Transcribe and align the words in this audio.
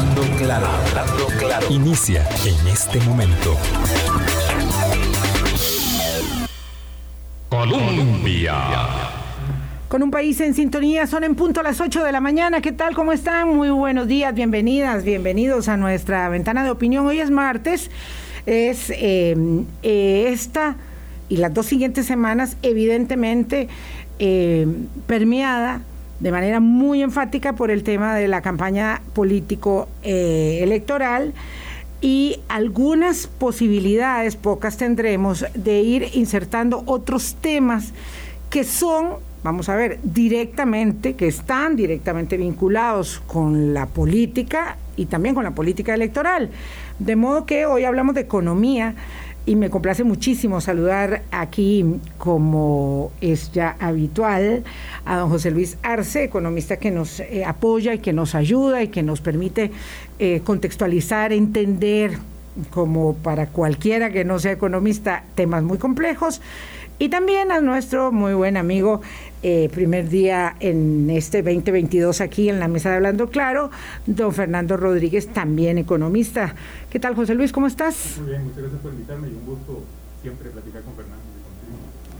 Hablando 0.00 0.22
claro. 1.36 1.66
Inicia 1.68 2.26
en 2.46 2.68
este 2.68 2.98
momento. 3.00 3.54
Colombia. 7.50 8.54
Con 9.88 10.02
un 10.02 10.10
país 10.10 10.40
en 10.40 10.54
sintonía, 10.54 11.06
son 11.06 11.24
en 11.24 11.34
punto 11.34 11.60
a 11.60 11.62
las 11.62 11.82
8 11.82 12.02
de 12.02 12.12
la 12.12 12.20
mañana. 12.22 12.62
¿Qué 12.62 12.72
tal? 12.72 12.94
¿Cómo 12.94 13.12
están? 13.12 13.54
Muy 13.54 13.68
buenos 13.68 14.06
días, 14.06 14.34
bienvenidas, 14.34 15.04
bienvenidos 15.04 15.68
a 15.68 15.76
nuestra 15.76 16.30
ventana 16.30 16.64
de 16.64 16.70
opinión. 16.70 17.06
Hoy 17.06 17.20
es 17.20 17.30
martes, 17.30 17.90
es 18.46 18.88
eh, 18.88 19.36
eh, 19.82 20.30
esta 20.32 20.76
y 21.28 21.36
las 21.36 21.52
dos 21.52 21.66
siguientes 21.66 22.06
semanas, 22.06 22.56
evidentemente, 22.62 23.68
eh, 24.18 24.66
permeada 25.06 25.82
de 26.20 26.30
manera 26.30 26.60
muy 26.60 27.02
enfática 27.02 27.54
por 27.54 27.70
el 27.70 27.82
tema 27.82 28.14
de 28.14 28.28
la 28.28 28.42
campaña 28.42 29.00
político-electoral 29.14 31.32
y 32.00 32.40
algunas 32.48 33.26
posibilidades, 33.26 34.36
pocas 34.36 34.76
tendremos, 34.76 35.44
de 35.54 35.80
ir 35.80 36.10
insertando 36.14 36.82
otros 36.86 37.36
temas 37.40 37.92
que 38.48 38.62
son, 38.64 39.14
vamos 39.42 39.68
a 39.68 39.76
ver, 39.76 39.98
directamente, 40.02 41.14
que 41.14 41.28
están 41.28 41.76
directamente 41.76 42.36
vinculados 42.36 43.22
con 43.26 43.74
la 43.74 43.86
política 43.86 44.76
y 44.96 45.06
también 45.06 45.34
con 45.34 45.44
la 45.44 45.52
política 45.52 45.94
electoral. 45.94 46.50
De 46.98 47.16
modo 47.16 47.46
que 47.46 47.66
hoy 47.66 47.84
hablamos 47.84 48.14
de 48.14 48.22
economía 48.22 48.94
y 49.46 49.56
me 49.56 49.70
complace 49.70 50.04
muchísimo 50.04 50.60
saludar 50.60 51.22
aquí, 51.30 51.84
como 52.18 53.10
es 53.20 53.52
ya 53.52 53.76
habitual, 53.80 54.64
a 55.04 55.16
don 55.16 55.30
José 55.30 55.50
Luis 55.50 55.78
Arce, 55.82 56.24
economista 56.24 56.76
que 56.76 56.90
nos 56.90 57.20
eh, 57.20 57.44
apoya 57.44 57.94
y 57.94 57.98
que 57.98 58.12
nos 58.12 58.34
ayuda 58.34 58.82
y 58.82 58.88
que 58.88 59.02
nos 59.02 59.20
permite 59.20 59.70
eh, 60.18 60.42
contextualizar, 60.44 61.32
entender, 61.32 62.18
como 62.70 63.14
para 63.14 63.46
cualquiera 63.46 64.10
que 64.10 64.24
no 64.24 64.38
sea 64.38 64.52
economista, 64.52 65.24
temas 65.34 65.62
muy 65.62 65.78
complejos. 65.78 66.40
Y 66.98 67.08
también 67.08 67.50
a 67.50 67.62
nuestro 67.62 68.12
muy 68.12 68.34
buen 68.34 68.58
amigo, 68.58 69.00
eh, 69.42 69.68
primer 69.72 70.08
día 70.08 70.56
en 70.60 71.08
este 71.10 71.42
2022 71.42 72.20
aquí 72.20 72.48
en 72.48 72.60
la 72.60 72.68
mesa 72.68 72.90
de 72.90 72.96
Hablando 72.96 73.30
Claro, 73.30 73.70
don 74.06 74.32
Fernando 74.32 74.76
Rodríguez, 74.76 75.28
también 75.28 75.78
economista. 75.78 76.54
¿Qué 76.90 77.00
tal, 77.00 77.14
José 77.14 77.34
Luis? 77.34 77.52
¿Cómo 77.52 77.66
estás? 77.66 78.18
Muy 78.18 78.30
bien, 78.30 78.44
muchas 78.44 78.58
gracias 78.58 78.80
por 78.82 78.92
invitarme 78.92 79.28
y 79.28 79.32
un 79.32 79.46
gusto 79.46 79.84
siempre 80.22 80.50
platicar 80.50 80.82
con 80.82 80.94
Fernando. 80.94 81.24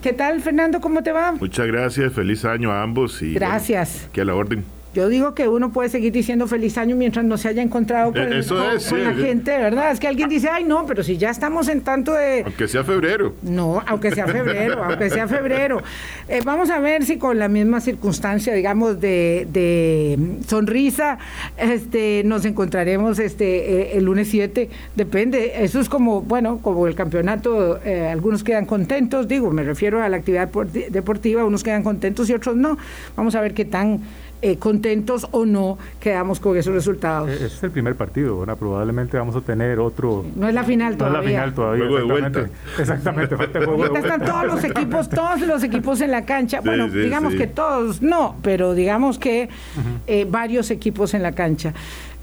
¿Qué 0.03 0.13
tal, 0.15 0.41
Fernando? 0.41 0.81
¿Cómo 0.81 1.03
te 1.03 1.13
va? 1.13 1.33
Muchas 1.33 1.67
gracias, 1.67 2.13
feliz 2.13 2.45
año 2.47 2.73
a 2.73 2.83
ambos 2.83 3.21
y 3.21 3.35
gracias. 3.35 4.09
que 4.13 4.23
a 4.23 4.25
la 4.25 4.35
orden. 4.35 4.65
Yo 4.93 5.09
digo 5.09 5.35
que 5.35 5.47
uno 5.49 5.71
puede 5.73 5.89
seguir 5.89 6.13
diciendo 6.13 6.47
feliz 6.49 6.77
año 6.77 6.97
mientras 6.97 7.25
no 7.25 7.39
se 7.39 7.47
haya 7.49 7.63
encontrado 7.63 8.13
con, 8.13 8.33
Eh, 8.33 8.39
eso 8.41 8.57
con- 8.57 8.77
es, 8.77 8.89
con 8.89 8.99
sí, 8.99 9.05
la 9.05 9.15
gente, 9.15 9.51
¿verdad? 9.57 9.93
Es 9.93 10.01
que 10.01 10.09
alguien 10.09 10.29
dice, 10.29 10.49
ay, 10.51 10.65
no, 10.65 10.85
pero 10.87 11.05
si 11.05 11.17
ya 11.17 11.31
estamos 11.31 11.69
en 11.69 11.83
tanto 11.83 12.13
de... 12.13 12.43
Aunque 12.45 12.67
sea 12.67 12.83
febrero. 12.83 13.35
No, 13.43 13.83
aunque 13.87 14.11
sea 14.11 14.27
febrero, 14.27 14.83
aunque 14.85 15.09
sea 15.11 15.29
febrero. 15.29 15.81
Eh, 16.29 16.41
vamos 16.45 16.71
a 16.71 16.81
ver 16.81 17.05
si 17.05 17.19
con 17.19 17.39
la 17.39 17.47
misma 17.49 17.81
circunstancia, 17.81 18.53
digamos, 18.53 19.01
de, 19.01 19.47
de 19.53 20.19
sonrisa, 20.49 21.19
este, 21.57 22.23
nos 22.25 22.45
encontraremos 22.45 23.19
este 23.21 23.93
eh, 23.95 23.97
el 23.99 24.05
lunes 24.05 24.29
7. 24.29 24.69
Depende, 24.97 25.53
eso 25.63 25.81
es 25.81 25.89
como, 25.89 26.23
bueno, 26.23 26.59
como 26.63 26.87
el 26.89 26.95
campeonato, 26.97 27.79
eh, 27.85 28.09
algunos 28.09 28.43
quedan 28.43 28.67
contentos, 28.67 29.29
digo, 29.29 29.51
me 29.53 29.63
refiero 29.63 30.03
a 30.03 30.09
la 30.09 30.17
actividad 30.17 30.51
porti- 30.51 30.89
deportiva, 30.89 31.45
unos 31.45 31.63
quedan 31.63 31.85
contentos 31.85 32.29
y 32.29 32.33
otros 32.35 32.57
no. 32.57 32.77
Vamos 33.17 33.35
a 33.37 33.41
ver 33.41 33.55
qué 33.55 33.65
tan 33.65 34.01
eh, 34.43 34.57
contentos 34.57 35.27
o 35.33 35.45
no 35.45 35.79
quedamos 36.01 36.41
con 36.41 36.57
esos 36.57 36.73
resultados. 36.75 37.29
Ese 37.31 37.47
es 37.47 37.63
el 37.63 37.71
primer 37.71 37.95
partido. 37.97 38.45
Probablemente 38.59 39.17
vamos 39.19 39.37
a 39.37 39.41
tener 39.41 39.79
otro. 39.79 40.25
No 40.37 40.49
es 40.49 40.55
la 40.55 40.65
final 40.65 40.97
No 40.99 41.07
es 41.07 41.13
todavía. 41.13 41.21
la 41.21 41.27
final 41.29 41.55
todavía. 41.55 41.87
Juego 41.89 41.97
de 41.97 42.03
exactamente. 42.29 42.41
vuelta. 42.41 42.83
Exactamente, 42.83 43.37
falta 43.37 43.59
juego 43.59 43.83
de 43.83 43.89
Ahorita 43.89 43.99
están 44.01 44.19
vuelta. 44.21 44.33
todos 44.41 44.55
los 44.55 44.65
equipos, 44.65 45.09
todos 45.09 45.41
los 45.43 45.63
equipos 45.63 46.01
en 46.01 46.11
la 46.11 46.25
cancha. 46.25 46.59
Sí, 46.63 46.67
bueno, 46.69 46.89
sí, 46.89 46.99
digamos 46.99 47.33
sí. 47.33 47.39
que 47.39 47.47
todos, 47.47 48.03
no, 48.03 48.37
pero 48.43 48.75
digamos 48.75 49.19
que 49.19 49.49
eh, 50.07 50.27
varios 50.29 50.71
equipos 50.71 51.15
en 51.15 51.23
la 51.23 51.33
cancha. 51.33 51.73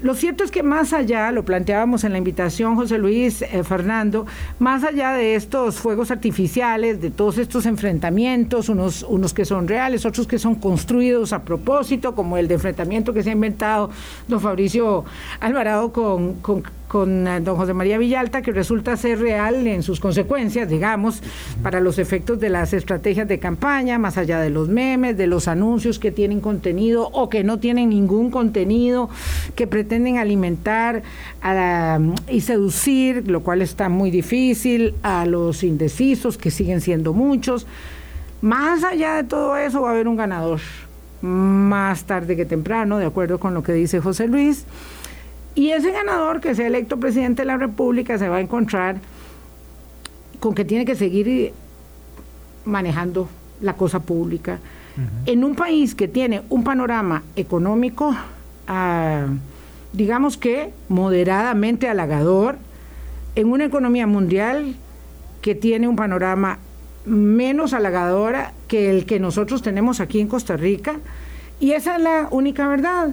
Lo 0.00 0.14
cierto 0.14 0.44
es 0.44 0.52
que 0.52 0.62
más 0.62 0.92
allá, 0.92 1.32
lo 1.32 1.44
planteábamos 1.44 2.04
en 2.04 2.12
la 2.12 2.18
invitación, 2.18 2.76
José 2.76 2.98
Luis, 2.98 3.42
eh, 3.42 3.64
Fernando, 3.64 4.26
más 4.60 4.84
allá 4.84 5.10
de 5.12 5.34
estos 5.34 5.80
fuegos 5.80 6.12
artificiales, 6.12 7.00
de 7.00 7.10
todos 7.10 7.36
estos 7.36 7.66
enfrentamientos, 7.66 8.68
unos, 8.68 9.02
unos 9.02 9.34
que 9.34 9.44
son 9.44 9.66
reales, 9.66 10.06
otros 10.06 10.28
que 10.28 10.38
son 10.38 10.54
construidos 10.54 11.32
a 11.32 11.42
propósito, 11.42 12.14
como 12.14 12.36
el 12.36 12.46
de 12.46 12.54
enfrentamiento 12.54 13.12
que 13.12 13.24
se 13.24 13.30
ha 13.30 13.32
inventado 13.32 13.90
don 14.28 14.40
Fabricio 14.40 15.04
Alvarado 15.40 15.92
con, 15.92 16.34
con, 16.34 16.62
con 16.88 17.28
eh, 17.28 17.40
don 17.40 17.56
José 17.56 17.74
María 17.74 17.98
Villalta, 17.98 18.42
que 18.42 18.50
resulta 18.50 18.96
ser 18.96 19.20
real 19.20 19.66
en 19.66 19.82
sus 19.82 20.00
consecuencias, 20.00 20.68
digamos, 20.68 21.22
para 21.62 21.80
los 21.80 21.98
efectos 21.98 22.40
de 22.40 22.48
las 22.48 22.72
estrategias 22.72 23.28
de 23.28 23.38
campaña, 23.38 23.98
más 23.98 24.16
allá 24.18 24.40
de 24.40 24.50
los 24.50 24.68
memes, 24.68 25.16
de 25.16 25.26
los 25.26 25.48
anuncios 25.48 25.98
que 25.98 26.10
tienen 26.10 26.40
contenido 26.40 27.08
o 27.12 27.28
que 27.28 27.44
no 27.44 27.58
tienen 27.58 27.90
ningún 27.90 28.30
contenido, 28.30 29.10
que 29.54 29.66
pretenden 29.66 30.16
alimentar 30.16 31.02
la- 31.42 32.00
y 32.28 32.40
seducir, 32.40 33.28
lo 33.28 33.42
cual 33.42 33.62
está 33.62 33.88
muy 33.88 34.10
difícil, 34.10 34.94
a 35.02 35.26
los 35.26 35.62
indecisos, 35.62 36.38
que 36.38 36.50
siguen 36.50 36.80
siendo 36.80 37.12
muchos. 37.12 37.66
Más 38.40 38.82
allá 38.84 39.16
de 39.16 39.24
todo 39.24 39.56
eso 39.56 39.82
va 39.82 39.90
a 39.90 39.92
haber 39.92 40.08
un 40.08 40.16
ganador, 40.16 40.60
más 41.20 42.04
tarde 42.04 42.36
que 42.36 42.44
temprano, 42.46 42.98
de 42.98 43.06
acuerdo 43.06 43.38
con 43.38 43.52
lo 43.52 43.62
que 43.62 43.72
dice 43.72 44.00
José 44.00 44.28
Luis. 44.28 44.64
Y 45.58 45.72
ese 45.72 45.90
ganador 45.90 46.40
que 46.40 46.54
sea 46.54 46.68
electo 46.68 47.00
presidente 47.00 47.42
de 47.42 47.46
la 47.46 47.56
República 47.56 48.16
se 48.16 48.28
va 48.28 48.36
a 48.36 48.40
encontrar 48.40 48.98
con 50.38 50.54
que 50.54 50.64
tiene 50.64 50.84
que 50.84 50.94
seguir 50.94 51.52
manejando 52.64 53.28
la 53.60 53.72
cosa 53.72 53.98
pública. 53.98 54.60
En 55.26 55.42
un 55.42 55.56
país 55.56 55.96
que 55.96 56.06
tiene 56.06 56.42
un 56.48 56.62
panorama 56.62 57.24
económico, 57.34 58.14
ah, 58.68 59.26
digamos 59.92 60.36
que 60.36 60.72
moderadamente 60.88 61.88
halagador, 61.88 62.56
en 63.34 63.50
una 63.50 63.64
economía 63.64 64.06
mundial 64.06 64.76
que 65.42 65.56
tiene 65.56 65.88
un 65.88 65.96
panorama 65.96 66.58
menos 67.04 67.72
halagadora 67.72 68.52
que 68.68 68.90
el 68.90 69.06
que 69.06 69.18
nosotros 69.18 69.60
tenemos 69.62 69.98
aquí 69.98 70.20
en 70.20 70.28
Costa 70.28 70.56
Rica, 70.56 71.00
y 71.58 71.72
esa 71.72 71.96
es 71.96 72.02
la 72.02 72.28
única 72.30 72.68
verdad. 72.68 73.10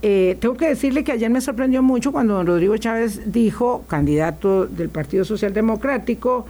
Eh, 0.00 0.36
tengo 0.40 0.56
que 0.56 0.68
decirle 0.68 1.02
que 1.02 1.12
ayer 1.12 1.28
me 1.28 1.40
sorprendió 1.40 1.82
mucho 1.82 2.12
cuando 2.12 2.34
don 2.34 2.46
Rodrigo 2.46 2.76
Chávez 2.76 3.32
dijo, 3.32 3.84
candidato 3.88 4.66
del 4.66 4.88
Partido 4.90 5.24
Social 5.24 5.52
Democrático, 5.52 6.46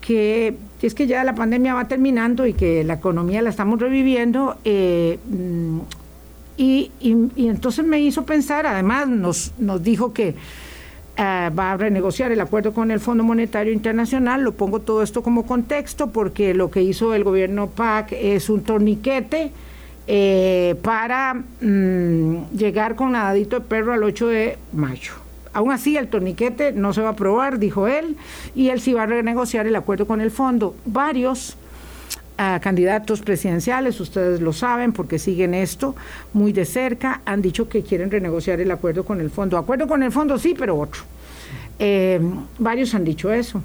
que 0.00 0.56
es 0.82 0.94
que 0.94 1.06
ya 1.06 1.24
la 1.24 1.34
pandemia 1.34 1.74
va 1.74 1.88
terminando 1.88 2.46
y 2.46 2.52
que 2.54 2.84
la 2.84 2.94
economía 2.94 3.40
la 3.40 3.50
estamos 3.50 3.80
reviviendo. 3.80 4.56
eh, 4.64 5.18
mm, 5.30 5.80
y, 6.56 6.90
entonces 7.36 7.84
me 7.84 8.00
hizo 8.00 8.24
pensar, 8.24 8.66
además 8.66 9.08
nos, 9.08 9.52
nos 9.58 9.82
dijo 9.82 10.12
que 10.12 10.34
ah, 11.16 11.50
va 11.58 11.72
a 11.72 11.76
renegociar 11.76 12.30
el 12.30 12.40
acuerdo 12.40 12.72
con 12.72 12.90
el 12.90 13.00
Fondo 13.00 13.24
Monetario 13.24 13.72
Internacional. 13.72 14.42
Lo 14.42 14.52
pongo 14.52 14.80
todo 14.80 15.02
esto 15.02 15.22
como 15.22 15.46
contexto 15.46 16.10
porque 16.10 16.54
lo 16.54 16.70
que 16.70 16.82
hizo 16.82 17.14
el 17.14 17.24
gobierno 17.24 17.68
PAC 17.68 18.12
es 18.12 18.50
un 18.50 18.62
torniquete 18.62 19.50
eh, 20.06 20.74
para 20.82 21.34
mm, 21.34 22.50
llegar 22.56 22.96
con 22.96 23.12
nadadito 23.12 23.60
de 23.60 23.66
perro 23.66 23.92
al 23.92 24.02
8 24.02 24.26
de 24.28 24.58
mayo. 24.72 25.12
Aún 25.52 25.70
así, 25.70 25.96
el 25.96 26.08
torniquete 26.08 26.72
no 26.72 26.92
se 26.92 27.02
va 27.02 27.08
a 27.08 27.12
aprobar, 27.12 27.58
dijo 27.58 27.86
él, 27.86 28.16
y 28.54 28.70
él 28.70 28.80
sí 28.80 28.94
va 28.94 29.02
a 29.02 29.06
renegociar 29.06 29.66
el 29.66 29.76
acuerdo 29.76 30.06
con 30.06 30.20
el 30.20 30.30
fondo. 30.30 30.74
Varios 30.86 31.56
a 32.38 32.58
candidatos 32.60 33.20
presidenciales, 33.20 34.00
ustedes 34.00 34.40
lo 34.40 34.52
saben 34.52 34.92
porque 34.92 35.18
siguen 35.18 35.52
esto 35.54 35.94
muy 36.32 36.52
de 36.52 36.64
cerca, 36.64 37.20
han 37.26 37.42
dicho 37.42 37.68
que 37.68 37.82
quieren 37.82 38.10
renegociar 38.10 38.60
el 38.60 38.70
acuerdo 38.70 39.04
con 39.04 39.20
el 39.20 39.30
fondo. 39.30 39.58
Acuerdo 39.58 39.86
con 39.86 40.02
el 40.02 40.10
fondo 40.10 40.38
sí, 40.38 40.54
pero 40.58 40.78
otro. 40.78 41.02
Eh, 41.78 42.20
varios 42.58 42.94
han 42.94 43.04
dicho 43.04 43.30
eso. 43.32 43.62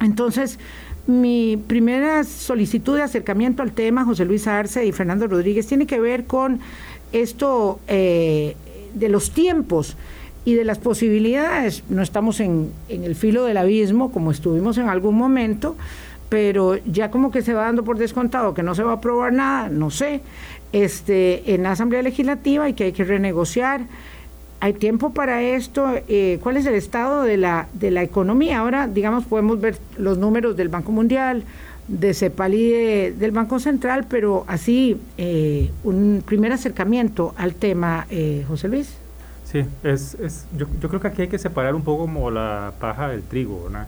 Entonces, 0.00 0.58
mi 1.06 1.56
primera 1.56 2.24
solicitud 2.24 2.96
de 2.96 3.02
acercamiento 3.02 3.62
al 3.62 3.72
tema, 3.72 4.04
José 4.04 4.24
Luis 4.24 4.46
Arce 4.46 4.84
y 4.86 4.92
Fernando 4.92 5.26
Rodríguez, 5.26 5.66
tiene 5.66 5.86
que 5.86 6.00
ver 6.00 6.24
con 6.24 6.60
esto 7.12 7.78
eh, 7.86 8.56
de 8.94 9.08
los 9.08 9.30
tiempos 9.30 9.96
y 10.44 10.54
de 10.54 10.64
las 10.64 10.78
posibilidades. 10.78 11.84
No 11.88 12.02
estamos 12.02 12.40
en, 12.40 12.72
en 12.88 13.04
el 13.04 13.14
filo 13.14 13.44
del 13.44 13.56
abismo 13.56 14.10
como 14.10 14.30
estuvimos 14.30 14.78
en 14.78 14.88
algún 14.88 15.16
momento, 15.16 15.76
pero 16.28 16.76
ya 16.84 17.10
como 17.10 17.30
que 17.30 17.42
se 17.42 17.54
va 17.54 17.62
dando 17.62 17.84
por 17.84 17.98
descontado 17.98 18.54
que 18.54 18.62
no 18.62 18.74
se 18.74 18.82
va 18.82 18.92
a 18.92 18.94
aprobar 18.96 19.32
nada, 19.32 19.68
no 19.68 19.90
sé, 19.90 20.22
este, 20.72 21.54
en 21.54 21.62
la 21.62 21.72
Asamblea 21.72 22.02
Legislativa 22.02 22.68
y 22.68 22.74
que 22.74 22.84
hay 22.84 22.92
que 22.92 23.04
renegociar. 23.04 23.82
¿Hay 24.60 24.72
tiempo 24.72 25.10
para 25.12 25.42
esto? 25.42 25.86
Eh, 26.08 26.38
¿Cuál 26.42 26.56
es 26.56 26.66
el 26.66 26.74
estado 26.74 27.22
de 27.22 27.36
la, 27.36 27.68
de 27.74 27.90
la 27.90 28.02
economía? 28.02 28.58
Ahora, 28.60 28.88
digamos, 28.88 29.24
podemos 29.24 29.60
ver 29.60 29.76
los 29.98 30.16
números 30.18 30.56
del 30.56 30.68
Banco 30.68 30.92
Mundial, 30.92 31.44
de 31.88 32.14
CEPAL 32.14 32.54
y 32.54 32.70
de- 32.70 33.14
del 33.16 33.30
Banco 33.32 33.58
Central, 33.60 34.06
pero 34.08 34.44
así, 34.48 34.98
eh, 35.18 35.70
un 35.84 36.22
primer 36.26 36.52
acercamiento 36.52 37.34
al 37.36 37.54
tema, 37.54 38.06
eh, 38.10 38.44
José 38.48 38.68
Luis. 38.68 38.88
Sí, 39.44 39.62
es, 39.84 40.14
es, 40.14 40.46
yo, 40.56 40.66
yo 40.80 40.88
creo 40.88 41.00
que 41.00 41.08
aquí 41.08 41.22
hay 41.22 41.28
que 41.28 41.38
separar 41.38 41.74
un 41.76 41.82
poco 41.82 42.02
como 42.02 42.30
la 42.30 42.72
paja 42.80 43.08
del 43.08 43.22
trigo, 43.22 43.68
¿no? 43.70 43.80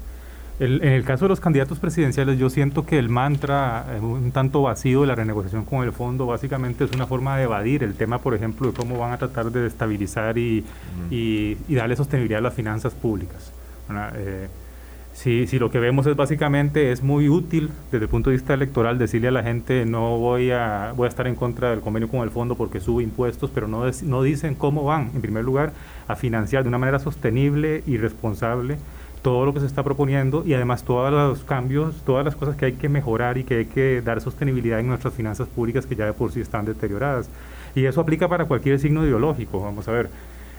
En 0.60 0.82
el 0.82 1.04
caso 1.04 1.26
de 1.26 1.28
los 1.28 1.40
candidatos 1.40 1.78
presidenciales, 1.78 2.36
yo 2.38 2.50
siento 2.50 2.84
que 2.84 2.98
el 2.98 3.08
mantra, 3.08 3.86
eh, 3.94 4.00
un 4.00 4.32
tanto 4.32 4.62
vacío 4.62 5.02
de 5.02 5.06
la 5.06 5.14
renegociación 5.14 5.64
con 5.64 5.84
el 5.84 5.92
fondo, 5.92 6.26
básicamente 6.26 6.84
es 6.84 6.92
una 6.92 7.06
forma 7.06 7.36
de 7.36 7.44
evadir 7.44 7.84
el 7.84 7.94
tema, 7.94 8.18
por 8.18 8.34
ejemplo, 8.34 8.68
de 8.68 8.76
cómo 8.76 8.98
van 8.98 9.12
a 9.12 9.18
tratar 9.18 9.52
de 9.52 9.66
estabilizar 9.66 10.36
y, 10.36 10.64
y, 11.10 11.56
darle 11.68 11.94
sostenibilidad 11.94 12.40
a 12.40 12.42
las 12.42 12.54
finanzas 12.54 12.92
públicas. 12.92 13.52
Eh, 14.16 14.48
si, 15.12 15.46
si, 15.46 15.58
lo 15.60 15.70
que 15.70 15.78
vemos 15.78 16.06
es 16.06 16.16
básicamente, 16.16 16.90
es 16.90 17.02
muy 17.04 17.28
útil 17.28 17.70
desde 17.92 18.04
el 18.04 18.10
punto 18.10 18.30
de 18.30 18.36
vista 18.36 18.54
electoral 18.54 18.98
decirle 18.98 19.28
a 19.28 19.32
la 19.32 19.42
gente 19.42 19.84
no 19.86 20.18
voy 20.18 20.50
a, 20.50 20.92
voy 20.96 21.06
a 21.06 21.08
estar 21.08 21.26
en 21.26 21.36
contra 21.36 21.70
del 21.70 21.80
convenio 21.80 22.08
con 22.08 22.20
el 22.20 22.30
fondo 22.30 22.56
porque 22.56 22.80
sube 22.80 23.04
impuestos, 23.04 23.50
pero 23.54 23.68
no, 23.68 23.84
no 24.02 24.22
dicen 24.22 24.56
cómo 24.56 24.84
van, 24.84 25.12
en 25.14 25.20
primer 25.20 25.44
lugar, 25.44 25.72
a 26.08 26.16
financiar 26.16 26.64
de 26.64 26.68
una 26.68 26.78
manera 26.78 26.98
sostenible 26.98 27.82
y 27.86 27.96
responsable 27.96 28.76
todo 29.28 29.44
lo 29.44 29.52
que 29.52 29.60
se 29.60 29.66
está 29.66 29.82
proponiendo 29.82 30.42
y 30.46 30.54
además 30.54 30.84
todos 30.84 31.12
los 31.12 31.44
cambios, 31.44 31.94
todas 32.06 32.24
las 32.24 32.34
cosas 32.34 32.56
que 32.56 32.64
hay 32.64 32.72
que 32.72 32.88
mejorar 32.88 33.36
y 33.36 33.44
que 33.44 33.58
hay 33.58 33.64
que 33.66 34.00
dar 34.00 34.22
sostenibilidad 34.22 34.80
en 34.80 34.86
nuestras 34.86 35.12
finanzas 35.12 35.48
públicas 35.48 35.84
que 35.84 35.94
ya 35.94 36.06
de 36.06 36.14
por 36.14 36.32
sí 36.32 36.40
están 36.40 36.64
deterioradas. 36.64 37.28
Y 37.74 37.84
eso 37.84 38.00
aplica 38.00 38.26
para 38.26 38.46
cualquier 38.46 38.80
signo 38.80 39.04
ideológico. 39.04 39.60
Vamos 39.60 39.86
a 39.86 39.92
ver, 39.92 40.08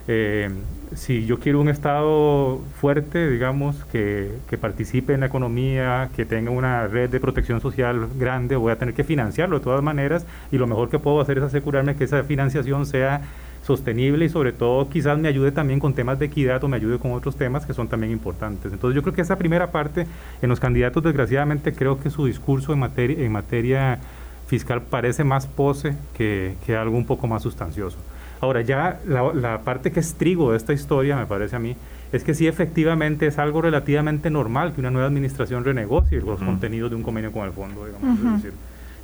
eh, 0.08 0.50
si 0.94 1.26
yo 1.26 1.40
quiero 1.40 1.60
un 1.60 1.70
Estado 1.70 2.60
fuerte, 2.80 3.28
digamos, 3.28 3.76
que, 3.86 4.34
que, 4.48 4.60
participe 4.60 5.16
en 5.16 5.22
la 5.22 5.26
economía, 5.26 6.12
que 6.16 6.26
tenga 6.26 6.52
una 6.52 6.86
red 6.86 7.10
de 7.10 7.20
protección 7.20 7.62
social 7.62 8.08
grande, 8.20 8.56
voy 8.56 8.72
a 8.72 8.76
tener 8.76 8.94
que 8.94 9.04
financiarlo 9.04 9.58
de 9.58 9.64
todas 9.64 9.82
maneras 9.82 10.28
y 10.52 10.60
lo 10.60 10.68
mejor 10.68 10.92
que 10.92 11.00
puedo 11.00 11.22
hacer 11.22 11.40
es 11.40 11.44
asegurarme 11.44 11.96
que 11.96 12.04
esa 12.04 12.24
financiación 12.24 12.86
sea 12.86 13.22
sostenible 13.70 14.26
y 14.26 14.30
sobre 14.30 14.52
todo 14.52 14.90
quizás 14.90 15.20
me 15.20 15.28
ayude 15.28 15.52
también 15.52 15.80
con 15.80 15.94
temas 15.94 16.18
de 16.18 16.26
equidad 16.26 16.64
o 16.64 16.68
me 16.68 16.78
ayude 16.78 16.98
con 16.98 17.12
otros 17.12 17.36
temas 17.36 17.68
que 17.68 17.74
son 17.76 17.88
también 17.88 18.12
importantes. 18.12 18.74
Entonces 18.74 18.96
yo 18.96 19.04
creo 19.04 19.14
que 19.14 19.22
esa 19.22 19.38
primera 19.38 19.72
parte 19.72 20.08
en 20.42 20.50
los 20.50 20.60
candidatos 20.60 21.04
desgraciadamente 21.04 21.72
creo 21.74 22.00
que 22.00 22.10
su 22.10 22.26
discurso 22.26 22.74
en 22.74 22.80
materia, 22.80 23.24
en 23.24 23.32
materia 23.32 24.00
fiscal 24.48 24.82
parece 24.82 25.24
más 25.24 25.46
pose 25.46 25.96
que, 26.18 26.56
que 26.66 26.76
algo 26.76 26.98
un 26.98 27.06
poco 27.06 27.28
más 27.28 27.44
sustancioso. 27.44 28.00
Ahora 28.42 28.62
ya 28.62 29.00
la, 29.06 29.34
la, 29.34 29.62
parte 29.62 29.92
que 29.92 30.00
es 30.00 30.16
trigo 30.16 30.52
de 30.52 30.58
esta 30.58 30.74
historia 30.74 31.16
me 31.16 31.28
parece 31.28 31.56
a 31.56 31.60
mí 31.60 31.76
es 32.12 32.24
que 32.24 32.34
sí 32.34 32.48
efectivamente 32.48 33.28
es 33.28 33.38
algo 33.38 33.62
relativamente 33.62 34.32
normal 34.32 34.74
que 34.74 34.82
una 34.82 34.90
nueva 34.90 35.08
administración 35.08 35.64
renegocie 35.64 36.22
los 36.22 36.40
contenidos 36.40 36.90
de 36.90 36.96
un 36.96 37.04
convenio 37.04 37.32
con 37.32 37.46
el 37.46 37.52
fondo, 37.52 37.86
digamos. 37.86 38.42
decir, 38.42 38.54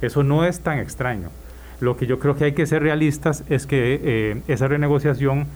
eso 0.02 0.24
no 0.24 0.44
es 0.44 0.62
tan 0.62 0.80
extraño. 0.80 1.30
Lo 1.80 1.98
que 1.98 2.06
yo 2.06 2.20
creo 2.20 2.36
que 2.36 2.46
hay 2.46 2.54
que 2.54 2.66
ser 2.66 2.84
realistas 2.84 3.44
es 3.50 3.66
que 3.68 4.00
eh, 4.04 4.42
esa 4.48 4.68
renegociación 4.68 5.48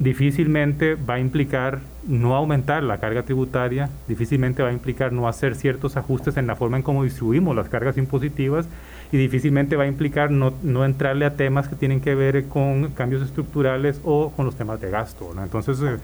difícilmente 0.00 0.94
va 0.94 1.14
a 1.14 1.20
implicar 1.20 1.80
no 2.08 2.34
aumentar 2.34 2.82
la 2.82 2.98
carga 2.98 3.22
tributaria, 3.22 3.90
difícilmente 4.08 4.62
va 4.62 4.70
a 4.70 4.72
implicar 4.72 5.12
no 5.12 5.28
hacer 5.28 5.54
ciertos 5.54 5.96
ajustes 5.98 6.38
en 6.38 6.46
la 6.46 6.56
forma 6.56 6.78
en 6.78 6.82
cómo 6.82 7.04
distribuimos 7.04 7.54
las 7.54 7.68
cargas 7.68 7.98
impositivas 7.98 8.66
y 9.12 9.18
difícilmente 9.18 9.76
va 9.76 9.84
a 9.84 9.86
implicar 9.86 10.30
no, 10.30 10.54
no 10.62 10.86
entrarle 10.86 11.26
a 11.26 11.36
temas 11.36 11.68
que 11.68 11.76
tienen 11.76 12.00
que 12.00 12.14
ver 12.14 12.46
con 12.46 12.92
cambios 12.92 13.22
estructurales 13.22 14.00
o 14.02 14.30
con 14.30 14.46
los 14.46 14.56
temas 14.56 14.80
de 14.80 14.90
gasto. 14.90 15.32
Entonces, 15.42 15.78
eh, 15.82 15.98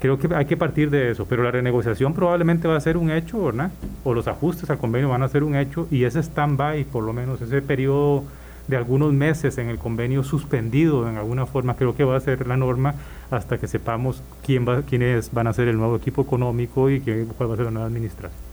creo 0.00 0.18
que 0.18 0.32
hay 0.32 0.44
que 0.44 0.56
partir 0.56 0.90
de 0.90 1.10
eso, 1.10 1.26
pero 1.26 1.42
la 1.42 1.50
renegociación 1.50 2.14
probablemente 2.14 2.68
va 2.68 2.76
a 2.76 2.80
ser 2.80 2.96
un 2.96 3.10
hecho, 3.10 3.44
¿verdad? 3.46 3.72
O 4.04 4.14
los 4.14 4.28
ajustes 4.28 4.70
al 4.70 4.78
convenio 4.78 5.08
van 5.08 5.24
a 5.24 5.28
ser 5.28 5.42
un 5.42 5.56
hecho 5.56 5.88
y 5.90 6.04
ese 6.04 6.20
stand-by, 6.20 6.84
por 6.84 7.02
lo 7.02 7.12
menos 7.12 7.40
ese 7.42 7.62
periodo 7.62 8.24
de 8.70 8.76
algunos 8.76 9.12
meses 9.12 9.58
en 9.58 9.68
el 9.68 9.78
convenio 9.78 10.22
suspendido 10.22 11.08
en 11.08 11.16
alguna 11.16 11.46
forma, 11.46 11.76
creo 11.76 11.94
que 11.94 12.04
va 12.04 12.16
a 12.16 12.20
ser 12.20 12.46
la 12.46 12.56
norma 12.56 12.94
hasta 13.30 13.58
que 13.58 13.66
sepamos 13.66 14.22
quién 14.44 14.66
va, 14.66 14.82
quiénes 14.82 15.32
van 15.32 15.46
a 15.46 15.52
ser 15.52 15.68
el 15.68 15.76
nuevo 15.76 15.96
equipo 15.96 16.22
económico 16.22 16.88
y 16.88 17.00
qué, 17.00 17.26
cuál 17.36 17.50
va 17.50 17.54
a 17.54 17.56
ser 17.56 17.66
la 17.66 17.72
nueva 17.72 17.88
administración. 17.88 18.50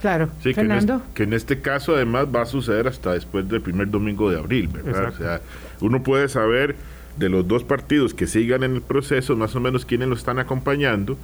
Claro, 0.00 0.30
sí, 0.42 0.54
Fernando. 0.54 1.02
Que 1.14 1.24
en, 1.24 1.34
este, 1.34 1.60
caso 1.60 1.94
además 1.94 2.26
va 2.34 2.42
a 2.42 2.46
suceder 2.46 2.88
hasta 2.88 3.12
después 3.12 3.46
del 3.48 3.60
primer 3.60 3.90
domingo 3.90 4.30
de 4.30 4.38
abril, 4.38 4.68
¿verdad? 4.68 5.08
O 5.08 5.16
sea, 5.16 5.40
uno 5.80 6.02
puede 6.02 6.28
saber 6.28 6.74
de 7.18 7.28
los 7.28 7.46
dos 7.46 7.64
partidos 7.64 8.14
que 8.14 8.26
sigan 8.26 8.62
en 8.62 8.76
el 8.76 8.82
proceso, 8.82 9.36
más 9.36 9.54
o 9.56 9.60
menos 9.60 9.84
quiénes 9.84 10.08
lo 10.08 10.14
están 10.14 10.38
acompañando, 10.38 11.18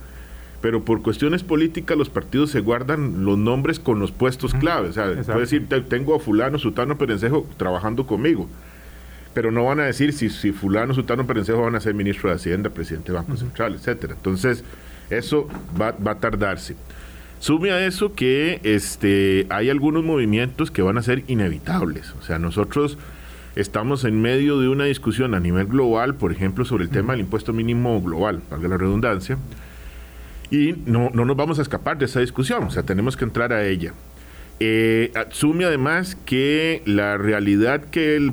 pero 0.67 0.83
por 0.83 1.01
cuestiones 1.01 1.45
políticas 1.45 1.97
los 1.97 2.09
partidos 2.09 2.51
se 2.51 2.59
guardan 2.59 3.25
los 3.25 3.39
nombres 3.39 3.79
con 3.79 4.01
los 4.01 4.11
puestos 4.11 4.53
clave. 4.53 4.89
O 4.89 4.93
sea, 4.93 5.05
puede 5.23 5.39
decir, 5.43 5.69
tengo 5.89 6.17
a 6.17 6.19
fulano, 6.19 6.59
sutano, 6.59 6.99
perencejo 6.99 7.47
trabajando 7.57 8.05
conmigo. 8.05 8.49
Pero 9.33 9.53
no 9.53 9.65
van 9.65 9.79
a 9.79 9.85
decir 9.85 10.13
si, 10.13 10.29
si 10.29 10.51
fulano, 10.51 10.93
sutano, 10.93 11.25
perencejo 11.25 11.63
van 11.63 11.77
a 11.77 11.81
ser 11.81 11.95
ministro 11.95 12.31
de 12.31 12.35
Hacienda, 12.35 12.71
presidente 12.71 13.13
del 13.13 13.23
Banco 13.23 13.37
Central, 13.37 13.75
etcétera. 13.75 14.15
Entonces, 14.15 14.65
eso 15.09 15.49
va, 15.81 15.93
va, 15.93 16.11
a 16.11 16.19
tardarse. 16.19 16.75
Sume 17.39 17.71
a 17.71 17.87
eso 17.87 18.15
que 18.15 18.59
este, 18.65 19.47
hay 19.51 19.71
algunos 19.71 20.03
movimientos 20.03 20.73
que 20.73 20.83
van 20.83 20.99
a 20.99 21.03
ser 21.03 21.23
inevitables. 21.29 22.13
O 22.19 22.23
sea, 22.23 22.41
nosotros 22.41 22.99
estamos 23.55 24.03
en 24.03 24.21
medio 24.21 24.59
de 24.59 24.69
una 24.69 24.87
discusión 24.87 25.33
a 25.35 25.39
nivel 25.39 25.69
global, 25.69 26.17
por 26.17 26.33
ejemplo, 26.33 26.65
sobre 26.65 26.83
el 26.83 26.91
tema 26.91 27.13
del 27.13 27.21
impuesto 27.21 27.53
mínimo 27.53 28.03
global, 28.03 28.43
valga 28.51 28.67
la 28.67 28.79
redundancia 28.79 29.39
y 30.51 30.75
no, 30.87 31.11
no 31.13 31.25
nos 31.25 31.37
vamos 31.37 31.59
a 31.59 31.63
escapar 31.63 31.99
de 31.99 32.07
esa 32.07 32.21
discusión, 32.21 32.65
o 32.65 32.71
sea, 32.71 32.83
tenemos 32.83 33.17
que 33.17 33.25
entrar 33.25 33.53
a 33.53 33.65
ella. 33.67 33.93
Eh, 34.59 35.13
asume 35.15 35.67
además 35.67 36.17
que 36.25 36.81
la 36.87 37.19
realidad 37.19 37.83
que 37.85 38.17
el, 38.17 38.33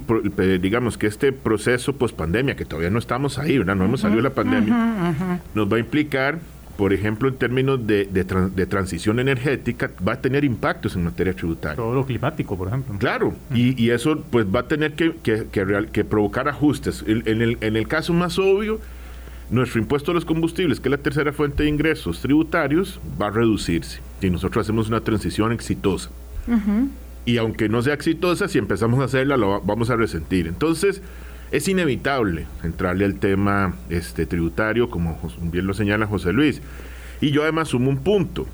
digamos 0.62 0.98
que 0.98 1.07
este 1.07 1.33
proceso 1.33 1.94
post 1.98 2.15
pandemia, 2.15 2.56
que 2.56 2.63
todavía 2.63 2.89
no 2.89 3.00
estamos 3.00 3.38
ahí, 3.39 3.57
¿verdad? 3.57 3.75
no 3.75 3.83
hemos 3.86 4.01
salido 4.01 4.21
de 4.21 4.30
la 4.30 4.33
pandemia, 4.33 5.42
nos 5.54 5.71
va 5.71 5.75
a 5.75 5.80
implicar, 5.81 6.39
por 6.77 6.94
ejemplo, 6.94 7.27
en 7.27 7.36
términos 7.36 7.86
de, 7.86 8.06
de, 8.06 8.65
transición 8.65 9.19
energética, 9.19 9.92
va 10.07 10.13
a 10.13 10.21
tener 10.21 10.45
impactos 10.45 10.95
en 10.95 11.04
materia 11.04 11.33
tributaria. 11.33 11.75
Todo 11.75 11.94
lo 11.94 12.06
climático, 12.06 12.57
por 12.57 12.69
ejemplo. 12.69 12.95
Claro, 13.00 13.33
y, 13.54 13.83
y, 13.83 13.89
eso 13.89 14.24
pues 14.31 14.45
va 14.45 14.62
a 14.62 14.68
tener 14.69 14.94
que, 14.94 15.18
que, 15.21 15.48
que, 15.51 16.04
provocar 16.06 16.48
ajustes. 16.48 17.04
En 17.06 17.42
el, 17.42 17.57
en 17.60 17.75
el 17.75 17.88
caso 17.89 18.13
más 18.13 18.39
obvio, 18.39 18.80
nuestro 19.50 19.80
impuesto 19.80 20.12
a 20.12 20.13
los 20.13 20.25
combustibles, 20.25 20.80
que 20.80 20.90
es 20.90 20.92
la 20.92 20.98
tercera 20.98 21.34
fuente 21.34 21.63
de 21.63 21.69
ingresos 21.69 22.22
tributarios, 22.22 23.00
va 23.22 23.28
a 23.28 23.31
reducirse 23.31 24.00
si 24.22 24.30
nosotros 24.30 24.66
hacemos 24.66 24.88
una 24.88 25.01
transición 25.01 25.51
exitosa. 25.51 26.10
Y 27.25 27.38
aunque 27.38 27.69
no 27.69 27.81
sea 27.81 27.94
exitosa, 27.94 28.48
si 28.48 28.57
empezamos 28.57 29.00
a 29.00 29.06
hacerla, 29.06 29.38
lo 29.38 29.62
vamos 29.62 29.90
a 29.90 29.95
resentir. 29.95 30.48
Entonces, 30.48 31.01
es 31.51 31.68
inevitable 31.68 32.48
entrarle 32.63 33.06
al 33.06 33.19
tema 33.19 33.75
este, 33.90 34.25
tributario, 34.25 34.90
como 34.90 35.19
bien 35.42 35.68
lo 35.68 35.74
señala 35.74 36.07
José 36.07 36.34
Luis. 36.34 36.62
Y 37.22 37.32
yo 37.32 37.44
además 37.44 37.70
sumo 37.70 37.89
un 37.89 37.98
punto. 37.98 38.48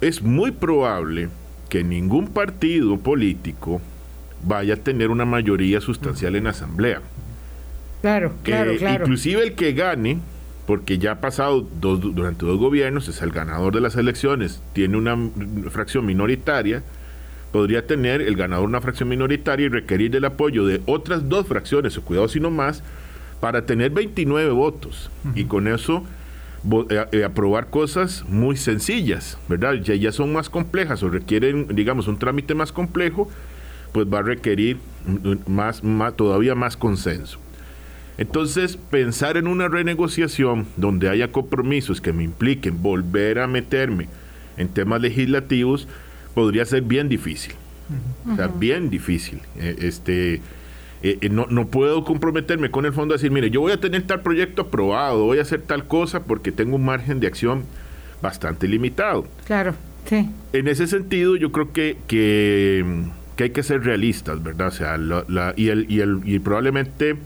Es 0.00 0.22
muy 0.22 0.50
probable 0.50 1.28
que 1.68 1.84
ningún 1.84 2.28
partido 2.28 2.98
político 2.98 3.80
vaya 4.42 4.74
a 4.74 4.78
tener 4.78 5.10
una 5.10 5.24
mayoría 5.24 5.80
sustancial 5.80 6.34
en 6.36 6.46
asamblea. 6.46 7.02
Claro, 8.04 8.34
claro, 8.42 8.76
claro. 8.76 9.04
Inclusive 9.04 9.42
el 9.42 9.54
que 9.54 9.72
gane, 9.72 10.18
porque 10.66 10.98
ya 10.98 11.12
ha 11.12 11.20
pasado 11.22 11.66
dos, 11.80 12.02
durante 12.02 12.44
dos 12.44 12.58
gobiernos, 12.58 13.08
es 13.08 13.22
el 13.22 13.30
ganador 13.30 13.74
de 13.74 13.80
las 13.80 13.96
elecciones, 13.96 14.60
tiene 14.74 14.98
una 14.98 15.16
fracción 15.70 16.04
minoritaria, 16.04 16.82
podría 17.50 17.86
tener 17.86 18.20
el 18.20 18.36
ganador 18.36 18.68
una 18.68 18.82
fracción 18.82 19.08
minoritaria 19.08 19.64
y 19.64 19.68
requerir 19.70 20.14
el 20.16 20.26
apoyo 20.26 20.66
de 20.66 20.82
otras 20.84 21.30
dos 21.30 21.46
fracciones, 21.46 21.96
o 21.96 22.02
cuidado 22.02 22.28
si 22.28 22.40
no 22.40 22.50
más, 22.50 22.82
para 23.40 23.64
tener 23.64 23.90
29 23.90 24.50
votos. 24.50 25.10
Y 25.34 25.44
con 25.44 25.66
eso 25.66 26.04
eh, 26.90 27.06
eh, 27.10 27.24
aprobar 27.24 27.70
cosas 27.70 28.22
muy 28.28 28.58
sencillas, 28.58 29.38
¿verdad? 29.48 29.76
Ya, 29.76 29.94
ya 29.94 30.12
son 30.12 30.30
más 30.30 30.50
complejas 30.50 31.02
o 31.02 31.08
requieren, 31.08 31.68
digamos, 31.68 32.06
un 32.06 32.18
trámite 32.18 32.54
más 32.54 32.70
complejo, 32.70 33.30
pues 33.92 34.06
va 34.12 34.18
a 34.18 34.22
requerir 34.22 34.76
más, 35.46 35.82
más, 35.82 36.14
todavía 36.14 36.54
más 36.54 36.76
consenso. 36.76 37.38
Entonces, 38.16 38.76
pensar 38.76 39.36
en 39.36 39.46
una 39.46 39.68
renegociación 39.68 40.66
donde 40.76 41.08
haya 41.08 41.32
compromisos 41.32 42.00
que 42.00 42.12
me 42.12 42.22
impliquen 42.22 42.82
volver 42.82 43.40
a 43.40 43.46
meterme 43.46 44.08
en 44.56 44.68
temas 44.68 45.00
legislativos 45.00 45.88
podría 46.34 46.64
ser 46.64 46.82
bien 46.82 47.08
difícil. 47.08 47.54
O 48.30 48.36
sea, 48.36 48.46
bien 48.46 48.88
difícil. 48.88 49.40
Eh, 49.56 49.76
este, 49.80 50.34
eh, 51.02 51.18
eh, 51.20 51.28
no, 51.28 51.46
no, 51.50 51.66
puedo 51.66 52.04
comprometerme 52.04 52.70
con 52.70 52.86
el 52.86 52.92
fondo 52.92 53.14
a 53.14 53.16
decir, 53.16 53.30
mire, 53.30 53.50
yo 53.50 53.60
voy 53.60 53.72
a 53.72 53.80
tener 53.80 54.02
tal 54.02 54.22
proyecto 54.22 54.62
aprobado, 54.62 55.24
voy 55.24 55.38
a 55.38 55.42
hacer 55.42 55.62
tal 55.62 55.86
cosa 55.86 56.24
porque 56.24 56.50
tengo 56.50 56.76
un 56.76 56.84
margen 56.84 57.20
de 57.20 57.26
acción 57.26 57.64
bastante 58.22 58.66
limitado. 58.68 59.26
Claro, 59.46 59.74
sí. 60.06 60.30
En 60.52 60.68
ese 60.68 60.86
sentido, 60.86 61.36
yo 61.36 61.52
creo 61.52 61.72
que, 61.72 61.98
que, 62.06 62.84
hay 63.38 63.50
que 63.50 63.62
ser 63.62 63.84
realistas, 63.84 64.42
¿verdad? 64.42 64.68
O 64.68 64.70
sea, 64.70 64.96
y, 65.56 65.68
el, 65.68 65.86
y, 65.90 66.00
el, 66.00 66.20
y 66.24 66.38
probablemente 66.38 67.16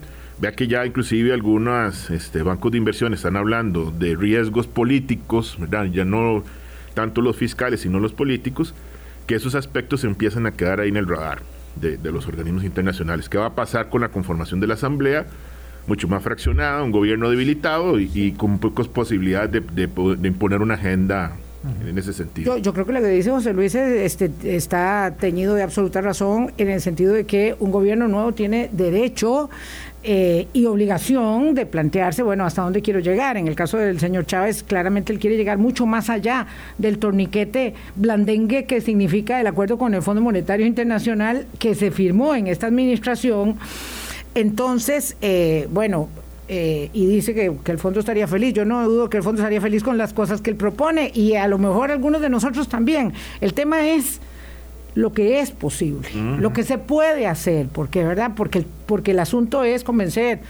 Vea 0.40 0.52
que 0.52 0.68
ya 0.68 0.86
inclusive 0.86 1.32
algunos 1.32 2.10
este, 2.10 2.42
bancos 2.42 2.70
de 2.70 2.78
inversión 2.78 3.12
están 3.12 3.36
hablando 3.36 3.90
de 3.90 4.14
riesgos 4.14 4.68
políticos, 4.68 5.58
ya 5.90 6.04
no 6.04 6.44
tanto 6.94 7.22
los 7.22 7.36
fiscales, 7.36 7.80
sino 7.80 7.98
los 7.98 8.12
políticos, 8.12 8.74
que 9.26 9.34
esos 9.34 9.56
aspectos 9.56 10.04
empiezan 10.04 10.46
a 10.46 10.52
quedar 10.52 10.80
ahí 10.80 10.90
en 10.90 10.96
el 10.96 11.08
radar 11.08 11.42
de, 11.74 11.98
los 12.12 12.26
organismos 12.28 12.62
internacionales. 12.62 13.28
¿Qué 13.28 13.38
va 13.38 13.46
a 13.46 13.54
pasar 13.54 13.88
con 13.88 14.00
la 14.00 14.08
conformación 14.10 14.60
de 14.60 14.66
la 14.66 14.74
Asamblea? 14.74 15.26
mucho 15.86 16.06
más 16.06 16.22
fraccionada, 16.22 16.82
un 16.82 16.90
gobierno 16.90 17.30
debilitado 17.30 17.98
y, 17.98 18.32
con 18.32 18.58
pocas 18.58 18.88
posibilidades 18.88 19.50
de, 19.50 19.86
de 19.86 20.28
imponer 20.28 20.60
una 20.60 20.74
agenda 20.74 21.34
en 21.86 21.98
ese 21.98 22.12
sentido. 22.12 22.56
Yo, 22.56 22.72
creo 22.72 22.86
que 22.86 22.92
lo 22.92 23.00
que 23.00 23.08
dice 23.08 23.30
José 23.30 23.52
Luis 23.52 23.74
este, 23.74 24.30
está 24.44 25.14
teñido 25.18 25.54
de 25.54 25.62
absoluta 25.62 26.00
razón 26.00 26.52
en 26.56 26.68
el 26.68 26.80
sentido 26.80 27.12
de 27.12 27.24
que 27.24 27.56
un 27.58 27.72
gobierno 27.72 28.06
nuevo 28.06 28.32
tiene 28.32 28.70
derecho 28.72 29.50
eh, 30.04 30.46
y 30.52 30.66
obligación 30.66 31.54
de 31.54 31.66
plantearse, 31.66 32.22
bueno, 32.22 32.44
hasta 32.44 32.62
dónde 32.62 32.80
quiero 32.80 33.00
llegar. 33.00 33.36
En 33.36 33.48
el 33.48 33.56
caso 33.56 33.76
del 33.76 33.98
señor 33.98 34.26
Chávez, 34.26 34.62
claramente 34.62 35.12
él 35.12 35.18
quiere 35.18 35.36
llegar 35.36 35.58
mucho 35.58 35.86
más 35.86 36.08
allá 36.08 36.46
del 36.78 36.98
torniquete 36.98 37.74
blandengue 37.96 38.64
que 38.64 38.80
significa 38.80 39.40
el 39.40 39.46
acuerdo 39.48 39.78
con 39.78 39.94
el 39.94 40.02
Fondo 40.02 40.22
Monetario 40.22 40.66
Internacional 40.66 41.46
que 41.58 41.74
se 41.74 41.90
firmó 41.90 42.36
en 42.36 42.46
esta 42.46 42.68
administración. 42.68 43.56
Entonces, 44.36 45.16
eh, 45.20 45.66
bueno, 45.72 46.08
eh, 46.48 46.88
y 46.92 47.06
dice 47.06 47.34
que, 47.34 47.52
el 47.70 47.78
fondo 47.78 48.00
estaría 48.00 48.26
feliz. 48.26 48.54
Yo 48.54 48.64
no 48.64 48.88
dudo 48.88 49.10
que 49.10 49.18
el 49.18 49.22
fondo 49.22 49.42
estaría 49.42 49.60
feliz 49.60 49.82
con 49.82 49.98
las 49.98 50.12
cosas 50.12 50.40
que 50.40 50.50
él 50.50 50.56
propone 50.56 51.10
y 51.14 51.34
a 51.34 51.46
lo 51.46 51.58
mejor 51.58 51.90
algunos 51.90 52.20
de 52.20 52.30
nosotros 52.30 52.68
también. 52.68 53.12
El 53.40 53.54
tema 53.54 53.88
es 53.88 54.20
lo 54.94 55.12
que 55.12 55.40
es 55.40 55.50
posible, 55.50 56.08
lo 56.40 56.52
que 56.52 56.64
se 56.64 56.78
puede 56.78 57.26
hacer, 57.26 57.68
porque 57.68 58.02
verdad, 58.02 58.32
porque 58.34 58.64
porque 58.86 59.12
el 59.12 59.20
asunto 59.20 59.62
es 59.62 59.84
convencer 59.84 60.40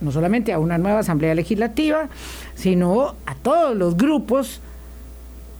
no 0.00 0.10
solamente 0.10 0.52
a 0.52 0.58
una 0.58 0.78
nueva 0.78 1.00
asamblea 1.00 1.34
legislativa, 1.34 2.08
sino 2.54 3.14
a 3.26 3.34
todos 3.36 3.76
los 3.76 3.96
grupos 3.96 4.60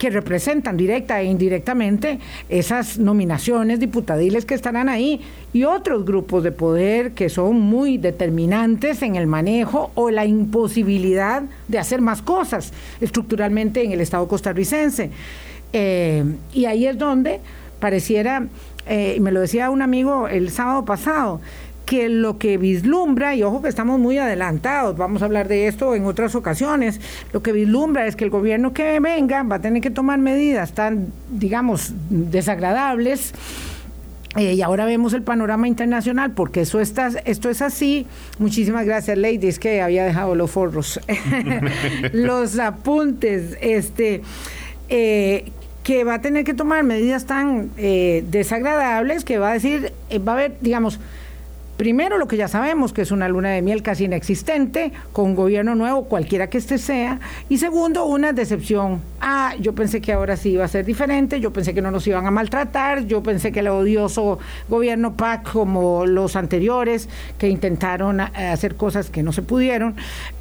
que 0.04 0.10
representan 0.10 0.76
directa 0.76 1.18
e 1.22 1.24
indirectamente 1.24 2.18
esas 2.50 2.98
nominaciones 2.98 3.80
diputadiles 3.80 4.44
que 4.44 4.52
estarán 4.52 4.90
ahí 4.90 5.22
y 5.54 5.64
otros 5.64 6.04
grupos 6.04 6.44
de 6.44 6.52
poder 6.52 7.12
que 7.12 7.30
son 7.30 7.58
muy 7.58 7.96
determinantes 7.96 9.00
en 9.00 9.16
el 9.16 9.26
manejo 9.26 9.92
o 9.94 10.10
la 10.10 10.26
imposibilidad 10.26 11.44
de 11.68 11.78
hacer 11.78 12.02
más 12.02 12.20
cosas 12.20 12.74
estructuralmente 13.00 13.82
en 13.82 13.92
el 13.92 14.02
Estado 14.02 14.28
costarricense. 14.28 15.10
Eh, 15.72 16.22
y 16.52 16.66
ahí 16.66 16.86
es 16.86 16.98
donde 16.98 17.40
pareciera, 17.80 18.46
eh, 18.86 19.16
me 19.22 19.32
lo 19.32 19.40
decía 19.40 19.70
un 19.70 19.80
amigo 19.80 20.28
el 20.28 20.50
sábado 20.50 20.84
pasado, 20.84 21.40
lo 22.08 22.38
que 22.38 22.58
vislumbra, 22.58 23.34
y 23.34 23.42
ojo 23.42 23.62
que 23.62 23.68
estamos 23.68 23.98
muy 23.98 24.18
adelantados, 24.18 24.96
vamos 24.96 25.22
a 25.22 25.24
hablar 25.26 25.48
de 25.48 25.66
esto 25.66 25.94
en 25.94 26.04
otras 26.04 26.34
ocasiones, 26.34 27.00
lo 27.32 27.42
que 27.42 27.52
vislumbra 27.52 28.06
es 28.06 28.16
que 28.16 28.24
el 28.24 28.30
gobierno 28.30 28.72
que 28.72 29.00
venga 29.00 29.42
va 29.42 29.56
a 29.56 29.60
tener 29.60 29.82
que 29.82 29.90
tomar 29.90 30.18
medidas 30.18 30.72
tan, 30.72 31.08
digamos, 31.30 31.92
desagradables. 32.10 33.34
Eh, 34.36 34.54
y 34.54 34.62
ahora 34.62 34.84
vemos 34.84 35.12
el 35.12 35.22
panorama 35.22 35.68
internacional, 35.68 36.32
porque 36.32 36.62
eso 36.62 36.80
está, 36.80 37.08
esto 37.24 37.50
es 37.50 37.62
así. 37.62 38.06
Muchísimas 38.38 38.84
gracias, 38.84 39.16
Lady, 39.16 39.46
es 39.46 39.58
que 39.58 39.80
había 39.80 40.04
dejado 40.04 40.34
los 40.34 40.50
forros, 40.50 41.00
los 42.12 42.58
apuntes, 42.58 43.56
este, 43.60 44.22
eh, 44.88 45.52
que 45.84 46.02
va 46.02 46.14
a 46.14 46.20
tener 46.20 46.44
que 46.44 46.54
tomar 46.54 46.82
medidas 46.82 47.26
tan 47.26 47.70
eh, 47.76 48.24
desagradables 48.28 49.24
que 49.24 49.38
va 49.38 49.50
a 49.50 49.52
decir, 49.52 49.92
va 50.26 50.32
a 50.32 50.34
haber, 50.34 50.56
digamos, 50.60 50.98
Primero, 51.76 52.18
lo 52.18 52.28
que 52.28 52.36
ya 52.36 52.46
sabemos, 52.46 52.92
que 52.92 53.02
es 53.02 53.10
una 53.10 53.28
luna 53.28 53.50
de 53.50 53.60
miel 53.60 53.82
casi 53.82 54.04
inexistente, 54.04 54.92
con 55.12 55.26
un 55.26 55.34
gobierno 55.34 55.74
nuevo, 55.74 56.04
cualquiera 56.04 56.48
que 56.48 56.58
este 56.58 56.78
sea. 56.78 57.18
Y 57.48 57.58
segundo, 57.58 58.04
una 58.04 58.32
decepción. 58.32 59.02
Ah, 59.20 59.54
yo 59.60 59.74
pensé 59.74 60.00
que 60.00 60.12
ahora 60.12 60.36
sí 60.36 60.50
iba 60.50 60.64
a 60.64 60.68
ser 60.68 60.84
diferente, 60.84 61.40
yo 61.40 61.52
pensé 61.52 61.74
que 61.74 61.82
no 61.82 61.90
nos 61.90 62.06
iban 62.06 62.26
a 62.26 62.30
maltratar, 62.30 63.06
yo 63.06 63.24
pensé 63.24 63.50
que 63.50 63.58
el 63.58 63.68
odioso 63.68 64.38
gobierno 64.68 65.16
PAC, 65.16 65.50
como 65.50 66.06
los 66.06 66.36
anteriores, 66.36 67.08
que 67.38 67.48
intentaron 67.48 68.20
eh, 68.20 68.28
hacer 68.52 68.76
cosas 68.76 69.10
que 69.10 69.24
no 69.24 69.32
se 69.32 69.42
pudieron, 69.42 69.96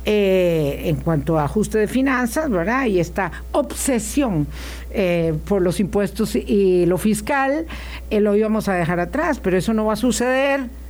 eh, 0.06 0.84
en 0.86 0.98
cuanto 0.98 1.40
a 1.40 1.46
ajuste 1.46 1.80
de 1.80 1.88
finanzas, 1.88 2.48
¿verdad? 2.52 2.86
Y 2.86 3.00
esta 3.00 3.32
obsesión 3.54 4.46
eh, 4.92 5.34
por 5.48 5.64
los 5.64 5.80
impuestos 5.80 6.36
y 6.36 6.86
lo 6.86 7.00
fiscal, 7.00 7.66
lo 8.12 8.36
íbamos 8.36 8.68
a 8.68 8.76
dejar 8.76 9.00
atrás, 9.00 9.40
pero 9.40 9.58
eso 9.58 9.74
no 9.74 9.86
va 9.86 9.94
a 9.94 9.96
suceder 9.96 10.83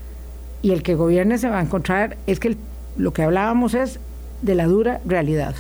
y 0.64 0.72
el 0.72 0.82
que 0.82 0.96
gobierne 0.96 1.38
se 1.38 1.50
va 1.50 1.60
a 1.60 1.62
encontrar, 1.62 2.18
es 2.26 2.40
que 2.40 2.58
lo 2.98 3.14
que 3.14 3.22
hablábamos 3.22 3.76
es 3.76 4.00
de 4.42 4.56
la 4.56 4.66
dura 4.66 5.02
realidad. 5.06 5.54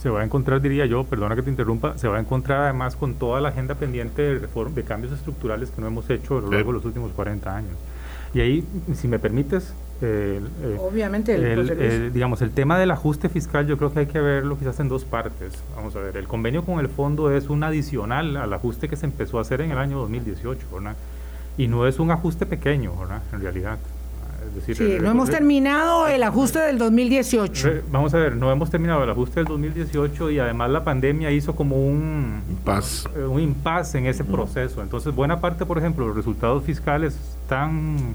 Se, 0.00 0.08
va 0.08 0.22
a 0.22 0.24
encontrar, 0.24 0.60
diría 0.60 0.86
yo, 0.86 1.04
perdona 1.04 1.36
que 1.36 1.42
te 1.42 1.50
interrumpa, 1.50 1.98
se 1.98 2.08
va 2.08 2.16
a 2.16 2.20
encontrar 2.20 2.62
además 2.62 2.96
con 2.96 3.14
toda 3.14 3.40
la 3.40 3.50
agenda 3.50 3.74
pendiente 3.74 4.22
de, 4.22 4.38
reform, 4.38 4.74
de 4.74 4.82
cambios 4.82 5.12
estructurales 5.12 5.70
que 5.70 5.80
no 5.80 5.86
hemos 5.86 6.08
hecho 6.10 6.38
a 6.38 6.40
lo 6.40 6.50
largo 6.50 6.70
de 6.70 6.78
los 6.78 6.84
últimos 6.84 7.12
40 7.12 7.56
años. 7.56 7.72
Y 8.34 8.40
ahí, 8.40 8.64
si 8.94 9.06
me 9.08 9.18
permites, 9.18 9.72
eh, 10.02 10.40
obviamente, 10.78 11.34
el, 11.34 12.12
digamos, 12.12 12.42
el 12.42 12.50
tema 12.50 12.78
del 12.78 12.90
ajuste 12.90 13.28
fiscal 13.28 13.66
yo 13.66 13.76
creo 13.76 13.92
que 13.92 14.00
hay 14.00 14.06
que 14.06 14.20
verlo 14.20 14.58
quizás 14.58 14.78
en 14.80 14.88
dos 14.88 15.04
partes. 15.04 15.52
Vamos 15.76 15.96
a 15.96 16.00
ver, 16.00 16.16
el 16.16 16.26
convenio 16.26 16.64
con 16.64 16.78
el 16.80 16.88
fondo 16.88 17.32
es 17.32 17.48
un 17.48 17.62
adicional 17.64 18.36
al 18.36 18.52
ajuste 18.52 18.88
que 18.88 18.96
se 18.96 19.06
empezó 19.06 19.38
a 19.38 19.42
hacer 19.42 19.60
en 19.60 19.72
el 19.72 19.78
año 19.78 19.98
2018, 19.98 20.66
¿verdad? 20.72 20.96
Y 21.56 21.68
no 21.68 21.86
es 21.86 21.98
un 21.98 22.10
ajuste 22.10 22.46
pequeño, 22.46 22.96
¿verdad? 22.98 23.22
En 23.32 23.40
realidad 23.40 23.78
sí, 24.74 24.98
no 25.00 25.10
hemos 25.10 25.30
terminado 25.30 26.06
el 26.08 26.22
ajuste 26.22 26.58
del 26.60 26.78
2018. 26.78 27.82
Vamos 27.90 28.14
a 28.14 28.18
ver, 28.18 28.36
no 28.36 28.50
hemos 28.50 28.70
terminado 28.70 29.04
el 29.04 29.10
ajuste 29.10 29.40
del 29.40 29.46
2018 29.46 30.30
y 30.30 30.38
además 30.38 30.70
la 30.70 30.84
pandemia 30.84 31.30
hizo 31.30 31.54
como 31.54 31.76
un 31.76 32.42
impasse, 32.50 33.08
eh, 33.16 33.24
un 33.24 33.40
impasse 33.40 33.98
en 33.98 34.06
ese 34.06 34.24
proceso. 34.24 34.82
Entonces, 34.82 35.14
buena 35.14 35.40
parte, 35.40 35.64
por 35.66 35.78
ejemplo, 35.78 36.06
los 36.06 36.16
resultados 36.16 36.64
fiscales 36.64 37.18
están 37.42 38.14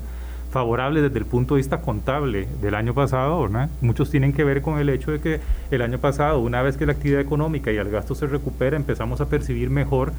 favorables 0.51 1.01
desde 1.01 1.17
el 1.17 1.25
punto 1.25 1.55
de 1.55 1.59
vista 1.59 1.81
contable 1.81 2.47
del 2.61 2.75
año 2.75 2.93
pasado, 2.93 3.41
¿verdad? 3.41 3.69
Muchos 3.81 4.11
tienen 4.11 4.33
que 4.33 4.43
ver 4.43 4.61
con 4.61 4.77
el 4.77 4.87
hecho 4.89 5.11
de 5.11 5.19
que 5.19 5.39
el 5.71 5.81
año 5.81 5.97
pasado, 5.97 6.39
una 6.39 6.61
vez 6.61 6.77
que 6.77 6.85
la 6.85 6.91
actividad 6.91 7.19
económica 7.19 7.71
y 7.71 7.77
el 7.77 7.89
gasto 7.89 8.13
se 8.13 8.27
recupera, 8.27 8.77
empezamos 8.77 9.19
a 9.19 9.25
percibir 9.25 9.71
mejor 9.71 10.13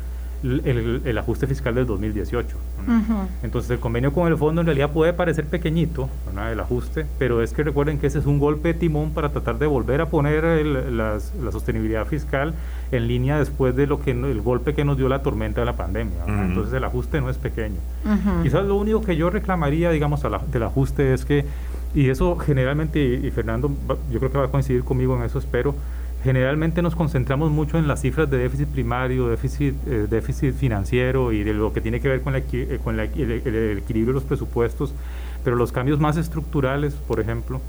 el, 0.44 1.18
ajuste 1.18 1.46
fiscal 1.46 1.74
del 1.74 1.86
2018. 1.86 2.56
Entonces 3.42 3.70
el 3.70 3.78
convenio 3.78 4.12
con 4.12 4.28
el 4.30 4.36
fondo 4.36 4.60
en 4.60 4.66
realidad 4.66 4.90
puede 4.90 5.12
parecer 5.12 5.46
pequeñito, 5.46 6.08
el 6.50 6.60
ajuste, 6.60 7.06
pero 7.18 7.42
es 7.42 7.52
que 7.52 7.62
recuerden 7.62 7.98
que 7.98 8.06
ese 8.06 8.18
es 8.18 8.26
un 8.26 8.38
golpe 8.38 8.68
de 8.68 8.74
timón 8.74 9.12
para 9.12 9.30
tratar 9.30 9.58
de 9.58 9.66
volver 9.66 10.00
a 10.00 10.08
poner 10.08 10.44
la 10.66 11.18
sostenibilidad 11.50 12.06
fiscal 12.06 12.54
en 12.92 13.08
línea 13.08 13.38
después 13.38 13.74
de 13.74 13.86
lo 13.86 14.00
que 14.00 14.10
el 14.10 14.40
golpe 14.42 14.74
que 14.74 14.84
nos 14.84 14.96
dio 14.96 15.08
la 15.08 15.22
tormenta 15.22 15.60
de 15.60 15.66
la 15.66 15.76
pandemia. 15.76 16.24
Entonces 16.26 16.74
el 16.74 16.84
ajuste 16.84 17.20
no 17.20 17.30
es 17.30 17.38
pequeño. 17.38 17.78
Quizás 18.42 18.64
lo 18.64 18.76
único 18.76 19.02
que 19.02 19.16
yo 19.16 19.30
reclamaría, 19.30 19.90
digamos, 19.90 20.22
del 20.50 20.62
ajuste 20.62 21.14
es 21.14 21.24
que, 21.24 21.44
y 21.94 22.10
eso 22.10 22.36
generalmente, 22.36 23.02
y 23.02 23.30
Fernando, 23.30 23.70
yo 24.10 24.18
creo 24.18 24.30
que 24.30 24.38
va 24.38 24.44
a 24.44 24.48
coincidir 24.48 24.84
conmigo 24.84 25.16
en 25.16 25.22
eso, 25.22 25.38
espero, 25.38 25.74
generalmente 26.24 26.80
nos 26.80 26.96
concentramos 26.96 27.50
mucho 27.50 27.76
en 27.76 27.86
las 27.86 28.00
cifras 28.00 28.30
de 28.30 28.38
déficit 28.38 28.68
primario, 28.68 29.28
déficit, 29.28 29.74
eh, 29.86 30.06
déficit 30.08 30.54
financiero 30.54 31.32
y 31.32 31.44
de 31.44 31.52
lo 31.52 31.72
que 31.74 31.82
tiene 31.82 32.00
que 32.00 32.08
ver 32.08 32.22
con, 32.22 32.34
eh, 32.34 32.80
con 32.82 32.98
el, 32.98 33.76
equilibrio 33.78 34.06
de 34.06 34.12
los 34.14 34.24
presupuestos, 34.24 34.94
pero 35.44 35.54
los 35.54 35.70
cambios 35.70 36.00
más 36.00 36.16
estructurales, 36.16 36.94
por 36.94 37.20
ejemplo, 37.20 37.60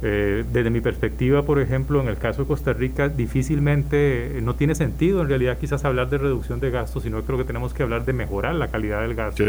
eh, 0.00 0.44
desde 0.52 0.70
mi 0.70 0.80
perspectiva, 0.80 1.42
por 1.42 1.58
ejemplo, 1.58 2.00
en 2.00 2.06
el 2.06 2.16
caso 2.18 2.42
de 2.42 2.48
Costa 2.48 2.72
Rica, 2.72 3.08
difícilmente 3.08 4.38
no 4.44 4.54
tiene 4.54 4.76
sentido 4.76 5.20
en 5.20 5.28
realidad 5.28 5.58
quizás 5.58 5.84
hablar 5.84 6.08
de 6.08 6.18
reducción 6.18 6.60
de 6.60 6.70
gastos, 6.70 7.02
sino 7.02 7.20
creo 7.22 7.36
que 7.36 7.44
tenemos 7.44 7.74
que 7.74 7.82
hablar 7.82 8.04
de 8.04 8.12
mejorar 8.12 8.54
la 8.54 8.68
calidad 8.68 9.00
del 9.00 9.16
gasto. 9.16 9.42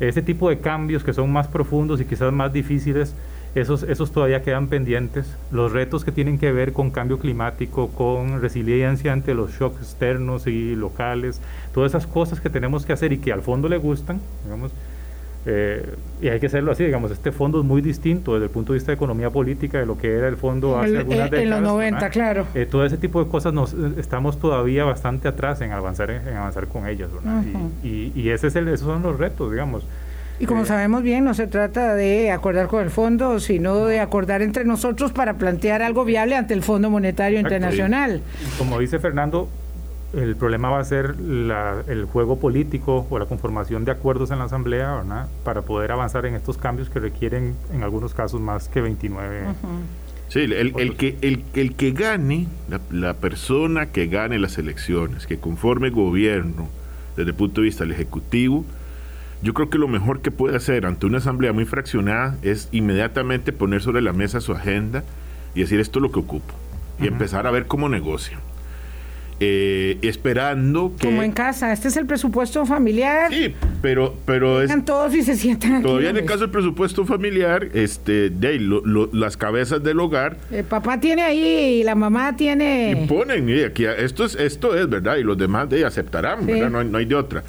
Ese 0.00 0.22
tipo 0.22 0.48
de 0.48 0.58
cambios 0.60 1.04
que 1.04 1.12
son 1.12 1.30
más 1.30 1.46
profundos 1.48 2.00
y 2.00 2.06
quizás 2.06 2.32
más 2.32 2.54
difíciles 2.54 3.14
esos, 3.54 3.82
esos 3.84 4.10
todavía 4.10 4.42
quedan 4.42 4.68
pendientes. 4.68 5.36
Los 5.50 5.72
retos 5.72 6.04
que 6.04 6.12
tienen 6.12 6.38
que 6.38 6.52
ver 6.52 6.72
con 6.72 6.90
cambio 6.90 7.18
climático, 7.18 7.88
con 7.88 8.40
resiliencia 8.40 9.12
ante 9.12 9.34
los 9.34 9.52
shocks 9.52 9.78
externos 9.78 10.46
y 10.46 10.74
locales, 10.74 11.40
todas 11.72 11.92
esas 11.92 12.06
cosas 12.06 12.40
que 12.40 12.50
tenemos 12.50 12.84
que 12.84 12.92
hacer 12.92 13.12
y 13.12 13.18
que 13.18 13.32
al 13.32 13.42
fondo 13.42 13.68
le 13.68 13.78
gustan, 13.78 14.20
digamos, 14.44 14.72
eh, 15.46 15.94
y 16.22 16.28
hay 16.28 16.40
que 16.40 16.46
hacerlo 16.46 16.72
así, 16.72 16.84
digamos, 16.84 17.10
este 17.10 17.30
fondo 17.30 17.60
es 17.60 17.66
muy 17.66 17.82
distinto 17.82 18.32
desde 18.32 18.46
el 18.46 18.50
punto 18.50 18.72
de 18.72 18.78
vista 18.78 18.92
de 18.92 18.96
economía 18.96 19.28
política 19.28 19.78
de 19.78 19.84
lo 19.84 19.98
que 19.98 20.10
era 20.10 20.26
el 20.26 20.38
fondo 20.38 20.78
hace 20.78 20.96
algunas 20.96 21.30
décadas. 21.30 21.44
En 21.44 21.50
los 21.50 21.60
90, 21.60 22.10
claro. 22.10 22.46
Eh, 22.54 22.66
todo 22.66 22.84
ese 22.86 22.96
tipo 22.96 23.22
de 23.22 23.30
cosas 23.30 23.52
nos 23.52 23.74
estamos 23.98 24.38
todavía 24.38 24.84
bastante 24.84 25.28
atrás 25.28 25.60
en 25.60 25.72
avanzar 25.72 26.10
en, 26.10 26.34
avanzar 26.34 26.66
con 26.66 26.88
ellas, 26.88 27.10
y, 27.82 28.10
y, 28.14 28.30
ese 28.30 28.46
es 28.46 28.56
el, 28.56 28.68
esos 28.68 28.86
son 28.86 29.02
los 29.02 29.18
retos, 29.18 29.50
digamos. 29.50 29.84
Y 30.40 30.46
como 30.46 30.64
sabemos 30.64 31.02
bien, 31.02 31.24
no 31.24 31.32
se 31.34 31.46
trata 31.46 31.94
de 31.94 32.32
acordar 32.32 32.66
con 32.66 32.82
el 32.82 32.90
fondo, 32.90 33.38
sino 33.38 33.86
de 33.86 34.00
acordar 34.00 34.42
entre 34.42 34.64
nosotros 34.64 35.12
para 35.12 35.34
plantear 35.34 35.80
algo 35.82 36.04
viable 36.04 36.36
ante 36.36 36.54
el 36.54 36.62
Fondo 36.62 36.90
Monetario 36.90 37.38
Internacional. 37.38 38.20
Como 38.58 38.80
dice 38.80 38.98
Fernando, 38.98 39.48
el 40.12 40.36
problema 40.36 40.70
va 40.70 40.80
a 40.80 40.84
ser 40.84 41.14
el 41.88 42.04
juego 42.06 42.38
político 42.38 43.06
o 43.10 43.18
la 43.18 43.26
conformación 43.26 43.84
de 43.84 43.92
acuerdos 43.92 44.30
en 44.30 44.38
la 44.38 44.44
Asamblea 44.44 44.94
¿verdad? 44.94 45.28
para 45.44 45.62
poder 45.62 45.92
avanzar 45.92 46.26
en 46.26 46.34
estos 46.34 46.56
cambios 46.56 46.88
que 46.90 47.00
requieren 47.00 47.54
en 47.72 47.82
algunos 47.82 48.12
casos 48.12 48.40
más 48.40 48.68
que 48.68 48.80
29. 48.80 49.44
Sí, 50.28 50.40
el, 50.40 50.96
que, 50.96 51.16
el, 51.20 51.44
el 51.54 51.74
que 51.74 51.92
gane, 51.92 52.48
la, 52.68 52.80
la, 52.90 53.14
persona 53.14 53.86
que 53.86 54.06
gane 54.08 54.38
las 54.38 54.58
elecciones, 54.58 55.26
que 55.26 55.38
conforme 55.38 55.90
gobierno 55.90 56.68
desde 57.16 57.30
el 57.30 57.36
punto 57.36 57.60
de 57.60 57.66
vista 57.66 57.84
del 57.84 57.92
Ejecutivo, 57.92 58.64
yo 59.44 59.52
creo 59.52 59.68
que 59.68 59.76
lo 59.76 59.88
mejor 59.88 60.22
que 60.22 60.30
puede 60.30 60.56
hacer 60.56 60.86
ante 60.86 61.04
una 61.04 61.18
asamblea 61.18 61.52
muy 61.52 61.66
fraccionada 61.66 62.38
es 62.40 62.68
inmediatamente 62.72 63.52
poner 63.52 63.82
sobre 63.82 64.00
la 64.00 64.14
mesa 64.14 64.40
su 64.40 64.52
agenda 64.52 65.04
y 65.54 65.60
decir 65.60 65.80
esto 65.80 65.98
es 65.98 66.02
lo 66.02 66.10
que 66.10 66.18
ocupo 66.18 66.54
y 66.98 67.06
empezar 67.06 67.46
a 67.46 67.50
ver 67.50 67.66
cómo 67.66 67.90
negocia. 67.90 68.38
Eh, 69.40 69.98
esperando 70.00 70.94
que... 70.98 71.08
Como 71.08 71.22
en 71.22 71.32
casa, 71.32 71.72
este 71.72 71.88
es 71.88 71.96
el 71.98 72.06
presupuesto 72.06 72.64
familiar. 72.64 73.30
Sí, 73.30 73.54
pero, 73.82 74.14
pero 74.24 74.62
es... 74.62 74.72
todos 74.86 75.14
y 75.14 75.22
se 75.22 75.36
sientan 75.36 75.82
Todavía 75.82 76.10
en 76.10 76.16
el 76.16 76.24
caso 76.24 76.40
del 76.40 76.50
presupuesto 76.50 77.04
familiar, 77.04 77.68
este, 77.74 78.30
de 78.30 78.58
las 79.12 79.36
cabezas 79.36 79.82
del 79.82 80.00
hogar... 80.00 80.38
El 80.50 80.64
papá 80.64 81.00
tiene 81.00 81.20
ahí 81.20 81.80
y 81.80 81.82
la 81.82 81.94
mamá 81.94 82.34
tiene... 82.34 82.92
Y 82.92 83.06
ponen, 83.06 83.46
y 83.50 83.60
aquí, 83.60 83.84
esto 83.84 84.24
es, 84.24 84.36
esto 84.36 84.74
es, 84.74 84.88
¿verdad? 84.88 85.16
Y 85.16 85.22
los 85.22 85.36
demás 85.36 85.68
de 85.68 85.84
aceptarán, 85.84 86.46
¿verdad? 86.46 86.70
No 86.70 86.82
no 86.82 86.96
hay 86.96 87.04
de 87.04 87.14
otra. 87.14 87.42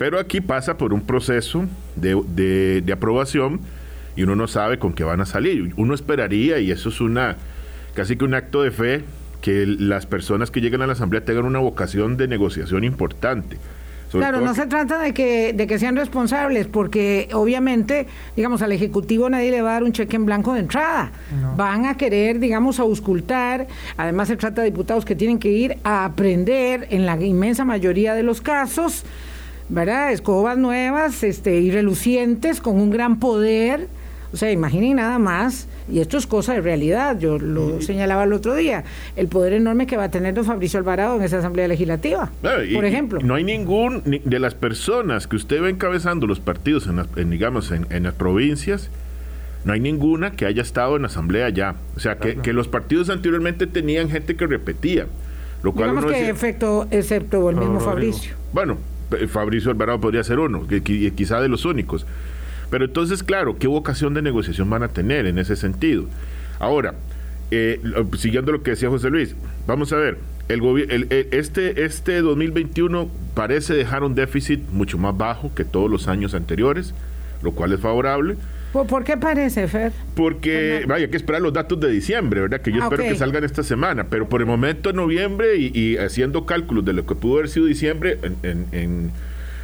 Pero 0.00 0.18
aquí 0.18 0.40
pasa 0.40 0.78
por 0.78 0.94
un 0.94 1.02
proceso 1.02 1.66
de, 1.94 2.80
de, 2.82 2.90
aprobación 2.90 3.60
y 4.16 4.22
uno 4.22 4.34
no 4.34 4.48
sabe 4.48 4.78
con 4.78 4.94
qué 4.94 5.04
van 5.04 5.20
a 5.20 5.26
salir. 5.26 5.74
Uno 5.76 5.92
esperaría, 5.92 6.58
y 6.58 6.70
eso 6.70 6.88
es 6.88 7.02
una 7.02 7.36
casi 7.92 8.16
que 8.16 8.24
un 8.24 8.32
acto 8.32 8.62
de 8.62 8.70
fe, 8.70 9.04
que 9.42 9.66
las 9.66 10.06
personas 10.06 10.50
que 10.50 10.62
llegan 10.62 10.80
a 10.80 10.86
la 10.86 10.94
Asamblea 10.94 11.22
tengan 11.26 11.44
una 11.44 11.58
vocación 11.58 12.16
de 12.16 12.28
negociación 12.28 12.82
importante. 12.82 13.58
claro, 14.10 14.40
no 14.40 14.54
se 14.54 14.64
trata 14.64 14.98
de 14.98 15.12
que, 15.12 15.52
de 15.52 15.66
que 15.66 15.78
sean 15.78 15.96
responsables, 15.96 16.66
porque 16.66 17.28
obviamente, 17.34 18.06
digamos, 18.36 18.62
al 18.62 18.72
Ejecutivo 18.72 19.28
nadie 19.28 19.50
le 19.50 19.60
va 19.60 19.68
a 19.68 19.72
dar 19.74 19.84
un 19.84 19.92
cheque 19.92 20.16
en 20.16 20.24
blanco 20.24 20.54
de 20.54 20.60
entrada. 20.60 21.12
Van 21.58 21.84
a 21.84 21.98
querer, 21.98 22.38
digamos, 22.38 22.80
auscultar. 22.80 23.66
Además, 23.98 24.28
se 24.28 24.38
trata 24.38 24.62
de 24.62 24.70
diputados 24.70 25.04
que 25.04 25.14
tienen 25.14 25.38
que 25.38 25.50
ir 25.50 25.76
a 25.84 26.06
aprender, 26.06 26.86
en 26.88 27.04
la 27.04 27.22
inmensa 27.22 27.66
mayoría 27.66 28.14
de 28.14 28.22
los 28.22 28.40
casos, 28.40 29.04
¿verdad? 29.70 30.12
Escobas 30.12 30.58
nuevas 30.58 31.22
este, 31.22 31.60
y 31.60 31.70
relucientes, 31.70 32.60
con 32.60 32.76
un 32.76 32.90
gran 32.90 33.18
poder. 33.18 33.88
O 34.32 34.36
sea, 34.36 34.52
imaginen 34.52 34.96
nada 34.96 35.18
más, 35.18 35.66
y 35.90 35.98
esto 35.98 36.16
es 36.16 36.26
cosa 36.26 36.54
de 36.54 36.60
realidad, 36.60 37.18
yo 37.18 37.38
lo 37.38 37.82
señalaba 37.82 38.22
el 38.22 38.32
otro 38.32 38.54
día, 38.54 38.84
el 39.16 39.26
poder 39.26 39.54
enorme 39.54 39.88
que 39.88 39.96
va 39.96 40.04
a 40.04 40.10
tener 40.10 40.34
don 40.34 40.44
Fabricio 40.44 40.78
Alvarado 40.78 41.16
en 41.16 41.22
esa 41.22 41.38
Asamblea 41.38 41.66
Legislativa, 41.66 42.30
por 42.40 42.84
ejemplo. 42.84 43.18
No 43.24 43.34
hay 43.34 43.42
ningún 43.42 44.02
de 44.24 44.38
las 44.38 44.54
personas 44.54 45.26
que 45.26 45.34
usted 45.34 45.60
ve 45.60 45.70
encabezando 45.70 46.28
los 46.28 46.38
partidos, 46.38 46.88
en, 47.16 47.30
digamos, 47.30 47.72
en, 47.72 48.02
las 48.04 48.14
provincias, 48.14 48.88
no 49.64 49.72
hay 49.72 49.80
ninguna 49.80 50.30
que 50.30 50.46
haya 50.46 50.62
estado 50.62 50.96
en 50.96 51.04
Asamblea 51.06 51.48
ya. 51.48 51.74
O 51.96 52.00
sea, 52.00 52.18
que, 52.18 52.52
los 52.52 52.68
partidos 52.68 53.10
anteriormente 53.10 53.66
tenían 53.66 54.10
gente 54.10 54.36
que 54.36 54.46
repetía. 54.46 55.06
Lo 55.64 55.72
cual 55.72 55.90
Digamos 55.90 56.12
que 56.12 56.30
efecto, 56.30 56.86
excepto 56.92 57.50
el 57.50 57.56
mismo 57.56 57.80
Fabricio. 57.80 58.34
Bueno, 58.52 58.78
Fabricio 59.28 59.70
Alvarado 59.70 60.00
podría 60.00 60.22
ser 60.24 60.38
uno, 60.38 60.66
que, 60.66 60.82
quizá 60.82 61.40
de 61.40 61.48
los 61.48 61.64
únicos. 61.64 62.06
Pero 62.70 62.84
entonces, 62.84 63.22
claro, 63.22 63.58
¿qué 63.58 63.66
vocación 63.66 64.14
de 64.14 64.22
negociación 64.22 64.70
van 64.70 64.82
a 64.82 64.88
tener 64.88 65.26
en 65.26 65.38
ese 65.38 65.56
sentido? 65.56 66.06
Ahora, 66.58 66.94
eh, 67.50 67.80
siguiendo 68.16 68.52
lo 68.52 68.62
que 68.62 68.70
decía 68.70 68.88
José 68.88 69.10
Luis, 69.10 69.34
vamos 69.66 69.92
a 69.92 69.96
ver, 69.96 70.18
el, 70.48 70.62
el, 70.90 71.06
este, 71.32 71.84
este 71.84 72.20
2021 72.20 73.08
parece 73.34 73.74
dejar 73.74 74.02
un 74.02 74.14
déficit 74.14 74.60
mucho 74.70 74.98
más 74.98 75.16
bajo 75.16 75.54
que 75.54 75.64
todos 75.64 75.90
los 75.90 76.08
años 76.08 76.34
anteriores, 76.34 76.94
lo 77.42 77.52
cual 77.52 77.72
es 77.72 77.80
favorable. 77.80 78.36
¿Por, 78.72 79.04
qué 79.04 79.16
parece, 79.16 79.66
Fer? 79.66 79.92
Porque, 80.14 80.84
vaya, 80.86 81.06
hay 81.06 81.10
que 81.10 81.16
esperar 81.16 81.42
los 81.42 81.52
datos 81.52 81.80
de 81.80 81.90
diciembre, 81.90 82.42
¿verdad? 82.42 82.60
Que 82.60 82.70
yo 82.70 82.82
ah, 82.82 82.84
espero 82.84 83.02
que 83.02 83.16
salgan 83.16 83.42
esta 83.42 83.64
semana, 83.64 84.04
pero 84.04 84.28
por 84.28 84.40
el 84.40 84.46
momento 84.46 84.90
en 84.90 84.96
noviembre 84.96 85.56
y, 85.56 85.96
haciendo 85.96 86.46
cálculos 86.46 86.84
de 86.84 86.92
lo 86.92 87.04
que 87.04 87.16
pudo 87.16 87.38
haber 87.38 87.48
sido 87.48 87.66
diciembre, 87.66 88.18
en, 88.42 89.10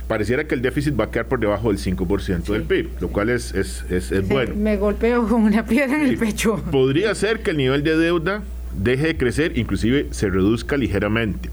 pareciera 0.08 0.44
que 0.44 0.54
el 0.54 0.62
déficit 0.62 0.98
va 0.98 1.04
a 1.04 1.10
quedar 1.10 1.26
por 1.26 1.38
debajo 1.38 1.68
del 1.68 1.78
5% 1.78 2.44
del 2.46 2.62
PIB, 2.62 2.88
lo 3.00 3.08
cual 3.08 3.30
es, 3.30 3.54
es, 3.54 3.84
es, 3.90 4.28
bueno. 4.28 4.54
Me 4.56 4.76
golpeo 4.76 5.26
con 5.28 5.42
una 5.42 5.64
piedra 5.64 5.96
en 5.96 6.08
el 6.08 6.18
pecho. 6.18 6.62
Podría 6.70 7.14
ser 7.14 7.40
que 7.40 7.52
el 7.52 7.56
nivel 7.56 7.84
de 7.84 7.96
deuda 7.96 8.42
deje 8.76 9.06
de 9.06 9.16
crecer, 9.16 9.56
inclusive 9.56 10.08
se 10.10 10.28
reduzca 10.28 10.76
ligeramente. 10.76 11.50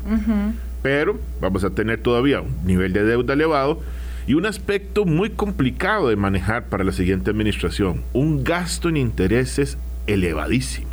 Pero 0.82 1.20
vamos 1.40 1.64
a 1.64 1.70
tener 1.70 2.00
todavía 2.00 2.42
un 2.42 2.66
nivel 2.66 2.94
de 2.94 3.04
deuda 3.04 3.34
elevado 3.36 3.80
y 4.28 4.34
un 4.36 4.46
aspecto 4.46 5.06
muy 5.06 5.30
complicado 5.30 6.10
de 6.10 6.16
manejar 6.16 6.66
para 6.66 6.84
la 6.84 6.92
siguiente 6.92 7.30
administración, 7.30 8.02
un 8.14 8.44
gasto 8.44 8.90
en 8.90 8.98
intereses 8.98 9.78
elevadísimo, 10.08 10.92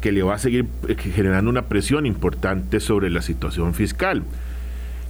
que 0.00 0.12
le 0.12 0.22
va 0.22 0.34
a 0.34 0.38
seguir 0.38 0.66
eh, 0.88 0.96
generando 0.96 1.50
una 1.50 1.66
presión 1.66 2.06
importante 2.06 2.80
sobre 2.80 3.10
la 3.10 3.22
situación 3.22 3.74
fiscal 3.74 4.24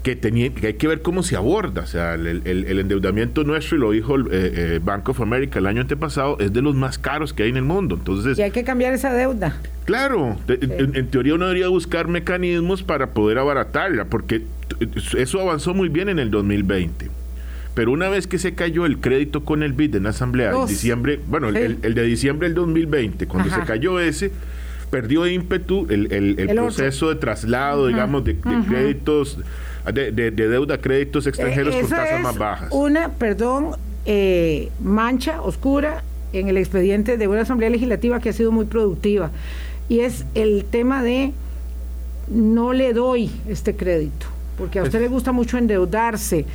que, 0.03 0.17
tenía, 0.17 0.53
que 0.53 0.69
hay 0.69 0.75
que 0.75 0.88
ver 0.88 1.03
cómo 1.03 1.23
se 1.23 1.37
aborda. 1.37 1.83
O 1.83 1.87
sea, 1.87 2.15
el, 2.15 2.43
endeudamiento 2.47 3.45
nuestro, 3.45 3.77
y 3.77 3.81
lo 3.81 3.91
dijo 3.93 4.17
el 4.17 4.27
eh, 4.27 4.29
eh, 4.33 4.81
Bank 4.83 5.09
of 5.09 5.21
America 5.21 5.59
el 5.59 5.67
año 5.67 5.81
antepasado, 5.81 6.38
es 6.41 6.53
de 6.53 6.62
los 6.62 6.75
más 6.75 6.99
caros 6.99 7.33
que 7.33 7.45
hay 7.45 7.51
en 7.51 7.57
el 7.57 7.65
mundo. 7.65 7.95
Entonces, 7.97 8.38
y 8.38 8.43
hay 8.43 8.51
que 8.51 8.65
cambiar 8.65 8.93
esa 8.93 9.12
deuda. 9.12 9.57
Claro, 9.85 10.37
en, 10.49 11.07
teoría 11.09 11.35
uno 11.35 11.47
debería 11.47 11.69
buscar 11.69 12.09
mecanismos 12.09 12.83
para 12.83 13.11
poder 13.11 13.38
abaratarla, 13.38 14.07
porque 14.07 14.43
eso 15.17 15.41
avanzó 15.41 15.75
muy 15.75 15.88
bien 15.88 16.09
en 16.09 16.19
el 16.19 16.31
2020. 16.31 17.11
Pero 17.75 17.91
una 17.91 18.09
vez 18.09 18.27
que 18.27 18.38
se 18.38 18.55
cayó 18.55 18.85
el 18.85 18.99
crédito 18.99 19.45
con 19.45 19.62
el 19.62 19.73
BID 19.73 19.97
en 19.97 20.03
la 20.03 20.11
Asamblea, 20.11 20.53
en 20.53 20.67
diciembre, 20.67 21.21
bueno, 21.27 21.49
el, 21.49 21.81
de 21.81 22.03
diciembre 22.03 22.49
del 22.49 22.55
2020, 22.55 23.27
cuando 23.27 23.55
se 23.55 23.62
cayó 23.62 23.99
ese, 23.99 24.31
perdió 24.91 25.27
ímpetu 25.27 25.87
el, 25.88 26.37
proceso 26.55 27.09
de 27.09 27.15
traslado, 27.15 27.87
digamos, 27.87 28.25
de, 28.25 28.37
créditos 28.37 29.38
de, 29.92 30.12
de, 30.12 30.31
deuda 30.31 30.79
créditos 30.79 31.27
extranjeros 31.27 31.75
con 31.75 31.88
tasas 31.88 32.21
más 32.21 32.38
bajas. 32.38 32.68
Una, 32.71 33.09
perdón, 33.09 33.77
eh, 34.05 34.71
mancha 34.81 35.42
oscura 35.42 36.03
en 36.33 36.49
el 36.49 36.57
expediente 36.57 37.16
de 37.16 37.29
una 37.29 37.42
Asamblea 37.42 37.71
Legislativa 37.71 38.21
que 38.21 38.31
ha 38.31 38.33
sido 38.33 38.53
muy 38.53 38.66
productiva. 38.66 39.31
Y 39.88 40.01
es 40.01 40.25
el 40.35 40.64
tema 40.64 41.03
de 41.03 41.33
no 42.29 42.73
le 42.73 42.92
doy 42.92 43.31
este 43.49 43.77
crédito, 43.77 44.27
porque 44.57 44.79
a 44.79 44.85
usted 44.85 45.01
le 45.01 45.09
gusta 45.09 45.33
mucho 45.33 45.59
endeudarse. 45.59 46.47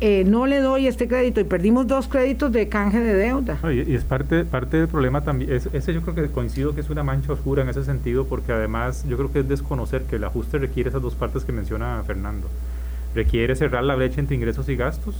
Eh, 0.00 0.22
no 0.24 0.46
le 0.46 0.60
doy 0.60 0.86
este 0.86 1.08
crédito 1.08 1.40
y 1.40 1.44
perdimos 1.44 1.88
dos 1.88 2.06
créditos 2.06 2.52
de 2.52 2.68
canje 2.68 3.00
de 3.00 3.14
deuda. 3.14 3.58
y, 3.72 3.94
es 3.94 4.04
parte, 4.04 4.44
parte 4.44 4.76
del 4.76 4.86
problema 4.86 5.22
también, 5.22 5.50
ese 5.50 5.92
yo 5.92 6.02
creo 6.02 6.14
que 6.14 6.28
coincido 6.30 6.72
que 6.72 6.80
es 6.80 6.90
una 6.90 7.02
mancha 7.02 7.32
oscura 7.32 7.62
en 7.62 7.68
ese 7.68 7.82
sentido, 7.84 8.24
porque 8.26 8.52
además 8.52 9.04
yo 9.08 9.16
creo 9.16 9.32
que 9.32 9.40
es 9.40 9.48
desconocer 9.48 10.02
que 10.02 10.16
el 10.16 10.24
ajuste 10.24 10.58
requiere 10.58 10.90
esas 10.90 11.02
dos 11.02 11.16
partes 11.16 11.44
que 11.44 11.50
menciona 11.50 12.00
Fernando. 12.06 12.46
Requiere 13.14 13.56
cerrar 13.56 13.82
la 13.82 13.96
brecha 13.96 14.20
entre 14.20 14.36
ingresos 14.36 14.68
y 14.68 14.76
gastos, 14.76 15.16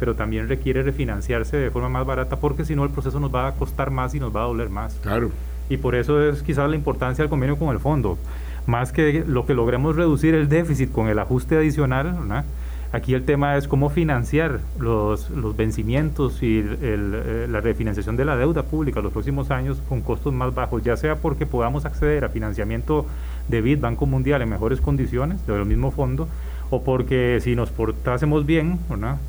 pero 0.00 0.16
también 0.16 0.48
requiere 0.48 0.82
refinanciarse 0.82 1.56
de 1.56 1.70
forma 1.70 1.88
más 1.88 2.04
barata, 2.04 2.36
porque 2.36 2.64
si 2.64 2.74
no 2.74 2.82
el 2.82 2.90
proceso 2.90 3.20
nos 3.20 3.32
va 3.32 3.46
a 3.46 3.52
costar 3.52 3.92
más 3.92 4.14
y 4.16 4.20
nos 4.20 4.34
va 4.34 4.42
a 4.42 4.46
doler 4.46 4.70
más. 4.70 4.94
Claro. 5.02 5.30
Y 5.68 5.76
por 5.76 5.94
eso 5.94 6.20
es 6.28 6.42
quizás 6.42 6.68
la 6.68 6.74
importancia 6.74 7.22
del 7.22 7.30
convenio 7.30 7.56
con 7.56 7.68
el 7.68 7.78
fondo. 7.78 8.18
Más 8.66 8.90
que 8.90 9.24
lo 9.24 9.46
que 9.46 9.54
logremos 9.54 9.94
reducir 9.94 10.34
el 10.34 10.48
déficit 10.48 10.90
con 10.90 11.06
el 11.08 11.18
ajuste 11.20 11.56
adicional, 11.56 12.26
¿no? 12.26 12.42
Aquí 12.92 13.14
el 13.14 13.24
tema 13.24 13.56
es 13.56 13.68
cómo 13.68 13.88
financiar 13.88 14.58
los, 14.80 15.28
vencimientos 15.56 16.42
y 16.42 16.58
eh, 16.58 17.46
la 17.48 17.60
refinanciación 17.60 18.16
de 18.16 18.24
la 18.24 18.36
deuda 18.36 18.64
pública 18.64 19.00
los 19.00 19.12
próximos 19.12 19.52
años 19.52 19.80
con 19.88 20.00
costos 20.00 20.32
más 20.32 20.52
bajos, 20.54 20.82
ya 20.82 20.96
sea 20.96 21.16
porque 21.16 21.46
podamos 21.46 21.84
acceder 21.84 22.24
a 22.24 22.30
financiamiento 22.30 23.06
de 23.46 23.60
BID, 23.60 23.78
Banco 23.78 24.06
Mundial, 24.06 24.42
en 24.42 24.48
mejores 24.48 24.80
condiciones, 24.80 25.46
del 25.46 25.66
mismo 25.66 25.92
fondo, 25.92 26.26
o 26.70 26.82
porque 26.82 27.38
si 27.40 27.54
nos 27.54 27.70
portásemos 27.70 28.44
bien, 28.44 28.80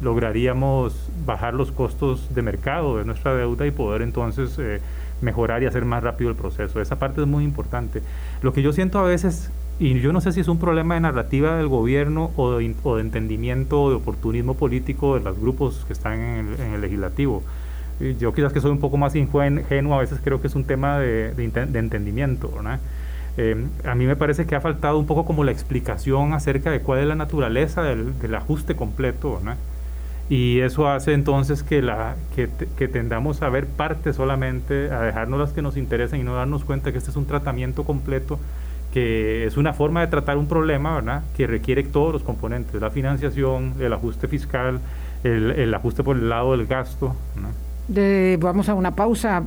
lograríamos 0.01 1.11
bajar 1.27 1.53
los 1.53 1.71
costos 1.71 2.33
de 2.33 2.41
mercado 2.41 2.97
de 2.97 3.05
nuestra 3.05 3.35
deuda 3.35 3.67
y 3.67 3.71
poder 3.71 4.01
entonces 4.01 4.57
eh, 4.57 4.81
mejorar 5.21 5.61
y 5.61 5.67
hacer 5.67 5.85
más 5.85 6.01
rápido 6.01 6.31
el 6.31 6.35
proceso. 6.35 6.81
Esa 6.81 6.97
parte 6.97 7.21
es 7.21 7.27
muy 7.27 7.43
importante. 7.43 8.01
Lo 8.41 8.53
que 8.53 8.63
yo 8.63 8.73
siento 8.73 8.97
a 8.97 9.03
veces 9.03 9.51
y 9.81 9.99
yo 9.99 10.13
no 10.13 10.21
sé 10.21 10.31
si 10.31 10.41
es 10.41 10.47
un 10.47 10.59
problema 10.59 10.93
de 10.93 10.99
narrativa 10.99 11.57
del 11.57 11.67
gobierno 11.67 12.29
o 12.35 12.51
de, 12.51 12.75
o 12.83 12.97
de 12.97 13.01
entendimiento, 13.01 13.89
de 13.89 13.95
oportunismo 13.95 14.53
político 14.53 15.15
de 15.15 15.21
los 15.21 15.39
grupos 15.39 15.85
que 15.87 15.93
están 15.93 16.19
en 16.19 16.73
el, 16.73 16.81
legislativo. 16.81 17.41
Yo 18.19 18.31
quizás 18.31 18.53
que 18.53 18.61
soy 18.61 18.69
un 18.69 18.79
poco 18.79 18.97
más 18.97 19.15
ingenuo, 19.15 19.95
a 19.95 20.01
veces 20.01 20.19
creo 20.23 20.39
que 20.39 20.47
es 20.47 20.53
un 20.53 20.65
tema 20.65 20.99
de, 20.99 21.33
de, 21.33 21.79
entendimiento. 21.79 22.51
Eh, 23.37 23.65
a 23.83 23.95
mí 23.95 24.05
me 24.05 24.15
parece 24.15 24.45
que 24.45 24.55
ha 24.55 24.61
faltado 24.61 24.99
un 24.99 25.07
poco 25.07 25.25
como 25.25 25.43
la 25.43 25.51
explicación 25.51 26.33
acerca 26.33 26.69
de 26.69 26.81
cuál 26.81 26.99
es 26.99 27.07
la 27.07 27.15
naturaleza 27.15 27.81
del, 27.81 28.35
ajuste 28.35 28.75
completo. 28.75 29.41
Y 30.29 30.59
eso 30.59 30.89
hace 30.89 31.13
entonces 31.13 31.63
que, 31.63 31.81
la, 31.81 32.17
que, 32.35 32.49
que, 32.77 32.87
tendamos 32.87 33.41
a 33.41 33.49
ver 33.49 33.65
parte 33.65 34.13
solamente, 34.13 34.91
a 34.91 35.01
dejarnos 35.01 35.39
las 35.39 35.53
que 35.53 35.63
nos 35.63 35.75
interesan 35.75 36.19
y 36.19 36.23
no 36.23 36.35
darnos 36.35 36.65
cuenta 36.65 36.91
que 36.91 36.99
este 36.99 37.09
es 37.09 37.17
un 37.17 37.25
tratamiento 37.25 37.83
completo 37.83 38.37
que 38.93 39.45
es 39.45 39.57
una 39.57 39.73
forma 39.73 40.01
de 40.01 40.07
tratar 40.07 40.37
un 40.37 40.47
problema, 40.47 40.95
¿verdad? 40.95 41.23
Que 41.35 41.47
requiere 41.47 41.83
todos 41.83 42.13
los 42.13 42.23
componentes, 42.23 42.79
la 42.79 42.89
financiación, 42.89 43.75
el 43.79 43.93
ajuste 43.93 44.27
fiscal, 44.27 44.79
el, 45.23 45.73
ajuste 45.73 46.03
por 46.03 46.17
el 46.17 46.29
lado 46.29 46.55
del 46.55 46.67
gasto. 46.67 47.15
De, 47.87 48.37
vamos 48.39 48.69
a 48.69 48.73
una 48.73 48.95
pausa. 48.95 49.43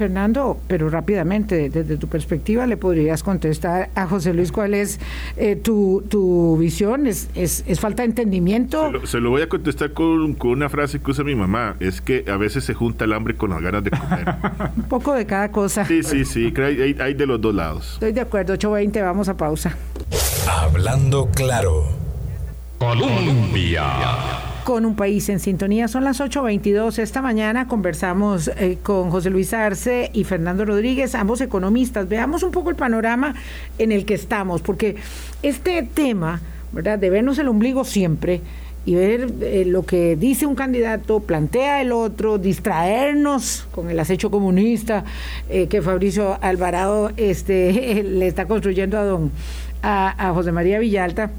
Fernando, 0.00 0.58
pero 0.66 0.88
rápidamente, 0.88 1.68
desde 1.68 1.98
tu 1.98 2.08
perspectiva, 2.08 2.66
le 2.66 2.78
podrías 2.78 3.22
contestar 3.22 3.90
a 3.94 4.06
José 4.06 4.32
Luis 4.32 4.50
cuál 4.50 4.72
es 4.72 4.98
eh, 5.36 5.56
tu, 5.56 6.02
tu, 6.08 6.56
visión. 6.56 7.06
¿Es, 7.06 7.28
¿Es, 7.34 7.62
es, 7.66 7.80
falta 7.80 8.02
de 8.02 8.08
entendimiento? 8.08 8.90
Se 9.04 9.20
lo, 9.20 9.28
voy 9.28 9.42
a 9.42 9.48
contestar 9.50 9.92
con, 9.92 10.32
con, 10.32 10.52
una 10.52 10.70
frase 10.70 11.00
que 11.00 11.10
usa 11.10 11.22
mi 11.22 11.34
mamá: 11.34 11.76
es 11.80 12.00
que 12.00 12.24
a 12.28 12.38
veces 12.38 12.64
se 12.64 12.72
junta 12.72 13.04
el 13.04 13.12
hambre 13.12 13.36
con 13.36 13.50
las 13.50 13.60
ganas 13.60 13.84
de 13.84 13.90
comer. 13.90 14.36
Un 14.78 14.84
poco 14.84 15.12
de 15.12 15.26
cada 15.26 15.52
cosa. 15.52 15.84
Sí, 15.84 16.02
sí, 16.02 16.24
sí, 16.24 16.50
hay, 16.56 16.96
hay 16.98 17.12
de 17.12 17.26
los 17.26 17.38
dos 17.38 17.54
lados. 17.54 17.92
Estoy 17.94 18.12
de 18.12 18.22
acuerdo, 18.22 18.54
8.20, 18.54 19.02
vamos 19.02 19.28
a 19.28 19.36
pausa. 19.36 19.76
Hablando 20.48 21.28
claro. 21.34 21.84
Colombia 22.78 24.49
con 24.64 24.84
un 24.84 24.96
país 24.96 25.28
en 25.28 25.40
sintonía. 25.40 25.88
Son 25.88 26.04
las 26.04 26.20
8.22. 26.20 26.98
Esta 26.98 27.22
mañana 27.22 27.68
conversamos 27.68 28.48
eh, 28.48 28.78
con 28.82 29.10
José 29.10 29.30
Luis 29.30 29.52
Arce 29.52 30.10
y 30.12 30.24
Fernando 30.24 30.64
Rodríguez, 30.64 31.14
ambos 31.14 31.40
economistas. 31.40 32.08
Veamos 32.08 32.42
un 32.42 32.50
poco 32.50 32.70
el 32.70 32.76
panorama 32.76 33.34
en 33.78 33.92
el 33.92 34.04
que 34.04 34.14
estamos, 34.14 34.62
porque 34.62 34.96
este 35.42 35.82
tema, 35.82 36.40
¿verdad? 36.72 36.98
De 36.98 37.10
vernos 37.10 37.38
el 37.38 37.48
ombligo 37.48 37.84
siempre 37.84 38.40
y 38.86 38.94
ver 38.94 39.32
eh, 39.42 39.64
lo 39.66 39.84
que 39.84 40.16
dice 40.16 40.46
un 40.46 40.54
candidato, 40.54 41.20
plantea 41.20 41.82
el 41.82 41.92
otro, 41.92 42.38
distraernos 42.38 43.66
con 43.72 43.90
el 43.90 44.00
acecho 44.00 44.30
comunista 44.30 45.04
eh, 45.48 45.66
que 45.68 45.82
Fabricio 45.82 46.38
Alvarado 46.42 47.12
este, 47.16 48.02
le 48.04 48.26
está 48.26 48.46
construyendo 48.46 48.98
a 48.98 49.04
don 49.04 49.30
a, 49.82 50.28
a 50.28 50.32
José 50.34 50.52
María 50.52 50.78
Villalta 50.78 51.30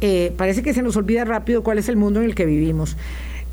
eh, 0.00 0.32
parece 0.36 0.62
que 0.62 0.72
se 0.72 0.82
nos 0.82 0.96
olvida 0.96 1.24
rápido 1.24 1.62
cuál 1.62 1.78
es 1.78 1.88
el 1.88 1.96
mundo 1.96 2.20
en 2.20 2.26
el 2.26 2.34
que 2.34 2.46
vivimos. 2.46 2.96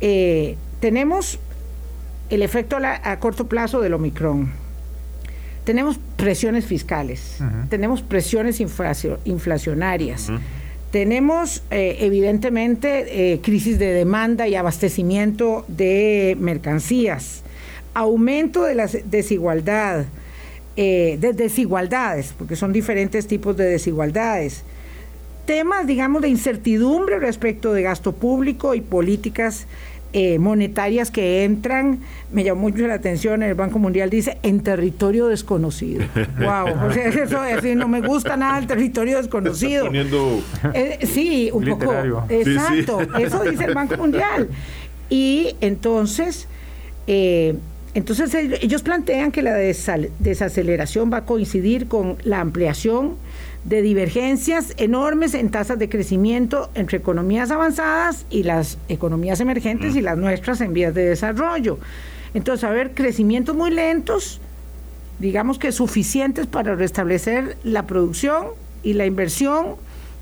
eh, 0.01 0.57
tenemos 0.81 1.39
el 2.31 2.43
efecto 2.43 2.79
a, 2.83 3.19
corto 3.19 3.49
plazo 3.49 3.81
del 3.81 3.95
Omicron. 3.95 4.51
Tenemos 5.65 5.99
presiones 6.17 6.65
fiscales, 6.65 7.39
tenemos 7.69 8.03
presiones 8.03 8.61
inflacionarias, 8.61 10.31
tenemos 10.91 11.63
eh, 11.71 11.99
evidentemente 12.01 13.33
eh, 13.35 13.41
crisis 13.41 13.79
de 13.79 13.93
demanda 13.93 14.49
y 14.49 14.55
abastecimiento 14.55 15.65
de 15.69 16.37
mercancías, 16.41 17.43
aumento 17.95 18.65
de 18.65 18.75
la 18.75 18.87
desigualdad, 18.87 20.07
eh, 20.77 21.19
de 21.21 21.33
desigualdades, 21.33 22.35
porque 22.37 22.57
son 22.57 22.73
diferentes 22.73 23.27
tipos 23.27 23.57
de 23.57 23.67
desigualdades, 23.67 24.65
temas, 25.45 25.87
digamos, 25.87 26.23
de 26.23 26.29
incertidumbre 26.29 27.19
respecto 27.19 27.73
de 27.73 27.83
gasto 27.83 28.13
público 28.13 28.75
y 28.75 28.81
políticas 28.81 29.67
eh, 30.13 30.39
monetarias 30.39 31.11
que 31.11 31.45
entran, 31.45 32.01
me 32.33 32.43
llamó 32.43 32.63
mucho 32.63 32.87
la 32.87 32.95
atención, 32.95 33.43
el 33.43 33.55
Banco 33.55 33.79
Mundial 33.79 34.11
dice, 34.11 34.39
en 34.43 34.61
territorio 34.61 35.29
desconocido. 35.29 36.05
wow, 36.39 36.89
o 36.89 36.93
sea, 36.93 37.07
eso, 37.09 37.75
no 37.77 37.87
me 37.87 38.01
gusta 38.01 38.37
nada 38.37 38.59
el 38.59 38.67
territorio 38.67 39.19
desconocido. 39.19 39.89
Eh, 40.75 40.99
sí, 41.07 41.51
un 41.53 41.65
poco. 41.65 42.25
Exacto, 42.29 43.01
eso 43.19 43.45
dice 43.45 43.67
el 43.67 43.75
Banco 43.75 43.97
Mundial. 43.99 44.49
Y 45.09 45.55
entonces, 45.61 46.49
eh, 47.07 47.55
entonces 47.95 48.35
ellos 48.35 48.83
plantean 48.83 49.31
que 49.31 49.43
la 49.43 49.55
desaceleración 49.55 51.13
va 51.13 51.19
a 51.19 51.25
coincidir 51.25 51.87
con 51.89 52.17
la 52.25 52.41
ampliación 52.41 53.15
de 53.65 53.83
divergencias 53.83 54.73
enormes 54.79 55.35
en 55.35 55.51
tasas 55.51 55.79
de 55.79 55.89
crecimiento 55.89 56.71
entre 56.75 56.99
economías 56.99 57.51
avanzadas 57.51 58.25
y 58.31 58.43
las 58.43 58.79
economías 58.89 59.41
emergentes 59.41 59.97
y 59.97 60.01
las 60.01 60.17
nuestras 60.17 60.61
en 60.61 60.73
vías 60.73 60.95
de 60.95 61.05
desarrollo. 61.05 61.79
Entonces, 62.33 62.65
a 62.65 62.71
ver, 62.71 62.93
crecimientos 62.95 63.55
muy 63.55 63.71
lentos, 63.71 64.41
digamos 65.19 65.59
que 65.59 65.73
suficientes 65.73 66.47
para 66.47 66.75
restablecer 66.75 67.59
la 67.63 67.87
producción 67.87 68.47
y 68.83 68.95
la 68.95 69.05
inversión, 69.05 69.75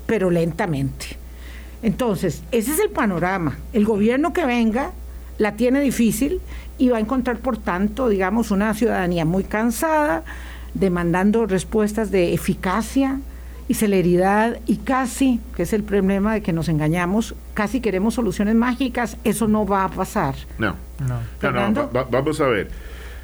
pero 0.05 0.29
lentamente. 0.29 1.17
Entonces, 1.81 2.43
ese 2.51 2.73
es 2.73 2.79
el 2.79 2.89
panorama. 2.89 3.57
El 3.71 3.85
gobierno 3.85 4.33
que 4.33 4.45
venga 4.45 4.91
la 5.37 5.55
tiene 5.55 5.79
difícil 5.79 6.41
y 6.77 6.89
va 6.89 6.97
a 6.97 6.99
encontrar, 6.99 7.39
por 7.39 7.57
tanto, 7.57 8.09
digamos, 8.09 8.51
una 8.51 8.73
ciudadanía 8.73 9.23
muy 9.23 9.45
cansada, 9.45 10.23
demandando 10.73 11.45
respuestas 11.45 12.11
de 12.11 12.33
eficacia 12.33 13.19
y 13.69 13.75
celeridad 13.75 14.57
y 14.65 14.77
casi, 14.77 15.39
que 15.55 15.61
es 15.63 15.73
el 15.73 15.83
problema 15.83 16.33
de 16.33 16.41
que 16.41 16.51
nos 16.51 16.67
engañamos, 16.69 17.35
casi 17.53 17.81
queremos 17.81 18.15
soluciones 18.15 18.55
mágicas, 18.55 19.15
eso 19.23 19.47
no 19.47 19.65
va 19.65 19.83
a 19.85 19.89
pasar. 19.89 20.33
No, 20.57 20.75
no, 21.07 21.89
vamos 22.09 22.41
a 22.41 22.47
ver. 22.47 22.71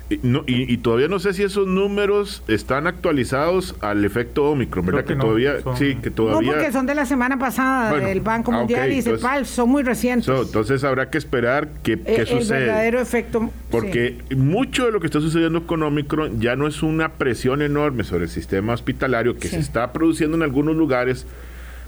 Y, 0.07 0.77
todavía 0.77 1.07
no 1.07 1.17
sé 1.17 1.33
si 1.33 1.41
esos 1.41 1.65
números 1.65 2.43
están 2.47 2.85
actualizados 2.85 3.75
al 3.81 4.05
efecto 4.05 4.51
Omicron, 4.51 4.85
¿verdad? 4.85 5.03
Que, 5.03 5.15
todavía, 5.15 5.55
sí, 5.77 5.95
que 5.95 6.11
todavía. 6.11 6.51
No, 6.51 6.55
porque 6.55 6.71
son 6.71 6.85
de 6.85 6.93
la 6.93 7.07
semana 7.07 7.39
pasada 7.39 7.97
del 7.99 8.21
Banco 8.21 8.51
ah, 8.53 8.59
Mundial 8.59 8.91
y 8.91 9.01
CEPAL, 9.01 9.47
son 9.47 9.69
muy 9.69 9.81
recientes. 9.81 10.27
entonces 10.27 10.83
habrá 10.83 11.09
que 11.09 11.17
esperar 11.17 11.69
que, 11.81 11.99
que 11.99 12.17
el, 12.17 12.27
sucede. 12.27 12.59
El 12.59 12.65
verdadero 12.65 12.99
efecto. 12.99 13.49
Porque 13.71 14.19
mucho 14.35 14.85
de 14.85 14.91
lo 14.91 14.99
que 14.99 15.07
está 15.07 15.19
sucediendo 15.21 15.65
con 15.65 15.81
Omicron 15.81 16.39
ya 16.39 16.55
no 16.55 16.67
es 16.67 16.83
una 16.83 17.13
presión 17.13 17.63
enorme 17.63 18.03
sobre 18.03 18.25
el 18.25 18.29
sistema 18.29 18.73
hospitalario 18.73 19.37
que 19.37 19.47
se 19.47 19.57
está 19.57 19.91
produciendo 19.91 20.37
en 20.37 20.43
algunos 20.43 20.75
lugares, 20.75 21.25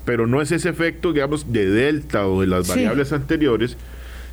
pero 0.06 0.26
no 0.26 0.42
es 0.42 0.52
ese 0.52 0.70
efecto, 0.70 1.14
digamos, 1.14 1.54
de 1.54 1.70
Delta 1.70 2.26
o 2.26 2.42
de 2.42 2.48
las 2.48 2.68
variables 2.68 3.14
anteriores 3.14 3.78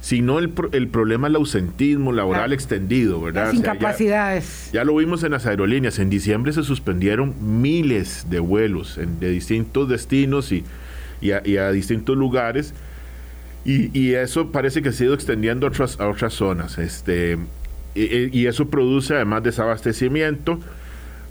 sino 0.05 0.39
el, 0.39 0.53
el 0.73 0.89
problema 0.89 1.29
el 1.29 1.37
ausentismo 1.37 2.13
laboral 2.13 2.53
extendido, 2.53 3.23
¿verdad? 3.23 3.47
Las 3.47 3.55
incapacidades. 3.55 4.69
ya, 4.71 4.85
lo 4.85 4.95
vimos 4.97 5.23
en 5.23 5.31
las 5.31 5.47
aerolíneas. 5.47 5.99
En 5.99 6.11
diciembre 6.11 6.53
se 6.53 6.63
suspendieron 6.63 7.35
miles 7.41 8.27
de 8.29 8.39
vuelos 8.39 8.99
de 8.99 9.31
distintos 9.31 9.89
destinos 9.89 10.53
y, 10.53 10.63
a, 11.33 11.73
distintos 11.73 12.19
lugares. 12.19 12.75
Y, 13.65 14.13
eso 14.13 14.53
parece 14.53 14.83
que 14.83 14.93
se 14.93 15.05
ha 15.05 15.07
ido 15.07 15.15
extendiendo 15.15 15.67
a 15.67 15.71
otras, 15.71 15.99
otras 15.99 16.35
zonas. 16.35 16.77
Este, 16.77 17.39
y, 17.95 18.45
eso 18.45 18.69
produce 18.69 19.15
además 19.15 19.43
desabastecimiento. 19.43 20.61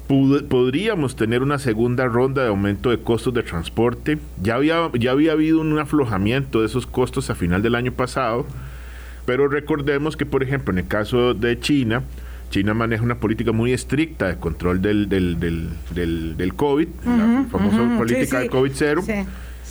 Podríamos 0.07 1.15
tener 1.15 1.41
una 1.41 1.59
segunda 1.59 2.05
ronda 2.05 2.43
de 2.43 2.49
aumento 2.49 2.89
de 2.89 2.99
costos 2.99 3.33
de 3.33 3.43
transporte. 3.43 4.17
Ya 4.41 4.55
había, 4.55 4.89
ya 4.99 5.11
había 5.11 5.31
habido 5.31 5.61
un 5.61 5.77
aflojamiento 5.79 6.61
de 6.61 6.67
esos 6.67 6.85
costos 6.85 7.29
a 7.29 7.35
final 7.35 7.61
del 7.61 7.75
año 7.75 7.91
pasado, 7.91 8.45
pero 9.25 9.47
recordemos 9.47 10.17
que, 10.17 10.25
por 10.25 10.43
ejemplo, 10.43 10.73
en 10.73 10.79
el 10.79 10.87
caso 10.87 11.33
de 11.33 11.59
China, 11.59 12.03
China 12.49 12.73
maneja 12.73 13.03
una 13.03 13.15
política 13.15 13.51
muy 13.51 13.73
estricta 13.73 14.27
de 14.27 14.35
control 14.37 14.81
del, 14.81 15.09
del, 15.09 15.39
del, 15.39 16.37
del, 16.37 16.53
COVID, 16.53 16.87
la 17.05 17.45
famosa 17.49 17.97
política 17.97 18.39
de 18.41 18.49
COVID 18.49 18.71
cero. 18.73 19.03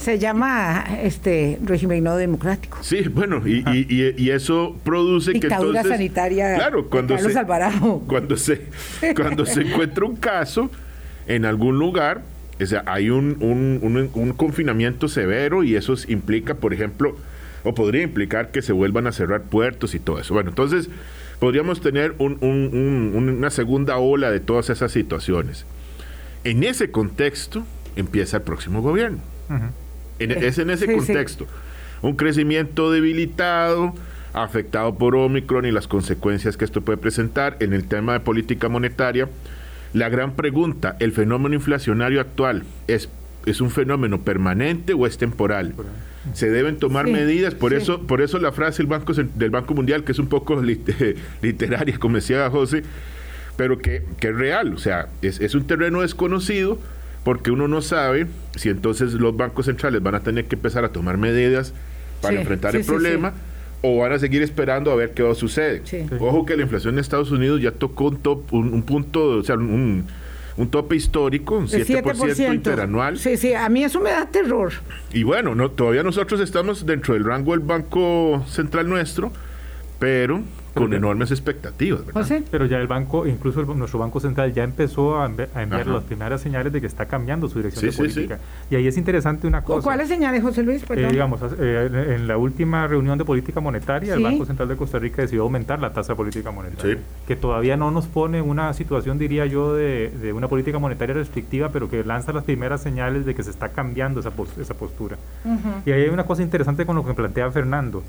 Se 0.03 0.19
llama 0.19 0.85
este 1.01 1.61
régimen 1.65 2.03
no 2.03 2.17
democrático. 2.17 2.79
Sí, 2.81 3.03
bueno, 3.03 3.41
y, 3.47 3.65
y, 3.71 4.15
y 4.19 4.31
eso 4.31 4.77
produce 4.83 5.33
que 5.39 5.47
entonces... 5.47 5.87
sanitaria 5.87 6.57
claro, 6.57 6.89
cuando 6.91 7.17
se, 7.17 7.33
Cuando 8.09 8.37
se, 8.37 8.67
cuando 9.15 9.47
se 9.47 9.61
encuentra 9.61 10.05
un 10.05 10.17
caso 10.17 10.71
en 11.29 11.45
algún 11.45 11.79
lugar, 11.79 12.23
o 12.61 12.67
sea, 12.67 12.83
hay 12.87 13.11
un, 13.11 13.37
un, 13.41 14.11
un, 14.13 14.33
confinamiento 14.33 15.07
severo 15.07 15.63
y 15.63 15.77
eso 15.77 15.95
implica, 16.09 16.55
por 16.55 16.75
ejemplo, 16.75 17.17
o 17.63 17.73
podría 17.73 18.03
implicar 18.03 18.51
que 18.51 18.61
se 18.61 18.73
vuelvan 18.73 19.07
a 19.07 19.13
cerrar 19.13 19.43
puertos 19.43 19.95
y 19.95 20.01
todo 20.01 20.19
eso. 20.19 20.35
Bueno, 20.35 20.51
entonces 20.51 20.89
podríamos 21.39 21.81
tener 21.81 22.17
una 22.19 23.51
segunda 23.51 23.99
ola 23.99 24.33
de 24.33 24.41
todas 24.41 24.69
esas 24.69 24.91
situaciones. 24.91 25.65
En 26.43 26.65
ese 26.65 26.91
contexto 26.91 27.65
empieza 27.95 28.39
el 28.39 28.43
próximo 28.43 28.83
gobierno. 28.83 29.19
Es 30.31 30.59
en 30.59 30.71
ese 30.71 30.93
contexto. 30.93 31.47
Un 32.03 32.17
crecimiento 32.17 32.91
debilitado, 32.91 33.95
afectado 34.33 34.95
por 34.97 35.15
Omicron 35.17 35.67
y 35.67 35.73
las 35.73 35.89
consecuencias 35.89 36.57
que 36.57 36.65
esto 36.65 36.81
puede 36.81 36.99
presentar 36.99 37.57
en 37.61 37.73
el 37.73 37.85
tema 37.85 38.15
de 38.15 38.21
política 38.21 38.69
monetaria. 38.69 39.29
La 39.93 40.09
gran 40.09 40.35
pregunta, 40.35 40.97
¿el 41.01 41.13
fenómeno 41.13 41.55
inflacionario 41.55 42.21
actual 42.21 42.65
es, 42.87 43.09
es 43.47 43.61
un 43.61 43.71
fenómeno 43.71 44.23
permanente 44.23 44.95
o 44.95 45.07
es 45.07 45.19
temporal? 45.19 45.75
se 46.35 46.51
deben 46.51 46.77
tomar 46.77 47.09
medidas, 47.09 47.55
por 47.55 47.75
eso 47.75 48.03
por 48.03 48.23
eso 48.23 48.39
la 48.39 48.53
frase 48.53 48.79
del 48.79 48.87
Banco, 48.87 49.13
del 49.13 49.51
Banco 49.51 49.75
Mundial, 49.75 50.05
que 50.05 50.13
es 50.13 50.19
un 50.19 50.29
poco 50.29 50.63
literaria, 51.43 51.99
como 51.99 52.17
decía 52.17 52.49
José, 52.49 52.85
pero 53.57 53.79
que, 53.79 54.05
que 54.21 54.29
es 54.29 54.37
real, 54.37 54.75
o 54.75 54.79
sea, 54.79 55.09
es, 55.21 55.41
es, 55.41 55.55
un 55.55 55.67
terreno 55.67 56.01
desconocido 56.01 56.79
porque 57.25 57.51
uno 57.51 57.69
no 57.69 57.83
sabe 57.83 58.27
si 58.57 58.69
entonces 58.69 59.13
los 59.15 59.37
bancos 59.37 59.67
centrales 59.67 60.03
van 60.03 60.15
a 60.15 60.21
tener 60.21 60.47
que 60.47 60.57
empezar 60.57 60.85
a 60.85 60.91
tomar 60.91 61.17
medidas 61.17 61.73
para 62.21 62.41
enfrentar 62.41 62.75
el 62.77 62.85
problema 62.85 63.33
o 63.81 63.99
van 63.99 64.13
a 64.13 64.19
seguir 64.19 64.43
esperando 64.43 64.91
a 64.91 64.95
ver 64.95 65.13
qué 65.13 65.23
va 65.23 65.33
a 65.33 65.35
suceder. 65.35 65.83
Ojo 66.19 66.47
que 66.47 66.57
la 66.57 66.63
inflación 66.63 66.95
en 66.95 67.01
Estados 67.01 67.31
Unidos 67.31 67.61
ya 67.61 67.73
tocó 67.73 68.05
un, 68.09 68.19
top, 68.19 68.53
un 68.53 68.83
punto, 68.83 69.39
o 69.39 69.43
sea, 69.43 69.57
un 69.57 70.07
un 70.57 70.71
tope 70.71 70.97
histórico, 70.97 71.57
un 71.57 71.69
7%, 71.69 72.55
interanual. 72.55 73.19
Sí, 73.19 73.37
sí, 73.37 73.55
a 73.55 73.69
mí 73.69 73.85
eso 73.85 74.01
me 74.01 74.11
da 74.11 74.27
terror. 74.27 74.73
Y 75.13 75.23
bueno, 75.23 75.55
no, 75.55 75.71
todavía 75.71 76.03
nosotros 76.03 76.41
estamos 76.41 76.85
dentro 76.85 77.15
del 77.15 77.25
rango 77.25 77.53
del 77.53 77.61
Banco 77.61 78.45
Central 78.49 78.89
nuestro, 78.89 79.33
pero 79.99 80.43
con 80.75 80.93
enormes 80.95 81.31
expectativas. 81.31 82.03
Pero 82.51 82.67
ya 82.67 82.79
el 82.79 82.87
banco, 82.87 83.27
incluso 83.27 83.63
nuestro 83.63 83.99
Banco 83.99 84.21
Central 84.21 84.53
ya 84.53 84.65
empezó 84.65 85.21
a, 85.21 85.27
enviar, 85.27 85.87
las 85.87 86.05
primeras 86.05 86.41
señales 86.41 86.73
de 86.73 86.81
que 86.81 86.87
está 86.87 87.07
cambiando 87.07 87.49
su 87.49 87.59
dirección 87.59 87.91
de 87.91 87.97
política. 87.97 88.39
Y 88.71 88.77
ahí 88.77 88.87
es 88.87 88.97
interesante 88.97 89.47
una 89.47 89.63
cosa. 89.63 89.83
¿Cuáles 89.83 90.09
señales, 90.09 90.43
José 90.43 90.63
Luis? 90.63 90.85
Eh, 90.89 91.09
digamos, 91.11 91.41
eh, 91.59 92.15
en 92.17 92.27
la 92.27 92.37
última 92.37 92.87
reunión 92.87 93.19
de 93.19 93.25
política 93.25 93.61
monetaria, 93.61 94.15
el 94.15 94.23
Banco 94.23 94.45
Central 94.47 94.69
de 94.69 94.77
Costa 94.77 94.99
Rica 94.99 95.23
decidió 95.23 95.43
aumentar 95.43 95.81
la 95.81 95.93
tasa 95.93 96.13
de 96.13 96.17
política 96.17 96.51
monetaria, 96.51 96.99
que 97.27 97.37
todavía 97.37 97.77
no 97.77 97.91
nos 97.91 98.07
pone 98.07 98.41
una 98.43 98.73
situación, 98.73 99.19
diría 99.19 99.47
yo, 99.47 99.75
de, 99.75 100.11
de, 100.11 100.33
una 100.33 100.49
política 100.49 100.79
monetaria 100.79 101.15
restrictiva, 101.15 101.71
pero 101.71 101.89
que 101.89 102.05
lanza 102.05 102.33
las 102.33 102.45
primeras 102.45 102.83
señales 102.83 103.27
de 103.27 103.35
que 103.35 103.43
se 103.43 103.51
está 103.51 103.71
cambiando 103.71 104.21
esa, 104.21 104.33
esa 104.61 104.75
postura. 104.75 105.17
Y 105.87 105.91
ahí 105.91 106.03
hay 106.03 106.09
una 106.09 106.25
cosa 106.25 106.43
interesante 106.43 106.87
con 106.87 106.97
lo 106.97 107.05
que 107.05 107.15
plantea 107.15 107.51
Fernando. 107.51 108.03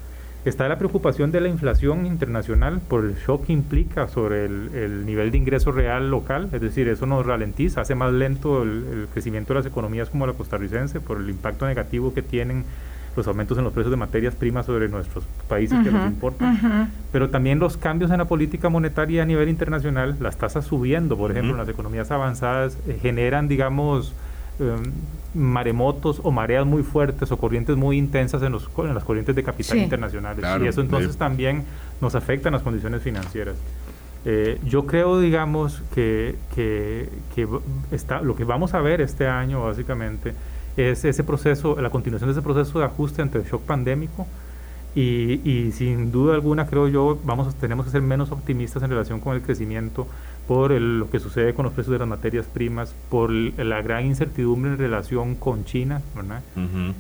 Está 0.46 0.68
la 0.68 0.78
preocupación 0.78 1.32
de 1.32 1.40
la 1.40 1.48
inflación 1.48 2.06
internacional 2.06 2.82
por 2.82 3.06
el 3.06 3.16
shock 3.16 3.46
que 3.46 3.54
implica 3.54 4.10
sobre 4.10 4.46
el, 4.46 5.06
nivel 5.06 5.32
de 5.32 5.38
ingreso 5.38 5.72
real 5.72 6.12
local, 6.12 6.50
es 6.52 6.60
decir, 6.60 6.90
eso 6.90 7.06
nos 7.06 7.26
ralentiza, 7.26 7.82
hace 7.82 7.96
más 7.96 8.12
lento 8.12 8.64
el, 8.64 9.08
crecimiento 9.14 9.54
de 9.54 9.62
las 9.62 9.66
economías 9.66 10.10
como 10.10 10.28
la 10.28 10.34
costarricense 10.34 11.00
por 11.00 11.20
el 11.20 11.30
impacto 11.30 11.66
negativo 11.66 12.14
que 12.14 12.22
tienen 12.22 12.66
los 13.16 13.28
aumentos 13.28 13.58
en 13.58 13.64
los 13.64 13.72
precios 13.72 13.92
de 13.92 13.98
materias 13.98 14.36
primas 14.36 14.66
sobre 14.66 14.90
nuestros 14.90 15.24
países 15.48 15.80
que 15.84 15.92
nos 15.92 16.08
importan, 16.08 16.90
pero 17.12 17.30
también 17.30 17.60
los 17.60 17.78
cambios 17.78 18.12
en 18.12 18.18
la 18.18 18.26
política 18.26 18.70
monetaria 18.70 19.24
a 19.24 19.26
nivel 19.26 19.48
internacional, 19.48 20.18
las 20.20 20.38
tasas 20.38 20.66
subiendo, 20.66 21.16
por 21.16 21.32
ejemplo, 21.32 21.52
en 21.52 21.60
las 21.60 21.70
economías 21.70 22.12
avanzadas, 22.12 22.78
eh, 22.88 22.98
generan, 23.02 23.48
digamos, 23.48 24.14
Em, 24.60 24.84
maremotos 25.34 26.22
o 26.24 26.32
mareas 26.32 26.66
muy 26.66 26.84
fuertes 26.84 27.32
o 27.32 27.38
corrientes 27.38 27.76
muy 27.76 27.98
intensas 27.98 28.42
en, 28.44 28.52
los, 28.52 28.70
en 28.78 28.94
las 28.94 29.04
corrientes 29.04 29.36
de 29.36 29.44
capital 29.44 29.78
internacionales. 29.78 30.46
y 30.62 30.68
eso 30.68 30.82
entonces 30.82 31.18
también 31.18 31.64
nos 32.02 32.16
afecta 32.16 32.50
en 32.50 32.54
las 32.54 32.62
condiciones 32.62 33.02
financieras. 33.02 33.56
Eh, 34.26 34.60
yo 34.64 34.86
creo, 34.86 35.20
digamos, 35.20 35.82
que, 35.94 36.36
que, 36.56 37.10
que, 37.36 37.48
está, 37.92 38.22
lo 38.22 38.36
que 38.36 38.46
vamos 38.46 38.74
a 38.74 38.80
ver 38.80 39.02
este 39.02 39.28
año 39.28 39.64
básicamente 39.64 40.34
es 40.78 41.04
ese 41.04 41.24
proceso, 41.24 41.80
la 41.82 41.90
continuación 41.90 42.30
de 42.30 42.34
ese 42.34 42.42
proceso 42.42 42.80
de 42.80 42.86
ajuste 42.86 43.22
ante 43.22 43.38
el 43.38 43.44
shock 43.44 43.64
pandémico 43.64 44.26
y, 44.96 45.42
y 45.44 45.72
sin 45.72 46.12
duda 46.12 46.36
alguna 46.36 46.68
creo 46.68 46.88
yo 46.88 47.20
vamos 47.24 47.54
tenemos 47.56 47.86
que 47.86 47.92
ser 47.92 48.02
menos 48.02 48.32
optimistas 48.32 48.84
en 48.84 48.92
relación 48.92 49.20
con 49.20 49.36
el 49.36 49.42
crecimiento 49.42 50.08
por 50.48 50.72
lo 50.72 51.10
que 51.10 51.20
sucede 51.20 51.54
con 51.54 51.64
los 51.64 51.74
precios 51.74 51.94
de 51.94 52.00
las 52.00 52.08
materias 52.08 52.46
primas, 52.46 52.94
por 53.10 53.32
la 53.32 53.82
gran 53.82 54.06
incertidumbre 54.06 54.72
en 54.72 54.78
relación 54.78 55.36
con 55.36 55.64
China, 55.66 56.02
¿verdad? 56.16 56.42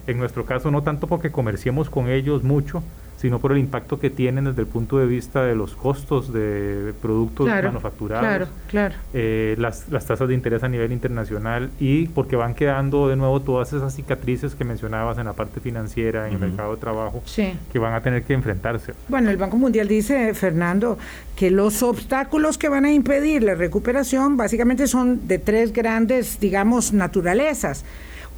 En 0.07 0.17
nuestro 0.17 0.45
caso 0.45 0.71
no 0.71 0.83
tanto 0.83 1.07
porque 1.07 1.31
comerciemos 1.31 1.89
con 1.89 2.07
ellos 2.07 2.43
mucho, 2.43 2.83
sino 3.23 3.39
por 3.39 3.53
el 3.53 3.57
impacto 3.57 4.01
que 4.01 4.09
tienen 4.09 4.43
desde 4.43 4.63
el 4.63 4.67
punto 4.67 4.97
de 4.97 5.05
vista 5.05 5.45
de 5.45 5.55
los 5.55 5.75
costos 5.75 6.33
de 6.33 6.93
productos 7.01 7.47
manufacturados, 7.47 8.49
claro, 8.67 8.95
eh, 9.13 9.55
las, 9.57 9.87
las, 9.87 10.05
tasas 10.05 10.27
de 10.27 10.33
interés 10.33 10.61
a 10.61 10.67
nivel 10.67 10.91
internacional 10.91 11.69
y 11.79 12.07
porque 12.07 12.35
van 12.35 12.53
quedando 12.53 13.07
de 13.07 13.15
nuevo 13.15 13.41
todas 13.41 13.71
esas 13.71 13.95
cicatrices 13.95 14.55
que 14.55 14.65
mencionabas 14.65 15.17
en 15.19 15.25
la 15.27 15.31
parte 15.31 15.61
financiera, 15.61 16.27
en 16.27 16.33
el 16.33 16.39
mercado 16.39 16.75
de 16.75 16.81
trabajo, 16.81 17.23
que 17.71 17.79
van 17.79 17.93
a 17.93 18.01
tener 18.01 18.23
que 18.23 18.33
enfrentarse. 18.33 18.91
Bueno, 19.07 19.29
el 19.29 19.37
Banco 19.37 19.55
Mundial 19.55 19.87
dice, 19.87 20.33
Fernando, 20.33 20.97
que 21.37 21.49
los 21.49 21.81
obstáculos 21.81 22.57
que 22.57 22.67
van 22.67 22.83
a 22.83 22.91
impedir 22.91 23.41
la 23.41 23.55
recuperación 23.55 24.35
básicamente 24.35 24.85
son 24.85 25.29
de 25.29 25.39
tres 25.39 25.71
grandes, 25.71 26.41
digamos, 26.41 26.91
naturalezas. 26.91 27.85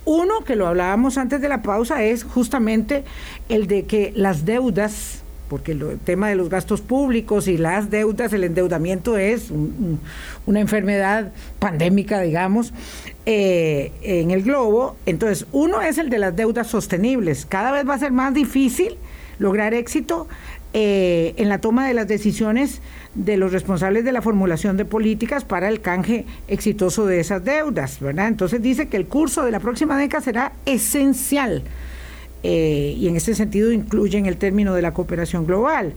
Uno, 0.06 0.42
que 0.46 0.56
lo 0.56 0.68
hablábamos 0.68 1.18
antes 1.18 1.42
de 1.42 1.50
la 1.50 1.64
pausa, 1.64 2.04
es 2.04 2.24
justamente 2.24 3.04
el 3.50 3.66
de 3.66 3.86
que 3.86 4.14
las 4.16 4.46
deudas, 4.46 5.24
porque 5.50 5.72
el 5.72 6.00
tema 6.04 6.30
de 6.30 6.36
los 6.36 6.50
gastos 6.50 6.82
públicos 6.82 7.48
y 7.48 7.58
las 7.58 7.90
deudas, 7.90 8.32
el 8.32 8.44
endeudamiento 8.44 9.18
es 9.18 9.52
una 10.46 10.60
enfermedad 10.60 11.32
pandémica, 11.58 12.22
digamos, 12.22 12.72
eh, 13.26 13.92
en 14.04 14.30
el 14.30 14.44
globo. 14.44 14.96
Entonces, 15.08 15.48
uno 15.52 15.82
es 15.82 15.98
el 15.98 16.12
de 16.12 16.20
las 16.20 16.36
deudas 16.36 16.68
sostenibles. 16.68 17.48
Cada 17.48 17.72
vez 17.72 17.88
va 17.88 17.96
a 17.96 18.00
ser 18.00 18.12
más 18.12 18.34
difícil 18.34 18.98
lograr 19.40 19.74
éxito 19.74 20.28
eh, 20.78 21.34
en 21.38 21.48
la 21.48 21.60
toma 21.60 21.88
de 21.88 21.94
las 21.94 22.06
decisiones 22.06 22.82
de 23.14 23.38
los 23.38 23.54
responsables 23.54 24.04
de 24.04 24.12
la 24.12 24.22
formulación 24.22 24.76
de 24.76 24.84
políticas 24.84 25.46
para 25.46 25.70
el 25.70 25.80
canje 25.80 26.26
exitoso 26.50 27.06
de 27.06 27.22
esas 27.22 27.46
deudas, 27.46 28.02
¿verdad? 28.02 28.28
Entonces 28.28 28.62
dice 28.62 28.90
que 28.90 28.98
el 28.98 29.06
curso 29.06 29.46
de 29.46 29.52
la 29.52 29.62
próxima 29.62 29.98
década 29.98 30.22
será 30.22 30.52
esencial 30.66 31.64
eh, 32.44 32.94
y 32.98 33.08
en 33.08 33.16
ese 33.16 33.36
sentido 33.36 33.72
incluyen 33.72 34.26
el 34.26 34.36
término 34.36 34.74
de 34.74 34.82
la 34.82 34.94
cooperación 34.94 35.46
global 35.46 35.94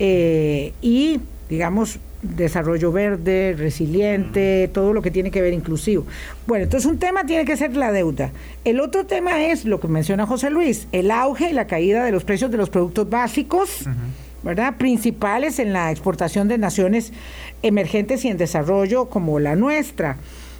eh, 0.00 0.72
y, 0.82 1.20
digamos, 1.48 1.98
desarrollo 2.22 2.92
verde, 2.92 3.54
resiliente, 3.56 4.68
todo 4.72 4.92
lo 4.92 5.02
que 5.02 5.10
tiene 5.10 5.30
que 5.30 5.40
ver 5.40 5.52
inclusivo. 5.52 6.06
Bueno, 6.46 6.64
entonces 6.64 6.90
un 6.90 6.98
tema 6.98 7.24
tiene 7.24 7.44
que 7.44 7.56
ser 7.56 7.76
la 7.76 7.92
deuda. 7.92 8.30
El 8.64 8.80
otro 8.80 9.06
tema 9.06 9.44
es 9.46 9.64
lo 9.64 9.80
que 9.80 9.88
menciona 9.88 10.26
José 10.26 10.50
Luis, 10.50 10.88
el 10.92 11.10
auge 11.10 11.50
y 11.50 11.52
la 11.52 11.66
caída 11.66 12.04
de 12.04 12.12
los 12.12 12.24
precios 12.24 12.50
de 12.50 12.56
los 12.58 12.70
productos 12.70 13.08
básicos, 13.08 13.84
¿verdad? 14.42 14.76
Principales 14.76 15.58
en 15.58 15.72
la 15.72 15.90
exportación 15.90 16.48
de 16.48 16.58
naciones 16.58 17.12
emergentes 17.62 18.24
y 18.24 18.28
en 18.28 18.36
desarrollo 18.36 19.08
como 19.08 19.38
la 19.38 19.56
nuestra. 19.56 20.16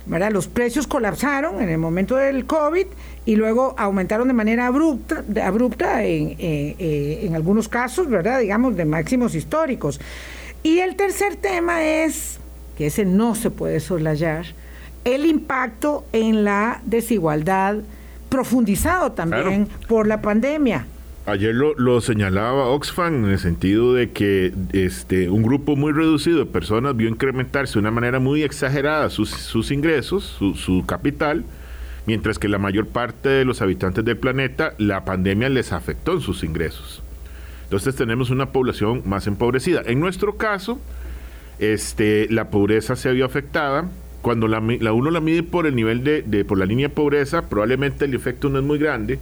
¿verdad? 0.07 0.33
Los 0.33 0.48
precios 0.48 0.87
colapsaron 0.87 1.61
en 1.61 1.68
el 1.68 1.77
momento 1.77 2.16
del 2.16 2.46
COVID 2.46 2.87
y 3.27 3.37
luego 3.37 3.74
aumentaron 3.77 4.27
de 4.27 4.33
manera 4.33 4.66
abrupta, 4.66 5.22
abrupta 5.44 6.03
en, 6.03 6.35
eh, 6.38 7.20
en 7.24 7.35
algunos 7.35 7.68
casos, 7.68 8.09
¿verdad? 8.09 8.40
Digamos, 8.40 8.74
de 8.74 8.87
máximos 8.87 9.35
históricos. 9.35 10.01
Y 10.62 10.78
el 10.78 10.96
tercer 10.96 11.36
tema 11.36 11.84
es, 11.84 12.38
que 12.76 12.86
ese 12.86 13.04
no 13.04 13.34
se 13.34 13.50
puede 13.50 13.80
soslayar, 13.80 14.46
el 15.04 15.26
impacto 15.26 16.04
en 16.12 16.44
la 16.44 16.80
desigualdad 16.84 17.76
profundizado 18.28 19.12
también 19.12 19.68
por 19.88 20.06
la 20.06 20.20
pandemia. 20.20 20.86
Ayer 21.26 21.54
lo, 21.54 21.74
lo, 21.74 22.00
señalaba 22.00 22.68
Oxfam 22.68 23.24
en 23.24 23.30
el 23.32 23.38
sentido 23.38 23.92
de 23.92 24.12
que 24.12 24.52
este, 24.72 25.28
un 25.28 25.42
grupo 25.42 25.76
muy 25.76 25.92
reducido 25.92 26.38
de 26.38 26.46
personas 26.46 26.96
vio 26.96 27.08
incrementarse 27.08 27.74
de 27.74 27.80
una 27.80 27.90
manera 27.90 28.18
muy 28.18 28.42
exagerada 28.42 29.10
sus, 29.10 29.28
sus 29.30 29.70
ingresos, 29.70 30.24
su, 30.24 30.54
su, 30.54 30.86
capital, 30.86 31.44
mientras 32.06 32.38
que 32.38 32.48
la 32.48 32.56
mayor 32.56 32.88
parte 32.88 33.28
de 33.28 33.44
los 33.44 33.60
habitantes 33.60 34.06
del 34.06 34.16
planeta 34.16 34.72
la 34.78 35.04
pandemia 35.04 35.50
les 35.50 35.72
afectó 35.72 36.14
en 36.14 36.22
sus 36.22 36.44
ingresos. 36.44 37.02
Entonces 37.68 37.94
tenemos 37.94 38.31
una 38.31 38.50
población 38.50 39.02
más 39.04 39.26
empobrecida. 39.26 39.83
En 39.85 40.00
nuestro 40.00 40.37
caso, 40.37 40.81
este, 41.59 42.26
la 42.31 42.50
pobreza 42.50 42.96
se 42.96 43.12
vio 43.12 43.24
afectada. 43.24 43.88
Cuando 44.22 44.48
la, 44.48 44.61
la 44.61 44.92
uno 44.92 45.11
la 45.11 45.20
mide 45.20 45.42
por 45.42 45.66
el 45.66 45.76
nivel 45.76 46.02
de, 46.02 46.22
de, 46.22 46.44
por 46.44 46.59
la 46.59 46.66
línea 46.66 46.88
de 46.88 46.94
pobreza, 46.94 47.48
probablemente 47.48 48.07
el 48.07 48.14
efecto 48.14 48.48
no 48.48 48.59
es 48.59 48.64
muy 48.64 48.78
grande 48.78 49.18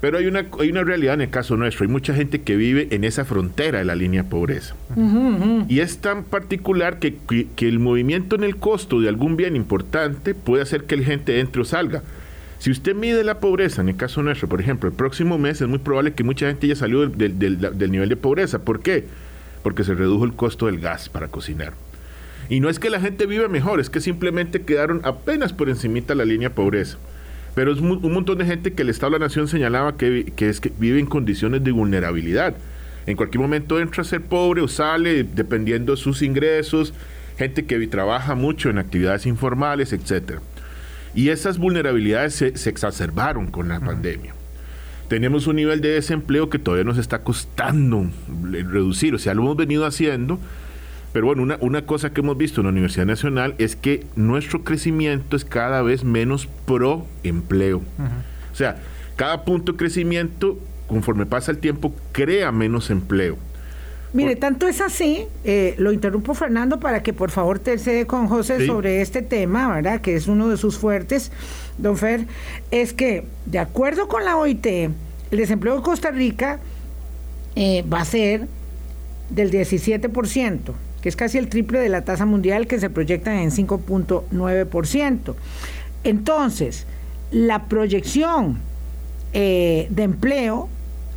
pero 0.00 0.16
hay 0.16 0.26
una, 0.26 0.46
hay 0.58 0.70
una 0.70 0.82
realidad 0.82 1.14
en 1.14 1.20
el 1.22 1.30
caso 1.30 1.56
nuestro. 1.56 1.84
Hay 1.84 1.92
mucha 1.92 2.14
gente 2.14 2.40
que 2.40 2.56
vive 2.56 2.88
en 2.90 3.04
esa 3.04 3.24
frontera 3.24 3.80
de 3.80 3.84
la 3.84 3.94
línea 3.94 4.22
de 4.22 4.28
pobreza. 4.28 4.74
Uh 4.96 5.00
-huh. 5.00 5.64
Y 5.68 5.80
es 5.80 5.98
tan 5.98 6.24
particular 6.24 6.98
que, 6.98 7.16
que, 7.28 7.48
que, 7.54 7.68
el 7.68 7.78
movimiento 7.78 8.34
en 8.36 8.44
el 8.44 8.56
costo 8.56 9.00
de 9.00 9.08
algún 9.08 9.36
bien 9.36 9.56
importante 9.56 10.34
puede 10.34 10.62
hacer 10.62 10.84
que 10.84 10.96
la 10.96 11.04
gente 11.04 11.40
entre 11.40 11.62
o 11.62 11.64
salga. 11.64 12.02
Si 12.60 12.70
usted 12.70 12.94
mide 12.94 13.24
la 13.24 13.40
pobreza, 13.40 13.80
en 13.80 13.88
el 13.88 13.96
caso 13.96 14.22
nuestro, 14.22 14.46
por 14.46 14.60
ejemplo, 14.60 14.90
el 14.90 14.94
próximo 14.94 15.38
mes 15.38 15.62
es 15.62 15.66
muy 15.66 15.78
probable 15.78 16.12
que 16.12 16.24
mucha 16.24 16.46
gente 16.46 16.66
ya 16.66 16.76
salió 16.76 17.08
del, 17.08 17.90
nivel 17.90 18.10
de 18.10 18.16
pobreza. 18.16 18.58
¿Por 18.58 18.80
qué? 18.80 19.06
Porque 19.62 19.82
se 19.82 19.94
redujo 19.94 20.26
el 20.26 20.34
costo 20.34 20.66
del 20.66 20.78
gas 20.78 21.08
para 21.08 21.28
cocinar. 21.28 21.72
Y 22.50 22.60
no 22.60 22.68
es 22.68 22.78
que 22.78 22.90
la 22.90 23.00
gente 23.00 23.24
vive 23.24 23.48
mejor, 23.48 23.80
es 23.80 23.88
que 23.88 24.02
simplemente 24.02 24.60
quedaron 24.60 25.00
apenas 25.04 25.54
por 25.54 25.70
encimita 25.70 26.14
la 26.14 26.26
línea 26.26 26.54
pobreza. 26.54 26.98
Pero 27.54 27.72
es 27.72 27.80
un 27.80 28.12
montón 28.12 28.36
de 28.36 28.44
gente 28.44 28.74
que 28.74 28.82
el 28.82 28.90
Estado 28.90 29.12
de 29.12 29.20
la 29.20 29.24
Nación 29.24 29.48
señalaba 29.48 29.96
que, 29.96 30.30
que, 30.36 30.52
vive 30.78 31.00
en 31.00 31.06
condiciones 31.06 31.64
de 31.64 31.70
vulnerabilidad. 31.70 32.56
En 33.06 33.16
cualquier 33.16 33.40
momento 33.40 33.80
entra 33.80 34.02
a 34.02 34.04
ser 34.04 34.20
pobre 34.20 34.60
o 34.60 34.68
sale 34.68 35.24
dependiendo 35.24 35.94
de 35.94 35.96
sus 35.96 36.20
ingresos, 36.20 36.92
gente 37.38 37.64
que 37.64 37.86
trabaja 37.86 38.34
mucho 38.34 38.68
en 38.68 38.76
actividades 38.76 39.24
informales, 39.24 39.94
etc. 39.94 40.40
Y 41.14 41.30
esas 41.30 41.58
vulnerabilidades 41.58 42.34
se, 42.34 42.56
se 42.56 42.70
exacerbaron 42.70 43.48
con 43.48 43.68
la 43.68 43.78
uh 43.78 43.82
-huh. 43.82 43.86
pandemia. 43.86 44.34
Tenemos 45.08 45.46
un 45.46 45.56
nivel 45.56 45.80
de 45.80 45.88
desempleo 45.88 46.50
que 46.50 46.58
todavía 46.58 46.84
nos 46.84 46.98
está 46.98 47.24
costando 47.24 48.06
reducir, 48.52 49.14
o 49.14 49.18
sea, 49.18 49.34
lo 49.34 49.42
hemos 49.42 49.56
venido 49.56 49.84
haciendo, 49.84 50.38
pero 51.12 51.26
bueno, 51.26 51.42
una, 51.42 51.56
una, 51.60 51.82
cosa 51.82 52.12
que 52.12 52.20
hemos 52.20 52.38
visto 52.38 52.60
en 52.60 52.66
la 52.66 52.70
Universidad 52.70 53.06
Nacional 53.06 53.56
es 53.58 53.74
que 53.74 54.06
nuestro 54.14 54.62
crecimiento 54.62 55.34
es 55.34 55.44
cada 55.44 55.82
vez 55.82 56.04
menos 56.04 56.46
pro 56.64 57.06
empleo. 57.24 57.78
Uh 57.78 58.02
-huh. 58.02 58.52
O 58.52 58.54
sea, 58.54 58.76
cada 59.16 59.44
punto 59.44 59.72
de 59.72 59.78
crecimiento, 59.78 60.58
conforme 60.86 61.26
pasa 61.26 61.50
el 61.50 61.58
tiempo, 61.58 61.92
crea 62.12 62.52
menos 62.52 62.90
empleo. 62.90 63.36
Mire, 64.12 64.34
tanto 64.34 64.66
es 64.66 64.80
así, 64.80 65.26
eh, 65.44 65.74
lo 65.78 65.92
interrumpo 65.92 66.34
Fernando 66.34 66.80
para 66.80 67.02
que 67.02 67.12
por 67.12 67.30
favor 67.30 67.60
te 67.60 67.78
cede 67.78 68.06
con 68.06 68.26
José 68.26 68.58
sí. 68.58 68.66
sobre 68.66 69.02
este 69.02 69.22
tema, 69.22 69.72
¿verdad? 69.72 70.00
Que 70.00 70.16
es 70.16 70.26
uno 70.26 70.48
de 70.48 70.56
sus 70.56 70.78
fuertes, 70.78 71.30
don 71.78 71.96
Fer, 71.96 72.26
es 72.72 72.92
que 72.92 73.24
de 73.46 73.60
acuerdo 73.60 74.08
con 74.08 74.24
la 74.24 74.36
OIT, 74.36 74.66
el 74.66 74.92
desempleo 75.30 75.76
de 75.76 75.82
Costa 75.82 76.10
Rica 76.10 76.58
eh, 77.54 77.84
va 77.90 78.00
a 78.00 78.04
ser 78.04 78.48
del 79.30 79.52
17% 79.52 80.74
que 81.00 81.08
es 81.08 81.16
casi 81.16 81.38
el 81.38 81.48
triple 81.48 81.78
de 81.78 81.88
la 81.88 82.02
tasa 82.02 82.26
mundial 82.26 82.66
que 82.66 82.78
se 82.78 82.90
proyecta 82.90 83.42
en 83.42 83.50
5.9%. 83.50 85.34
Entonces, 86.04 86.86
la 87.30 87.64
proyección 87.66 88.58
eh, 89.32 89.86
de 89.90 90.02
empleo, 90.02 90.68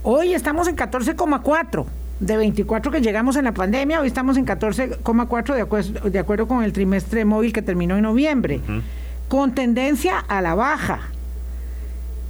hoy 0.04 0.34
estamos 0.34 0.68
en 0.68 0.76
14,4 0.76 1.86
de 2.20 2.38
24 2.38 2.92
que 2.92 3.02
llegamos 3.02 3.36
en 3.36 3.46
la 3.46 3.54
pandemia, 3.54 4.00
hoy 4.00 4.08
estamos 4.08 4.38
en 4.38 4.46
14,4 4.46 5.56
de, 5.56 5.62
acuerdo, 5.62 6.10
de 6.10 6.20
acuerdo 6.20 6.48
con 6.48 6.64
el 6.64 6.74
trimestre 6.74 7.26
móvil 7.26 7.54
que 7.54 7.62
terminó 7.62 7.96
en 7.98 8.04
noviembre, 8.04 8.62
uh 8.68 8.72
-huh. 8.72 8.82
con 9.28 9.54
tendencia 9.54 10.20
a 10.20 10.42
la 10.42 10.56
baja. 10.56 11.02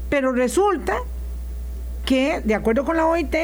Pero 0.10 0.32
resulta 0.32 0.96
que, 2.06 2.42
de 2.44 2.56
acuerdo 2.56 2.86
con 2.86 2.98
la 2.98 3.06
OIT, 3.06 3.36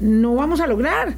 no 0.00 0.34
vamos 0.34 0.60
a 0.60 0.66
lograr 0.66 1.14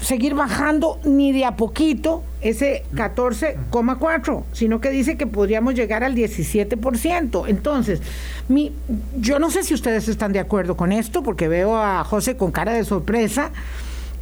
seguir 0.00 0.34
bajando 0.34 0.98
ni 1.04 1.32
de 1.32 1.44
a 1.44 1.56
poquito 1.56 2.22
ese 2.46 2.84
14,4, 2.94 4.44
sino 4.52 4.80
que 4.80 4.90
dice 4.90 5.16
que 5.16 5.26
podríamos 5.26 5.74
llegar 5.74 6.04
al 6.04 6.14
17%. 6.14 7.44
Entonces, 7.48 8.00
mi, 8.48 8.72
yo 9.16 9.38
no 9.38 9.50
sé 9.50 9.62
si 9.62 9.74
ustedes 9.74 10.08
están 10.08 10.32
de 10.32 10.38
acuerdo 10.38 10.76
con 10.76 10.92
esto, 10.92 11.22
porque 11.22 11.48
veo 11.48 11.76
a 11.76 12.04
José 12.04 12.36
con 12.36 12.52
cara 12.52 12.72
de 12.72 12.84
sorpresa. 12.84 13.50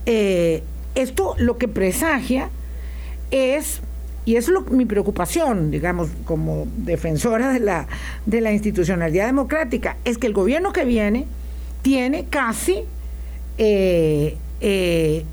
Eh, 0.06 0.62
esto 0.94 1.34
lo 1.38 1.58
que 1.58 1.68
presagia 1.68 2.50
es, 3.30 3.80
y 4.24 4.36
es 4.36 4.48
lo, 4.48 4.62
mi 4.62 4.84
preocupación, 4.84 5.70
digamos, 5.70 6.08
como 6.24 6.66
defensora 6.76 7.52
de 7.52 7.60
la, 7.60 7.86
de 8.26 8.40
la 8.40 8.52
institucionalidad 8.52 9.26
democrática, 9.26 9.96
es 10.04 10.18
que 10.18 10.26
el 10.26 10.32
gobierno 10.32 10.72
que 10.72 10.84
viene 10.84 11.26
tiene 11.82 12.26
casi... 12.30 12.84
Eh, 13.58 14.36
eh, 14.60 15.24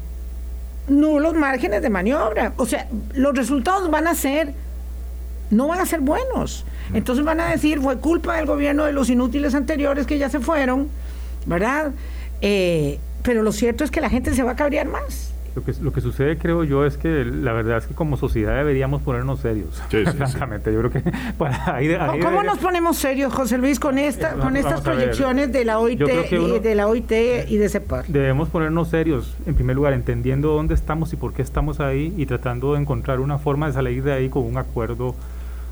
nulos 0.92 1.34
márgenes 1.34 1.82
de 1.82 1.90
maniobra. 1.90 2.54
O 2.58 2.66
sea, 2.66 2.88
los 3.14 3.36
resultados 3.36 3.90
van 3.90 4.08
a 4.08 4.16
ser, 4.16 4.54
no 5.50 5.68
van 5.68 5.80
a 5.80 5.86
ser 5.86 6.02
buenos. 6.02 6.66
Entonces 6.94 7.24
van 7.24 7.40
a 7.40 7.50
decir, 7.50 7.80
fue 7.80 7.98
culpa 7.98 8.36
del 8.36 8.46
gobierno 8.46 8.84
de 8.86 8.94
los 8.94 9.10
inútiles 9.10 9.56
anteriores 9.56 10.06
que 10.06 10.18
ya 10.18 10.30
se 10.30 10.40
fueron, 10.40 10.90
¿verdad? 11.46 11.92
Eh, 12.42 13.00
pero 13.24 13.44
lo 13.44 13.52
cierto 13.52 13.84
es 13.84 13.92
que 13.92 14.02
la 14.02 14.10
gente 14.10 14.34
se 14.34 14.44
va 14.44 14.52
a 14.52 14.56
cabrear 14.56 14.88
más. 14.88 15.31
Lo 15.56 15.64
que, 15.64 15.74
lo 15.82 15.92
que 15.92 16.00
sucede, 16.00 16.38
creo 16.38 16.64
yo, 16.64 16.86
es 16.86 16.98
que 16.98 17.26
la 17.26 17.52
verdad 17.52 17.80
es 17.80 17.86
que 17.86 17.94
como 17.94 18.16
sociedad 18.16 18.56
deberíamos 18.56 19.02
ponernos 19.02 19.42
serios. 19.42 19.82
Sí, 19.90 20.06
sí, 20.06 20.18
francamente, 20.18 20.70
sí. 20.70 20.76
yo 20.76 20.90
creo 20.90 21.04
que 21.04 21.12
para 21.38 21.76
ahí, 21.76 21.90
ahí 21.90 22.20
¿Cómo 22.20 22.30
debería... 22.30 22.44
nos 22.44 22.60
ponemos 22.60 22.98
serios, 22.98 23.34
José 23.34 23.58
Luis, 23.58 23.80
con 23.80 23.98
esta, 23.98 24.36
con 24.36 24.56
estas 24.56 24.82
proyecciones 24.82 25.52
de 25.52 25.66
la 25.66 25.80
OIT 25.80 26.02
uno, 26.02 26.56
y 26.56 26.60
de 26.60 26.76
la 26.76 26.88
OIT 26.88 27.12
y 27.50 27.58
de 27.58 27.70
CEPAR? 27.70 28.06
Debemos 28.08 28.50
ponernos 28.50 28.90
serios, 28.90 29.36
en 29.46 29.56
primer 29.56 29.76
lugar, 29.76 29.94
entendiendo 29.94 30.54
dónde 30.54 30.74
estamos 30.74 31.12
y 31.12 31.18
por 31.18 31.34
qué 31.34 31.42
estamos 31.42 31.80
ahí 31.80 32.14
y 32.16 32.26
tratando 32.26 32.74
de 32.74 32.82
encontrar 32.82 33.20
una 33.20 33.38
forma 33.38 33.68
de 33.68 33.74
salir 33.74 34.04
de 34.04 34.14
ahí 34.14 34.30
con 34.30 34.44
un 34.44 34.58
acuerdo 34.58 35.16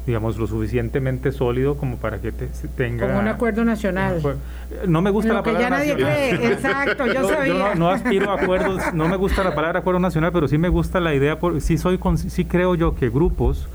digamos, 0.10 0.38
lo 0.38 0.48
suficientemente 0.48 1.32
sólido 1.32 1.78
como 1.78 1.98
para 1.98 2.20
que 2.20 2.32
te, 2.32 2.48
tenga... 2.76 3.06
Como 3.06 3.20
un 3.20 3.28
acuerdo 3.28 3.64
nacional. 3.64 4.20
Un 4.24 4.92
no 4.92 5.04
me 5.04 5.12
gusta 5.12 5.34
la 5.34 5.44
palabra 5.44 5.60
que 5.60 5.64
ya 5.64 5.70
nadie 5.70 5.94
nacional. 5.94 6.40
cree, 6.40 6.52
exacto, 6.54 7.06
yo 7.06 7.22
no, 7.22 7.30
sabía. 7.30 7.54
Yo 7.54 7.60
no, 7.60 7.76
no, 7.76 7.90
aspiro 7.92 8.32
a 8.32 8.42
acuerdos, 8.42 8.82
no 8.96 9.08
me 9.08 9.18
gusta 9.18 9.44
la 9.44 9.54
palabra 9.54 9.82
acuerdo 9.82 10.00
nacional, 10.00 10.32
pero 10.32 10.48
sí 10.48 10.58
me 10.58 10.70
gusta 10.70 11.00
la 11.00 11.14
idea, 11.14 11.38
por, 11.38 11.62
sí, 11.62 11.78
soy, 11.78 12.00
sí 12.18 12.46
creo 12.46 12.74
yo 12.74 12.96
que 12.96 13.10
grupos, 13.10 13.70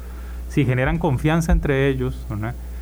si 0.48 0.64
generan 0.64 0.98
confianza 0.98 1.52
entre 1.52 1.86
ellos, 1.86 2.26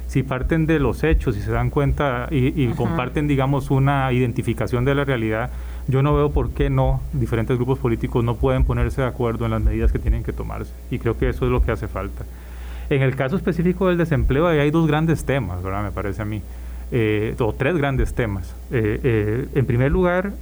si 0.07 0.23
parten 0.23 0.65
de 0.65 0.79
los 0.79 1.05
hechos 1.05 1.37
y 1.37 1.43
se 1.43 1.51
dan 1.51 1.69
cuenta 1.69 2.29
y, 2.31 2.59
y 2.59 2.69
comparten, 2.69 3.29
digamos, 3.29 3.71
una 3.71 4.11
identificación 4.15 4.87
de 4.87 4.95
la 4.95 5.05
realidad, 5.05 5.51
yo 5.89 6.03
no 6.03 6.15
veo 6.15 6.31
por 6.31 6.53
qué 6.53 6.71
no 6.71 7.03
diferentes 7.13 7.55
grupos 7.59 7.79
políticos 7.79 8.25
no 8.25 8.37
pueden 8.37 8.65
ponerse 8.65 9.03
de 9.03 9.09
acuerdo 9.09 9.45
en 9.45 9.51
las 9.51 9.61
medidas 9.61 9.93
que 9.93 9.99
tienen 9.99 10.25
que 10.25 10.33
tomarse. 10.33 10.73
Y 10.91 10.99
creo 10.99 11.19
que 11.19 11.29
eso 11.29 11.45
es 11.45 11.51
lo 11.51 11.63
que 11.63 11.73
hace 11.73 11.87
falta. 11.87 12.25
En 12.91 13.03
el 13.03 13.17
caso 13.17 13.37
específico 13.37 13.89
del 13.89 13.99
desempleo, 13.99 14.47
ahí 14.47 14.59
hay 14.59 14.71
dos 14.71 14.87
grandes 14.87 15.25
temas, 15.25 15.63
¿verdad? 15.63 15.83
Me 15.83 15.93
parece 15.93 16.23
a 16.23 16.25
mí, 16.25 16.43
eh, 16.91 17.35
o 17.39 17.53
tres 17.53 17.77
grandes 17.77 18.15
temas. 18.15 18.55
Eh, 18.71 19.01
eh, 19.03 19.47
en 19.55 19.67
primer 19.67 19.91
lugar, 19.91 20.33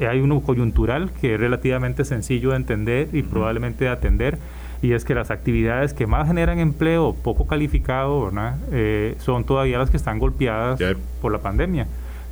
hay 0.00 0.20
uno 0.20 0.40
coyuntural 0.40 1.10
que 1.20 1.34
es 1.34 1.40
relativamente 1.40 2.04
sencillo 2.04 2.50
de 2.50 2.56
entender 2.56 3.08
y 3.12 3.20
uh 3.20 3.24
-huh. 3.24 3.30
probablemente 3.30 3.84
de 3.84 3.90
atender, 3.90 4.38
y 4.80 4.92
es 4.92 5.04
que 5.04 5.14
las 5.14 5.30
actividades 5.30 5.92
que 5.92 6.06
más 6.06 6.28
generan 6.28 6.58
empleo 6.60 7.14
poco 7.14 7.46
calificado, 7.46 8.26
¿verdad? 8.26 8.56
son 9.18 9.44
todavía 9.44 9.78
las 9.78 9.90
que 9.90 9.96
están 9.96 10.20
golpeadas 10.20 10.78
yeah. 10.78 10.94
por 11.20 11.32
la 11.32 11.38
pandemia 11.38 11.88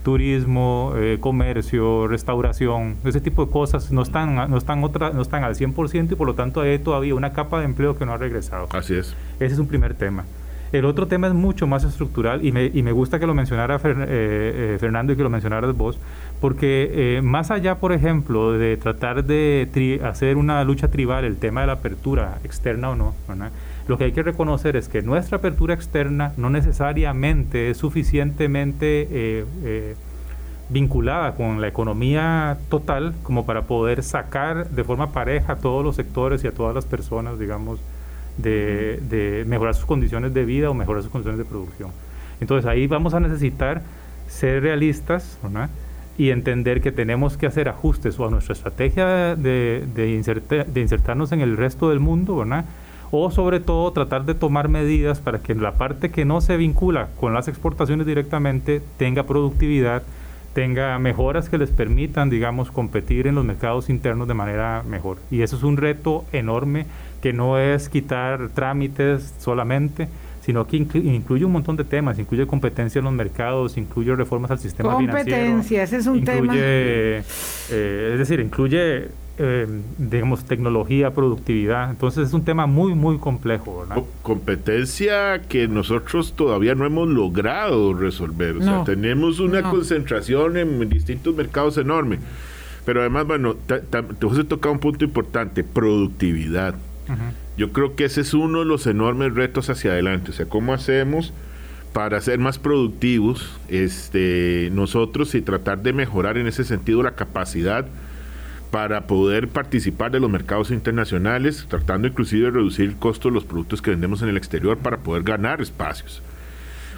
turismo, 0.06 0.92
eh, 0.94 1.16
comercio, 1.18 2.06
restauración, 2.06 2.94
ese 3.04 3.20
tipo 3.20 3.44
de 3.44 3.50
cosas 3.50 3.90
no 3.90 4.02
están, 4.02 4.36
no 4.36 4.56
están, 4.56 4.84
otra, 4.84 5.10
no 5.10 5.20
están 5.20 5.42
al 5.42 5.56
100% 5.56 6.12
y 6.12 6.14
por 6.14 6.28
lo 6.28 6.34
tanto 6.34 6.60
hay 6.60 6.78
todavía 6.78 7.12
una 7.16 7.32
capa 7.32 7.58
de 7.58 7.64
empleo 7.64 7.98
que 7.98 8.06
no 8.06 8.12
ha 8.12 8.16
regresado. 8.16 8.68
Así 8.70 8.94
es. 8.94 9.16
Ese 9.40 9.54
es 9.54 9.58
un 9.58 9.66
primer 9.66 9.94
tema. 9.94 10.24
El 10.70 10.84
otro 10.84 11.08
tema 11.08 11.26
es 11.26 11.34
mucho 11.34 11.66
más 11.66 11.82
estructural 11.82 12.44
y 12.46 12.52
me, 12.52 12.70
y 12.72 12.84
me 12.84 12.92
gusta 12.92 13.18
que 13.18 13.26
lo 13.26 13.34
mencionara 13.34 13.80
Fer, 13.80 13.96
eh, 13.98 14.04
eh, 14.08 14.76
Fernando 14.78 15.12
y 15.12 15.16
que 15.16 15.24
lo 15.24 15.30
mencionaras 15.30 15.76
vos, 15.76 15.98
porque 16.40 17.18
más 17.24 17.50
allá, 17.50 17.80
por 17.80 17.92
ejemplo, 17.92 18.52
de 18.52 18.76
tratar 18.76 19.24
de 19.24 19.68
tri 19.72 19.98
hacer 19.98 20.36
una 20.36 20.62
lucha 20.62 20.86
tribal, 20.86 21.24
el 21.24 21.38
tema 21.38 21.62
de 21.62 21.66
la 21.66 21.72
apertura 21.72 22.38
externa 22.44 22.90
o 22.90 22.94
no, 22.94 23.12
¿verdad? 23.26 23.50
Lo 23.88 23.99
que 23.99 24.05
hay 24.05 24.12
que 24.12 24.22
reconocer 24.22 24.77
es 24.77 24.88
que 24.88 25.03
nuestra 25.03 25.38
apertura 25.38 25.75
externa 25.75 26.33
no 26.37 26.51
necesariamente 26.51 27.70
es 27.70 27.76
suficientemente 27.76 29.09
eh, 29.11 29.45
eh, 29.64 29.95
vinculada 30.68 31.34
con 31.34 31.61
la 31.61 31.68
economía 31.68 32.59
total 32.68 33.14
como 33.22 33.47
para 33.47 33.62
poder 33.62 34.03
sacar 34.03 34.68
de 34.70 34.82
forma 34.82 35.12
pareja 35.12 35.55
a 35.55 35.57
todos 35.57 35.84
los 35.84 35.95
sectores 35.95 36.43
y 36.43 36.49
a 36.49 36.53
todas 36.53 36.74
las 36.74 36.84
personas, 36.84 37.39
digamos, 37.39 37.78
de, 38.39 39.01
de 39.09 39.45
mejorar 39.47 39.74
sus 39.74 39.87
condiciones 39.87 40.34
de 40.34 40.45
vida 40.45 40.68
o 40.68 40.74
mejorar 40.74 41.03
sus 41.03 41.12
condiciones 41.12 41.39
de 41.39 41.45
producción. 41.45 41.91
Entonces 42.41 42.68
ahí 42.68 42.87
vamos 42.89 43.14
a 43.14 43.20
necesitar 43.20 43.82
ser 44.28 44.62
realistas, 44.62 45.39
¿verdad? 45.43 45.70
y 46.18 46.30
entender 46.30 46.80
que 46.80 46.93
tenemos 46.93 47.37
que 47.37 47.47
hacer 47.47 47.68
ajustes 47.68 48.18
o 48.18 48.26
a 48.26 48.30
nuestra 48.30 48.55
estrategia 48.55 49.37
de, 49.37 49.84
de, 49.95 50.64
de 50.66 50.80
insertarnos 50.80 51.32
en 51.32 51.41
el 51.43 51.57
resto 51.57 51.91
del 51.91 52.01
mundo, 52.01 52.37
¿verdad? 52.37 52.64
O 53.11 53.30
sobre 53.30 53.61
todo 53.61 53.92
tratar 53.92 54.24
de 54.24 54.34
tomar 54.34 54.68
medidas 54.68 55.20
para 55.20 55.38
que 55.38 55.54
la 55.54 55.72
parte 55.72 56.11
que 56.11 56.24
no 56.24 56.40
se 56.40 56.57
vincula 56.57 57.09
con 57.20 57.34
las 57.34 57.48
exportaciones 57.48 58.07
directamente 58.07 58.82
tenga 58.98 59.24
productividad, 59.24 60.02
tenga 60.54 60.98
mejoras 60.98 61.48
que 61.48 61.59
les 61.59 61.70
permitan, 61.70 62.30
digamos, 62.30 62.70
competir 62.70 63.26
en 63.26 63.34
los 63.34 63.44
mercados 63.44 63.90
internos 63.90 64.26
de 64.26 64.34
manera 64.34 64.82
mejor. 64.88 65.18
Y 65.30 65.42
eso 65.42 65.57
es 65.57 65.62
un 65.62 65.76
reto 65.76 66.24
enorme 66.32 66.86
que 67.20 67.32
no 67.32 67.59
es 67.59 67.88
quitar 67.88 68.48
trámites 68.54 69.34
solamente, 69.38 70.09
sino 70.47 70.64
que 70.64 70.76
incluye 70.76 71.44
un 71.44 71.51
montón 71.51 71.76
de 71.76 71.82
temas, 71.82 72.20
incluye 72.20 72.47
competencia 72.47 73.01
en 73.01 73.07
los 73.07 73.14
mercados, 73.14 73.76
incluye 73.76 74.14
reformas 74.14 74.53
al 74.53 74.61
sistema 74.61 74.97
financiero. 74.97 75.38
Competencia, 75.38 75.82
ese 75.82 75.97
es 75.97 76.07
un 76.07 76.24
tema. 76.24 76.55
Eh, 76.57 77.24
es 78.12 78.18
decir, 78.20 78.38
incluye, 78.38 79.09
eh, 79.38 79.66
digamos, 79.99 80.44
tecnología, 80.44 81.11
productividad. 81.11 81.90
Entonces 81.90 82.28
es 82.28 82.32
un 82.32 82.44
tema 82.44 82.66
muy, 82.66 82.94
muy 82.94 83.18
complejo. 83.18 83.86
Competencia 84.22 85.42
que 85.49 85.66
nosotros 85.66 86.34
todavía 86.36 86.76
no 86.76 86.86
hemos 86.86 87.09
logrado 87.09 87.92
resolver. 87.92 88.59
O 88.59 88.62
sea, 88.62 88.84
tenemos 88.84 89.40
una 89.40 89.68
concentración 89.68 90.59
en 90.59 90.88
distintos 90.88 91.34
mercados 91.34 91.76
enorme. 91.76 92.20
Pero 92.84 93.01
además, 93.01 93.26
bueno, 93.26 93.57
te, 93.57 93.80
te, 93.80 94.01
tocado 94.44 94.72
un 94.72 94.78
punto 94.78 95.05
importante, 95.05 95.64
productividad. 95.64 96.76
Yo 97.57 97.72
creo 97.72 97.96
que 97.96 98.04
ese 98.04 98.20
es 98.20 98.34
uno 98.34 98.61
de 98.61 98.64
los 98.66 98.86
enormes 98.86 99.34
retos 99.34 99.70
hacia 99.70 99.92
adelante. 99.92 100.30
O 100.30 100.34
sea, 100.34 100.46
¿cómo 100.46 100.74
hacemos 100.74 101.32
para 101.92 102.20
ser 102.20 102.38
más 102.38 102.59
productivos 102.59 103.59
este, 103.68 104.68
nosotros 104.72 105.34
y 105.34 105.40
tratar 105.40 105.78
de 105.78 105.94
mejorar 105.94 106.36
en 106.36 106.46
ese 106.46 106.62
sentido 106.64 107.02
la 107.02 107.12
capacidad 107.12 107.86
para 108.70 109.07
poder 109.07 109.48
participar 109.48 110.11
de 110.11 110.20
los 110.20 110.28
mercados 110.28 110.70
internacionales, 110.70 111.64
tratando 111.70 112.07
inclusive 112.07 112.44
de 112.44 112.50
reducir 112.50 112.90
el 112.90 112.96
costo 112.96 113.28
de 113.28 113.34
los 113.34 113.44
productos 113.44 113.80
que 113.80 113.92
vendemos 113.92 114.20
en 114.20 114.28
el 114.28 114.36
exterior 114.36 114.76
para 114.76 114.98
poder 114.98 115.22
ganar 115.22 115.62
espacios? 115.62 116.22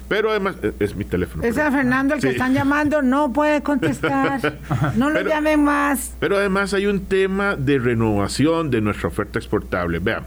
Pero 0.09 0.31
además, 0.31 0.55
e, 0.61 0.73
es, 0.79 0.95
mi 0.95 1.05
teléfono. 1.05 1.43
Es 1.43 1.57
a 1.57 1.71
Fernando 1.71 2.15
el 2.15 2.21
que 2.21 2.31
están 2.31 2.53
llamando, 2.53 3.01
no 3.01 3.31
puede 3.31 3.61
contestar, 3.61 4.57
no 4.97 5.09
lo 5.11 5.21
llamen 5.21 5.63
más. 5.63 6.13
Pero 6.19 6.35
además 6.35 6.73
hay 6.73 6.87
un 6.87 7.05
tema 7.05 7.55
de 7.55 7.79
renovación 7.79 8.69
de 8.69 8.81
nuestra 8.81 9.07
oferta 9.07 9.39
exportable. 9.39 9.99
Vean, 9.99 10.23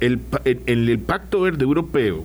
el, 0.00 0.20
el, 0.44 0.88
el 0.88 0.98
Pacto 0.98 1.40
Verde 1.40 1.64
Europeo 1.64 2.24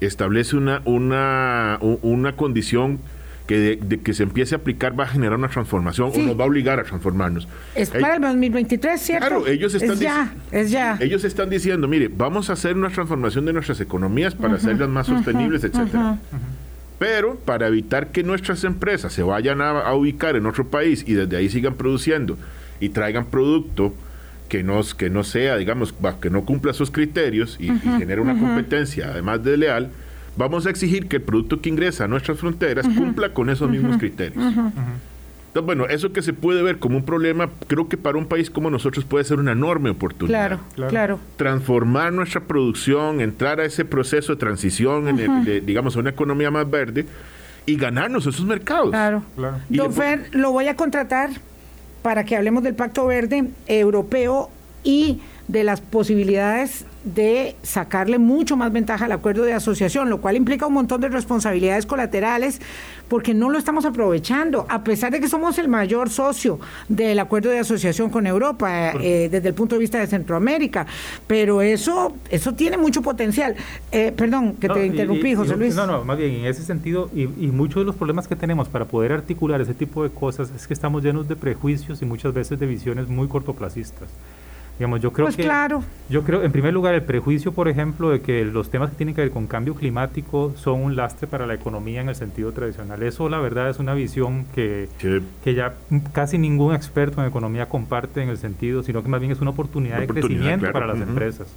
establece 0.00 0.56
una, 0.56 0.82
una, 0.84 1.78
una 1.80 2.36
condición 2.36 3.00
que 3.48 3.78
de, 3.80 4.00
que 4.00 4.12
se 4.12 4.24
empiece 4.24 4.54
a 4.54 4.58
aplicar 4.58 4.98
va 4.98 5.04
a 5.04 5.06
generar 5.06 5.38
una 5.38 5.48
transformación 5.48 6.12
o 6.14 6.18
nos 6.18 6.38
va 6.38 6.44
a 6.44 6.46
obligar 6.46 6.78
a 6.78 6.84
transformarnos. 6.84 7.48
Es 7.74 7.88
para 7.88 8.16
el 8.16 8.20
2023, 8.20 9.00
¿cierto? 9.00 9.26
Claro, 9.26 9.46
ellos 9.46 9.74
están 9.74 9.92
es 9.92 10.00
ya, 10.00 10.34
es 10.52 10.70
ya. 10.70 10.98
Ellos 11.00 11.24
están 11.24 11.48
diciendo, 11.48 11.88
mire, 11.88 12.10
vamos 12.14 12.50
a 12.50 12.52
hacer 12.52 12.76
una 12.76 12.90
transformación 12.90 13.46
de 13.46 13.54
nuestras 13.54 13.80
economías 13.80 14.34
para 14.34 14.56
hacerlas 14.56 14.90
más 14.90 15.06
sostenibles, 15.06 15.64
etcétera. 15.64 16.18
Pero 16.98 17.36
para 17.36 17.68
evitar 17.68 18.08
que 18.08 18.22
nuestras 18.22 18.64
empresas 18.64 19.14
se 19.14 19.22
vayan 19.22 19.62
a, 19.62 19.94
ubicar 19.94 20.36
en 20.36 20.44
otro 20.44 20.66
país 20.66 21.02
y 21.06 21.14
desde 21.14 21.36
ahí 21.38 21.48
sigan 21.48 21.74
produciendo 21.74 22.36
y 22.80 22.90
traigan 22.90 23.24
producto 23.24 23.94
que 24.48 24.62
no, 24.62 24.80
que 24.96 25.10
no 25.10 25.24
sea, 25.24 25.56
digamos, 25.56 25.94
que 26.20 26.30
no 26.30 26.44
cumpla 26.44 26.72
sus 26.72 26.90
criterios 26.90 27.56
y, 27.60 27.68
genere 27.78 28.20
una 28.20 28.38
competencia 28.38 29.10
además 29.10 29.44
de 29.44 29.56
leal, 29.56 29.90
vamos 30.36 30.66
a 30.66 30.70
exigir 30.70 31.08
que 31.08 31.16
el 31.16 31.22
producto 31.22 31.60
que 31.60 31.68
ingresa 31.68 32.04
a 32.04 32.08
nuestras 32.08 32.38
fronteras 32.38 32.86
cumpla 32.88 33.32
con 33.32 33.50
esos 33.50 33.70
mismos 33.70 33.98
criterios. 33.98 34.42
Entonces, 35.48 35.64
bueno, 35.64 35.86
eso 35.86 36.12
que 36.12 36.20
se 36.20 36.34
puede 36.34 36.62
ver 36.62 36.78
como 36.78 36.98
un 36.98 37.04
problema, 37.04 37.48
creo 37.66 37.88
que 37.88 37.96
para 37.96 38.18
un 38.18 38.26
país 38.26 38.50
como 38.50 38.70
nosotros 38.70 39.04
puede 39.04 39.24
ser 39.24 39.38
una 39.38 39.52
enorme 39.52 39.90
oportunidad. 39.90 40.60
Claro, 40.74 40.88
claro. 40.90 41.20
Transformar 41.36 42.12
nuestra 42.12 42.42
producción, 42.42 43.20
entrar 43.20 43.58
a 43.58 43.64
ese 43.64 43.84
proceso 43.84 44.34
de 44.34 44.38
transición, 44.38 45.08
en 45.08 45.44
de, 45.44 45.60
digamos, 45.62 45.96
a 45.96 46.00
una 46.00 46.10
economía 46.10 46.50
más 46.50 46.70
verde 46.70 47.06
y 47.64 47.76
ganarnos 47.76 48.26
esos 48.26 48.44
mercados. 48.44 48.90
Claro. 48.90 49.22
claro. 49.36 49.56
Don 49.70 49.92
Fer, 49.92 50.28
lo 50.32 50.52
voy 50.52 50.68
a 50.68 50.76
contratar 50.76 51.30
para 52.02 52.24
que 52.24 52.36
hablemos 52.36 52.62
del 52.62 52.74
Pacto 52.74 53.06
Verde 53.06 53.50
Europeo 53.66 54.50
y 54.84 55.20
de 55.48 55.64
las 55.64 55.80
posibilidades 55.80 56.84
de 57.04 57.56
sacarle 57.62 58.18
mucho 58.18 58.56
más 58.56 58.70
ventaja 58.70 59.06
al 59.06 59.12
acuerdo 59.12 59.44
de 59.44 59.54
asociación, 59.54 60.10
lo 60.10 60.20
cual 60.20 60.36
implica 60.36 60.66
un 60.66 60.74
montón 60.74 61.00
de 61.00 61.08
responsabilidades 61.08 61.86
colaterales 61.86 62.60
porque 63.08 63.32
no 63.32 63.48
lo 63.48 63.56
estamos 63.56 63.86
aprovechando, 63.86 64.66
a 64.68 64.84
pesar 64.84 65.10
de 65.10 65.20
que 65.20 65.28
somos 65.28 65.58
el 65.58 65.68
mayor 65.68 66.10
socio 66.10 66.60
del 66.88 67.18
acuerdo 67.18 67.48
de 67.48 67.60
asociación 67.60 68.10
con 68.10 68.26
Europa 68.26 68.92
eh, 69.00 69.28
desde 69.30 69.48
el 69.48 69.54
punto 69.54 69.76
de 69.76 69.80
vista 69.80 69.98
de 69.98 70.06
Centroamérica, 70.06 70.86
pero 71.26 71.62
eso 71.62 72.14
eso 72.30 72.52
tiene 72.52 72.76
mucho 72.76 73.00
potencial. 73.00 73.56
Eh, 73.90 74.12
perdón, 74.14 74.54
que 74.54 74.68
te 74.68 74.84
interrumpí, 74.84 75.34
José 75.34 75.56
Luis. 75.56 75.74
No, 75.74 75.86
no, 75.86 76.04
más 76.04 76.18
bien 76.18 76.34
en 76.34 76.44
ese 76.44 76.62
sentido 76.62 77.10
y, 77.14 77.22
y 77.22 77.50
muchos 77.50 77.80
de 77.80 77.84
los 77.86 77.96
problemas 77.96 78.28
que 78.28 78.36
tenemos 78.36 78.68
para 78.68 78.84
poder 78.84 79.12
articular 79.12 79.60
ese 79.62 79.72
tipo 79.72 80.02
de 80.02 80.10
cosas 80.10 80.50
es 80.54 80.66
que 80.66 80.74
estamos 80.74 81.02
llenos 81.02 81.26
de 81.26 81.36
prejuicios 81.36 82.02
y 82.02 82.04
muchas 82.04 82.34
veces 82.34 82.58
de 82.60 82.66
visiones 82.66 83.08
muy 83.08 83.28
cortoplacistas 83.28 84.08
yo 84.78 85.12
creo 85.12 85.26
pues 85.26 85.36
que, 85.36 85.42
claro. 85.42 85.82
Yo 86.08 86.22
creo, 86.22 86.42
en 86.44 86.52
primer 86.52 86.72
lugar, 86.72 86.94
el 86.94 87.02
prejuicio, 87.02 87.52
por 87.52 87.68
ejemplo, 87.68 88.10
de 88.10 88.20
que 88.20 88.44
los 88.44 88.70
temas 88.70 88.90
que 88.90 88.96
tienen 88.96 89.14
que 89.14 89.22
ver 89.22 89.30
con 89.30 89.46
cambio 89.46 89.74
climático 89.74 90.52
son 90.56 90.82
un 90.82 90.96
lastre 90.96 91.26
para 91.26 91.46
la 91.46 91.54
economía 91.54 92.00
en 92.00 92.08
el 92.08 92.14
sentido 92.14 92.52
tradicional. 92.52 93.02
Eso, 93.02 93.28
la 93.28 93.38
verdad, 93.40 93.68
es 93.70 93.80
una 93.80 93.94
visión 93.94 94.46
que, 94.54 94.88
que 95.42 95.54
ya 95.54 95.74
casi 96.12 96.38
ningún 96.38 96.74
experto 96.74 97.20
en 97.20 97.28
economía 97.28 97.68
comparte 97.68 98.22
en 98.22 98.28
el 98.28 98.38
sentido, 98.38 98.82
sino 98.82 99.02
que 99.02 99.08
más 99.08 99.20
bien 99.20 99.32
es 99.32 99.40
una 99.40 99.50
oportunidad, 99.50 99.98
de 99.98 100.06
crecimiento 100.06 100.70
para 100.70 100.86
las 100.86 101.00
empresas. 101.00 101.48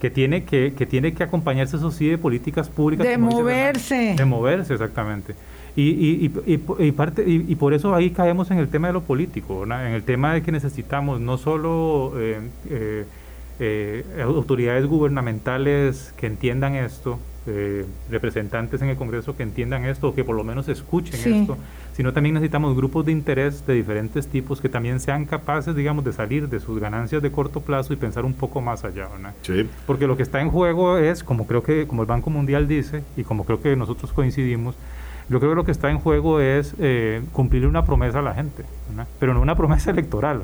que 0.00 0.10
tiene 0.10 0.44
que, 0.44 0.74
que 0.76 0.86
tiene 0.86 1.14
que 1.14 1.22
acompañarse, 1.22 1.76
eso 1.76 1.90
sí, 1.90 2.08
de 2.08 2.18
políticas 2.18 2.68
públicas. 2.68 3.06
De 3.06 3.16
moverse. 3.16 4.14
de 4.16 4.24
moverse, 4.24 4.72
exactamente. 4.72 5.34
Y, 5.76 5.82
y, 5.82 6.32
y, 6.46 6.92
parte, 6.92 7.24
y, 7.26 7.54
por 7.54 7.74
eso 7.74 7.94
ahí 7.94 8.10
caemos 8.10 8.50
en 8.50 8.58
el 8.58 8.68
tema 8.68 8.88
de 8.88 8.92
lo 8.92 9.02
político, 9.02 9.64
en 9.64 9.72
el 9.72 10.02
tema 10.02 10.34
de 10.34 10.42
que 10.42 10.50
necesitamos 10.50 11.20
no 11.20 11.38
solo 11.38 12.12
eh, 12.16 12.40
eh, 12.68 13.04
eh, 13.60 14.04
autoridades 14.22 14.86
gubernamentales 14.86 16.12
que 16.16 16.26
entiendan 16.26 16.74
esto, 16.74 17.18
representantes 18.10 18.80
en 18.80 18.90
el 18.90 18.96
Congreso 18.96 19.36
que 19.36 19.42
entiendan 19.42 19.84
esto, 19.84 20.08
o 20.08 20.14
que 20.14 20.22
por 20.22 20.36
lo 20.36 20.44
menos 20.44 20.68
escuchen 20.68 21.18
esto, 21.34 21.56
sino 21.94 22.12
también 22.12 22.34
necesitamos 22.34 22.76
grupos 22.76 23.06
de 23.06 23.12
interés 23.12 23.66
de 23.66 23.74
diferentes 23.74 24.28
tipos 24.28 24.60
que 24.60 24.68
también 24.68 25.00
sean 25.00 25.24
capaces, 25.24 25.74
digamos, 25.74 26.04
de 26.04 26.12
salir 26.12 26.48
de 26.48 26.60
sus 26.60 26.78
ganancias 26.78 27.22
de 27.22 27.32
corto 27.32 27.60
plazo 27.60 27.92
y 27.92 27.96
pensar 27.96 28.24
un 28.24 28.34
poco 28.34 28.60
más 28.60 28.84
allá, 28.84 29.08
Porque 29.86 30.06
lo 30.06 30.16
que 30.16 30.22
está 30.22 30.40
en 30.40 30.50
juego 30.50 30.98
es, 30.98 31.24
como 31.24 31.46
creo 31.46 31.62
que, 31.64 31.88
como 31.88 32.02
el 32.02 32.06
Banco 32.06 32.30
Mundial 32.30 32.68
dice, 32.68 33.02
y 33.16 33.24
como 33.24 33.44
creo 33.44 33.60
que 33.60 33.74
nosotros 33.74 34.12
coincidimos, 34.12 34.76
yo 35.30 35.38
creo 35.38 35.52
que 35.52 35.56
lo 35.56 35.64
que 35.64 35.70
está 35.70 35.90
en 35.90 35.98
juego 35.98 36.40
es 36.40 36.74
eh, 36.80 37.22
cumplir 37.32 37.66
una 37.66 37.84
promesa 37.84 38.18
a 38.18 38.22
la 38.22 38.34
gente, 38.34 38.64
pero 39.20 39.32
no 39.32 39.40
una 39.40 39.54
promesa 39.56 39.92
electoral, 39.92 40.42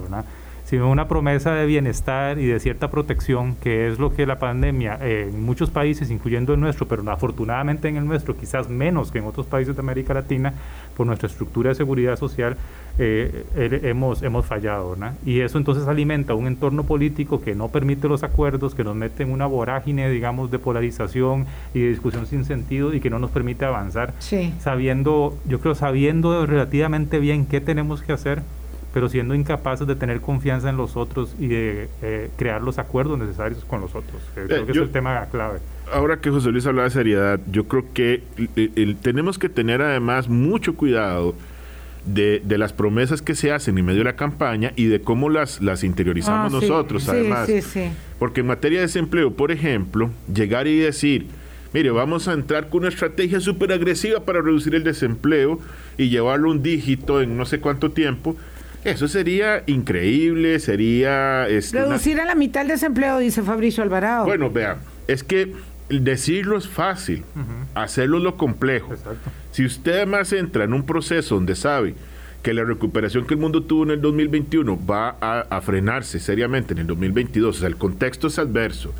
sino 0.66 0.90
una 0.90 1.06
promesa 1.06 1.54
de 1.54 1.64
bienestar 1.64 2.38
y 2.38 2.46
de 2.46 2.58
cierta 2.58 2.90
protección, 2.90 3.54
que 3.54 3.88
es 3.88 4.00
lo 4.00 4.12
que 4.12 4.26
la 4.26 4.38
pandemia 4.40 4.98
eh, 5.00 5.30
en 5.30 5.44
muchos 5.44 5.70
países, 5.70 6.10
incluyendo 6.10 6.54
el 6.54 6.60
nuestro, 6.60 6.88
pero 6.88 7.08
afortunadamente 7.10 7.88
en 7.88 7.96
el 7.96 8.04
nuestro, 8.04 8.36
quizás 8.36 8.68
menos 8.68 9.12
que 9.12 9.18
en 9.18 9.26
otros 9.26 9.46
países 9.46 9.76
de 9.76 9.80
América 9.80 10.12
Latina, 10.12 10.54
por 10.96 11.06
nuestra 11.06 11.28
estructura 11.28 11.68
de 11.68 11.76
seguridad 11.76 12.16
social, 12.16 12.56
eh, 12.98 13.44
hemos, 13.84 14.22
hemos 14.22 14.44
fallado. 14.44 14.96
Y 15.24 15.40
eso 15.40 15.58
entonces 15.58 15.86
alimenta 15.86 16.34
un 16.34 16.46
entorno 16.46 16.84
político 16.84 17.40
que 17.40 17.54
no 17.54 17.68
permite 17.68 18.08
los 18.08 18.22
acuerdos, 18.22 18.74
que 18.74 18.82
nos 18.82 18.96
mete 18.96 19.22
en 19.22 19.30
una 19.30 19.46
vorágine, 19.46 20.10
digamos, 20.10 20.50
de 20.50 20.58
polarización 20.58 21.46
y 21.74 21.80
de 21.80 21.88
discusión 21.90 22.26
sin 22.26 22.44
sentido 22.44 22.92
y 22.92 23.00
que 23.00 23.10
no 23.10 23.18
nos 23.18 23.30
permite 23.30 23.64
avanzar, 23.64 24.14
sabiendo, 24.60 25.36
yo 25.46 25.60
creo, 25.60 25.74
sabiendo 25.74 26.46
relativamente 26.46 27.18
bien 27.20 27.46
qué 27.46 27.60
tenemos 27.60 28.02
que 28.02 28.12
hacer 28.12 28.42
pero 28.97 29.11
siendo 29.11 29.34
incapaces 29.34 29.86
de 29.86 29.94
tener 29.94 30.22
confianza 30.22 30.70
en 30.70 30.78
los 30.78 30.97
otros 30.97 31.36
y 31.38 31.49
de 31.49 31.90
eh, 32.01 32.30
crear 32.38 32.62
los 32.62 32.78
acuerdos 32.78 33.18
necesarios 33.18 33.62
con 33.66 33.82
los 33.82 33.94
otros. 33.94 34.22
Creo 34.34 34.64
que 34.64 34.72
es 34.72 34.78
el 34.78 34.88
tema 34.88 35.26
clave. 35.30 35.59
Ahora 35.92 36.18
que 36.18 36.30
José 36.30 36.51
Luis 36.51 36.64
habla 36.64 36.84
de 36.84 36.88
seriedad, 36.88 37.38
yo 37.53 37.64
creo 37.68 37.84
que 37.92 38.22
tenemos 39.03 39.38
que 39.38 39.51
tener 39.51 39.82
además 39.82 40.30
mucho 40.30 40.76
cuidado 40.76 41.34
de, 42.07 42.40
las 42.57 42.72
promesas 42.72 43.20
que 43.20 43.34
se 43.34 43.53
hacen 43.53 43.76
en 43.76 43.84
medio 43.84 43.99
de 43.99 44.05
la 44.05 44.16
campaña 44.16 44.72
y 44.76 44.86
de 44.86 45.03
cómo 45.03 45.28
las, 45.28 45.61
las 45.61 45.84
interiorizamos 45.84 46.55
ah, 46.55 46.59
nosotros, 46.59 47.07
además. 47.07 47.51
Porque 48.18 48.40
en 48.40 48.47
materia 48.47 48.78
de 48.78 48.86
desempleo, 48.86 49.34
por 49.34 49.53
ejemplo, 49.53 50.09
llegar 50.34 50.68
y 50.68 50.78
decir, 50.78 51.26
mire, 51.74 51.90
vamos 51.90 52.28
a 52.28 52.32
entrar 52.32 52.70
con 52.70 52.78
una 52.78 52.88
estrategia 52.88 53.40
súper 53.40 53.72
agresiva 53.72 54.20
para 54.20 54.40
reducir 54.40 54.74
el 54.74 54.84
desempleo 54.84 55.61
y 55.99 56.09
llevarlo 56.09 56.51
un 56.51 56.62
dígito 56.62 57.20
en 57.20 57.36
no 57.36 57.44
sé 57.44 57.61
cuánto 57.61 57.90
tiempo, 57.90 58.38
eso 58.87 59.09
sería 59.09 59.62
increíble, 59.66 60.59
sería... 60.61 61.49
Este, 61.49 61.80
Reducir 61.80 62.20
a 62.20 62.24
la 62.24 62.34
mitad 62.34 62.62
el 62.62 62.68
desempleo, 62.68 63.18
dice 63.18 63.43
Fabricio 63.43 63.82
Alvarado. 63.82 64.24
Bueno, 64.24 64.51
vea, 64.51 64.78
es 65.09 65.24
que 65.24 65.53
decirlo 65.89 66.57
es 66.57 66.68
fácil, 66.68 67.24
hacerlo 67.74 68.18
es 68.18 68.24
lo 68.24 68.37
complejo. 68.37 68.95
Si 69.53 69.64
usted 69.64 69.93
además 69.93 70.32
entra 70.32 70.64
en 70.64 70.72
un 70.72 70.84
proceso 70.84 71.34
donde 71.34 71.55
sabe 71.55 71.95
que 72.43 72.55
la 72.55 72.64
recuperación 72.64 73.26
que 73.26 73.34
el 73.34 73.41
mundo 73.41 73.62
tuvo 73.64 73.84
en 73.84 73.91
el 73.91 74.01
2021 74.01 74.87
va 74.87 75.16
a, 75.20 75.61
frenarse 75.61 76.20
seriamente 76.20 76.74
en 76.74 76.78
el 76.78 76.87
2022, 76.87 77.57
o 77.57 77.59
sea, 77.59 77.68
el 77.68 77.76
contexto 77.76 78.28
es 78.28 78.39
adverso, 78.39 78.95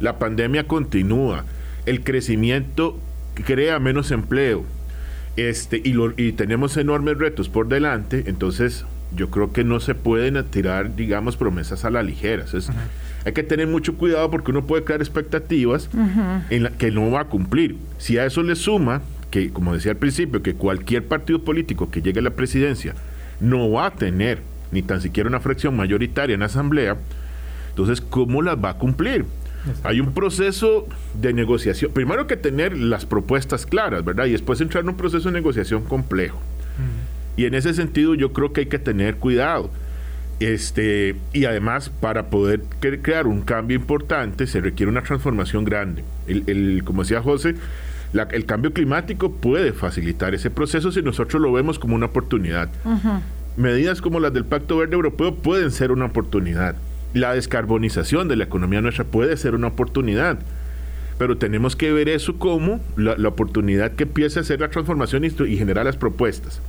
la 0.00 0.18
pandemia 0.18 0.66
continúa, 0.66 1.44
el 1.84 2.02
crecimiento 2.02 2.98
crea 3.44 3.78
menos 3.78 4.10
empleo, 4.12 4.64
este, 5.36 5.76
y, 5.84 5.94
y 6.16 6.32
tenemos 6.32 6.76
enormes 6.78 7.18
retos 7.18 7.50
por 7.50 7.68
delante, 7.68 8.24
entonces 8.26 8.86
yo 9.14 9.30
creo 9.30 9.52
que 9.52 9.64
no 9.64 9.80
se 9.80 9.94
pueden 9.94 10.42
tirar, 10.46 10.96
digamos, 10.96 11.36
promesas 11.36 11.84
a 11.84 11.90
la 11.90 12.02
ligera. 12.02 12.44
Hay 13.24 13.32
que 13.32 13.42
tener 13.42 13.66
mucho 13.66 13.96
cuidado 13.96 14.30
porque 14.30 14.50
uno 14.50 14.66
puede 14.66 14.84
crear 14.84 15.00
expectativas 15.00 15.88
en 16.50 16.62
la 16.62 16.70
que 16.70 16.90
no 16.90 17.10
va 17.10 17.22
a 17.22 17.24
cumplir. 17.24 17.76
Si 17.98 18.18
a 18.18 18.26
eso 18.26 18.42
le 18.42 18.56
suma 18.56 19.02
que, 19.30 19.50
como 19.50 19.74
decía 19.74 19.92
al 19.92 19.98
principio, 19.98 20.42
que 20.42 20.54
cualquier 20.54 21.06
partido 21.06 21.42
político 21.42 21.90
que 21.90 22.02
llegue 22.02 22.20
a 22.20 22.22
la 22.22 22.30
presidencia 22.30 22.94
no 23.40 23.70
va 23.70 23.86
a 23.86 23.90
tener 23.90 24.40
ni 24.70 24.82
tan 24.82 25.00
siquiera 25.00 25.28
una 25.28 25.40
fracción 25.40 25.76
mayoritaria 25.76 26.34
en 26.34 26.40
la 26.40 26.46
asamblea, 26.46 26.96
entonces, 27.76 28.00
¿cómo 28.00 28.40
las 28.40 28.56
va 28.56 28.70
a 28.70 28.78
cumplir? 28.78 29.26
Hay 29.82 30.00
un 30.00 30.14
proceso 30.14 30.86
de 31.20 31.32
negociación. 31.32 31.92
Primero 31.92 32.26
que 32.26 32.36
tener 32.36 32.76
las 32.76 33.04
propuestas 33.04 33.66
claras, 33.66 34.04
¿verdad? 34.04 34.26
Y 34.26 34.32
después 34.32 34.60
entrar 34.60 34.82
en 34.82 34.90
un 34.90 34.96
proceso 34.96 35.28
de 35.28 35.34
negociación 35.34 35.82
complejo. 35.82 36.40
Y 37.36 37.44
en 37.44 37.54
ese 37.54 37.74
sentido 37.74 38.14
yo 38.14 38.32
creo 38.32 38.52
que 38.52 38.62
hay 38.62 38.66
que 38.66 38.78
tener 38.78 39.16
cuidado. 39.16 39.70
Este, 40.38 41.16
y 41.32 41.46
además, 41.46 41.88
para 41.88 42.26
poder 42.28 42.62
crear 42.80 43.26
un 43.26 43.40
cambio 43.40 43.76
importante, 43.76 44.46
se 44.46 44.60
requiere 44.60 44.90
una 44.90 45.02
transformación 45.02 45.64
grande. 45.64 46.04
El, 46.26 46.82
como 46.84 47.02
decía 47.02 47.22
José, 47.22 47.54
el 48.30 48.46
cambio 48.46 48.72
climático 48.72 49.32
puede 49.32 49.72
facilitar 49.72 50.34
ese 50.34 50.50
proceso 50.50 50.92
si 50.92 51.02
nosotros 51.02 51.40
lo 51.40 51.52
vemos 51.52 51.78
como 51.78 51.94
una 51.94 52.06
oportunidad. 52.06 52.68
Medidas 53.56 54.02
como 54.02 54.20
las 54.20 54.34
del 54.34 54.44
Pacto 54.44 54.76
Verde 54.76 54.94
Europeo 54.94 55.34
pueden 55.34 55.70
ser 55.70 55.90
una 55.90 56.06
oportunidad. 56.06 56.76
La 57.14 57.32
descarbonización 57.32 58.28
de 58.28 58.36
la 58.36 58.44
economía 58.44 58.82
nuestra 58.82 59.04
puede 59.04 59.36
ser 59.38 59.54
una 59.54 59.68
oportunidad. 59.68 60.38
Pero 61.18 61.38
tenemos 61.38 61.76
que 61.76 61.92
ver 61.92 62.10
eso 62.10 62.38
como 62.38 62.78
la, 62.96 63.14
oportunidad 63.26 63.92
que 63.92 64.02
empiece 64.02 64.38
a 64.38 64.42
hacer 64.42 64.60
la 64.60 64.68
transformación 64.68 65.24
y, 65.24 65.28
y 65.28 65.56
generar 65.56 65.86
las 65.86 65.96
propuestas. 65.96 66.60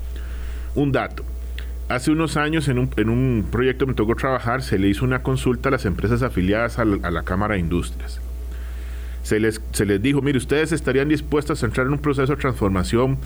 Un 0.77 0.93
dato. 0.93 1.23
Hace 1.89 2.11
unos 2.11 2.37
años 2.37 2.69
en 2.69 2.79
un, 2.79 2.89
en 2.95 3.09
un 3.09 3.45
proyecto 3.51 3.85
que 3.85 3.91
me 3.91 3.95
tocó 3.95 4.15
trabajar, 4.15 4.61
se 4.61 4.79
le 4.79 4.87
hizo 4.87 5.03
una 5.03 5.23
consulta 5.23 5.67
a 5.67 5.73
las 5.73 5.85
empresas 5.85 6.21
afiliadas 6.21 6.79
a 6.79 6.85
la 6.85 7.23
Cámara 7.23 7.55
de 7.55 7.59
Industrias 7.59 8.21
se 9.27 9.41
les, 9.41 9.61
se 9.73 9.85
les 9.85 10.01
dijo, 10.01 10.21
mire, 10.21 10.37
ustedes 10.37 10.71
estarían 10.71 11.09
dispuestos 11.09 11.61
a 11.61 11.65
entrar 11.65 11.85
en 11.85 11.91
un 11.91 11.99
proceso 11.99 12.33
de 12.33 12.41
transformación 12.41 13.17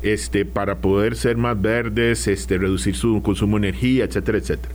este, 0.00 0.44
para 0.44 0.76
poder 0.76 1.16
ser 1.16 1.36
más 1.36 1.60
verdes, 1.60 2.28
este, 2.28 2.56
reducir 2.56 2.94
su 2.94 3.20
consumo 3.20 3.58
de 3.58 3.68
energía, 3.68 4.04
etcétera, 4.04 4.38
etcétera. 4.38 4.72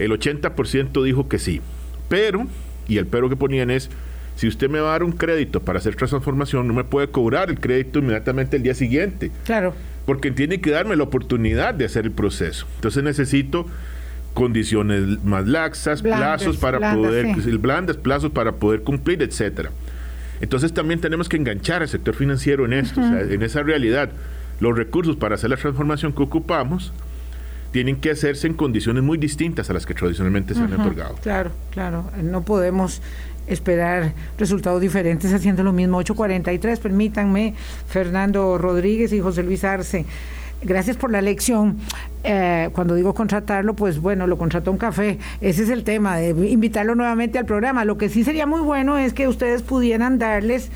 El 0.00 0.10
80% 0.10 1.04
dijo 1.04 1.28
que 1.28 1.38
sí, 1.38 1.60
pero, 2.08 2.48
y 2.88 2.98
el 2.98 3.06
pero 3.06 3.28
que 3.28 3.36
ponían 3.36 3.70
es, 3.70 3.90
si 4.36 4.48
usted 4.48 4.68
me 4.70 4.80
va 4.80 4.88
a 4.88 4.92
dar 4.92 5.04
un 5.04 5.12
crédito 5.12 5.60
para 5.60 5.78
hacer 5.78 5.94
transformación, 5.94 6.66
no 6.66 6.74
me 6.74 6.84
puede 6.84 7.08
cobrar 7.08 7.50
el 7.50 7.60
crédito 7.60 7.98
inmediatamente 7.98 8.56
el 8.56 8.62
día 8.62 8.74
siguiente. 8.74 9.30
Claro. 9.44 9.74
Porque 10.06 10.30
tiene 10.30 10.60
que 10.60 10.70
darme 10.70 10.96
la 10.96 11.04
oportunidad 11.04 11.74
de 11.74 11.84
hacer 11.84 12.06
el 12.06 12.10
proceso. 12.12 12.66
Entonces 12.76 13.04
necesito 13.04 13.66
condiciones 14.34 15.22
más 15.24 15.46
laxas, 15.46 16.02
plazos 16.02 16.56
para 16.56 16.94
poder, 16.94 17.34
blandas, 17.58 17.96
plazos 17.96 18.32
para 18.32 18.52
poder 18.52 18.82
cumplir, 18.82 19.22
etcétera. 19.22 19.70
Entonces 20.40 20.72
también 20.72 21.00
tenemos 21.00 21.28
que 21.28 21.36
enganchar 21.36 21.82
al 21.82 21.88
sector 21.88 22.14
financiero 22.14 22.64
en 22.64 22.72
esto, 22.72 23.00
en 23.00 23.42
esa 23.42 23.62
realidad. 23.62 24.10
Los 24.58 24.76
recursos 24.76 25.16
para 25.16 25.36
hacer 25.36 25.50
la 25.50 25.56
transformación 25.56 26.12
que 26.12 26.22
ocupamos 26.22 26.92
tienen 27.72 27.96
que 27.96 28.10
hacerse 28.10 28.46
en 28.46 28.54
condiciones 28.54 29.02
muy 29.02 29.18
distintas 29.18 29.70
a 29.70 29.72
las 29.72 29.86
que 29.86 29.94
tradicionalmente 29.94 30.54
se 30.54 30.60
han 30.60 30.72
otorgado. 30.74 31.14
Claro, 31.22 31.52
claro. 31.70 32.10
No 32.22 32.42
podemos 32.42 33.00
esperar 33.46 34.12
resultados 34.38 34.80
diferentes 34.80 35.32
haciendo 35.32 35.62
lo 35.62 35.72
mismo. 35.72 35.98
843, 35.98 36.80
permítanme, 36.80 37.54
Fernando 37.88 38.58
Rodríguez 38.58 39.12
y 39.12 39.20
José 39.20 39.42
Luis 39.42 39.64
Arce 39.64 40.04
gracias 40.64 40.96
por 40.96 41.10
la 41.10 41.20
lección. 41.20 41.78
Eh, 42.24 42.70
cuando 42.72 42.94
digo 42.94 43.14
contratarlo, 43.14 43.74
pues 43.74 44.00
bueno, 44.00 44.26
lo 44.26 44.38
contrató 44.38 44.70
un 44.70 44.78
café. 44.78 45.18
Ese 45.40 45.64
es 45.64 45.70
el 45.70 45.84
tema, 45.84 46.16
de 46.16 46.30
invitarlo 46.48 46.94
nuevamente 46.94 47.38
al 47.38 47.46
programa. 47.46 47.84
Lo 47.84 47.98
que 47.98 48.08
sí 48.08 48.24
sería 48.24 48.46
muy 48.46 48.60
bueno 48.60 48.98
es 48.98 49.12
que 49.12 49.28
ustedes 49.28 49.62
pudieran 49.62 50.18
darles 50.18 50.70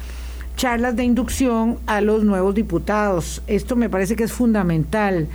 charlas 0.56 0.96
de 0.96 1.04
inducción 1.04 1.78
a 1.86 2.00
los 2.00 2.24
nuevos 2.24 2.54
diputados. 2.54 3.42
Esto 3.46 3.76
me 3.76 3.88
parece 3.88 4.16
que 4.16 4.24
es 4.24 4.32
fundamental. 4.32 5.28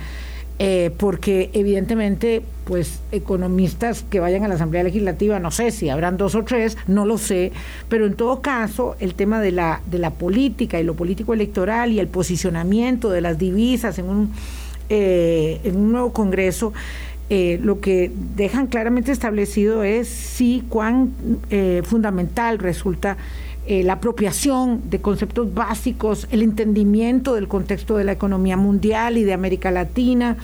Eh, 0.58 0.92
porque 0.96 1.50
evidentemente, 1.54 2.42
pues 2.64 3.00
economistas 3.10 4.04
que 4.08 4.20
vayan 4.20 4.44
a 4.44 4.48
la 4.48 4.54
Asamblea 4.54 4.84
Legislativa, 4.84 5.40
no 5.40 5.50
sé 5.50 5.70
si 5.70 5.88
habrán 5.88 6.16
dos 6.16 6.34
o 6.34 6.44
tres, 6.44 6.76
no 6.86 7.04
lo 7.04 7.18
sé, 7.18 7.52
pero 7.88 8.06
en 8.06 8.14
todo 8.14 8.42
caso, 8.42 8.94
el 9.00 9.14
tema 9.14 9.40
de 9.40 9.50
la, 9.50 9.80
de 9.90 9.98
la 9.98 10.10
política 10.10 10.78
y 10.78 10.84
lo 10.84 10.94
político 10.94 11.34
electoral 11.34 11.90
y 11.90 11.98
el 11.98 12.06
posicionamiento 12.06 13.10
de 13.10 13.22
las 13.22 13.38
divisas 13.38 13.98
en 13.98 14.08
un, 14.08 14.32
eh, 14.88 15.60
en 15.64 15.76
un 15.76 15.90
nuevo 15.90 16.12
Congreso, 16.12 16.72
eh, 17.30 17.58
lo 17.62 17.80
que 17.80 18.12
dejan 18.36 18.66
claramente 18.66 19.10
establecido 19.10 19.82
es 19.84 20.06
sí 20.06 20.64
cuán 20.68 21.12
fundamental 21.82 22.58
resulta 22.58 23.16
eh, 23.64 23.84
la 23.84 23.94
apropiación 23.94 24.90
de 24.90 25.00
conceptos 25.00 25.54
básicos, 25.54 26.26
el 26.32 26.42
entendimiento 26.42 27.34
del 27.34 27.46
contexto 27.46 27.96
de 27.96 28.02
la 28.02 28.12
economía 28.12 28.56
mundial 28.56 29.16
y 29.16 29.22
de 29.22 29.32
América 29.32 29.70
Latina 29.70 30.36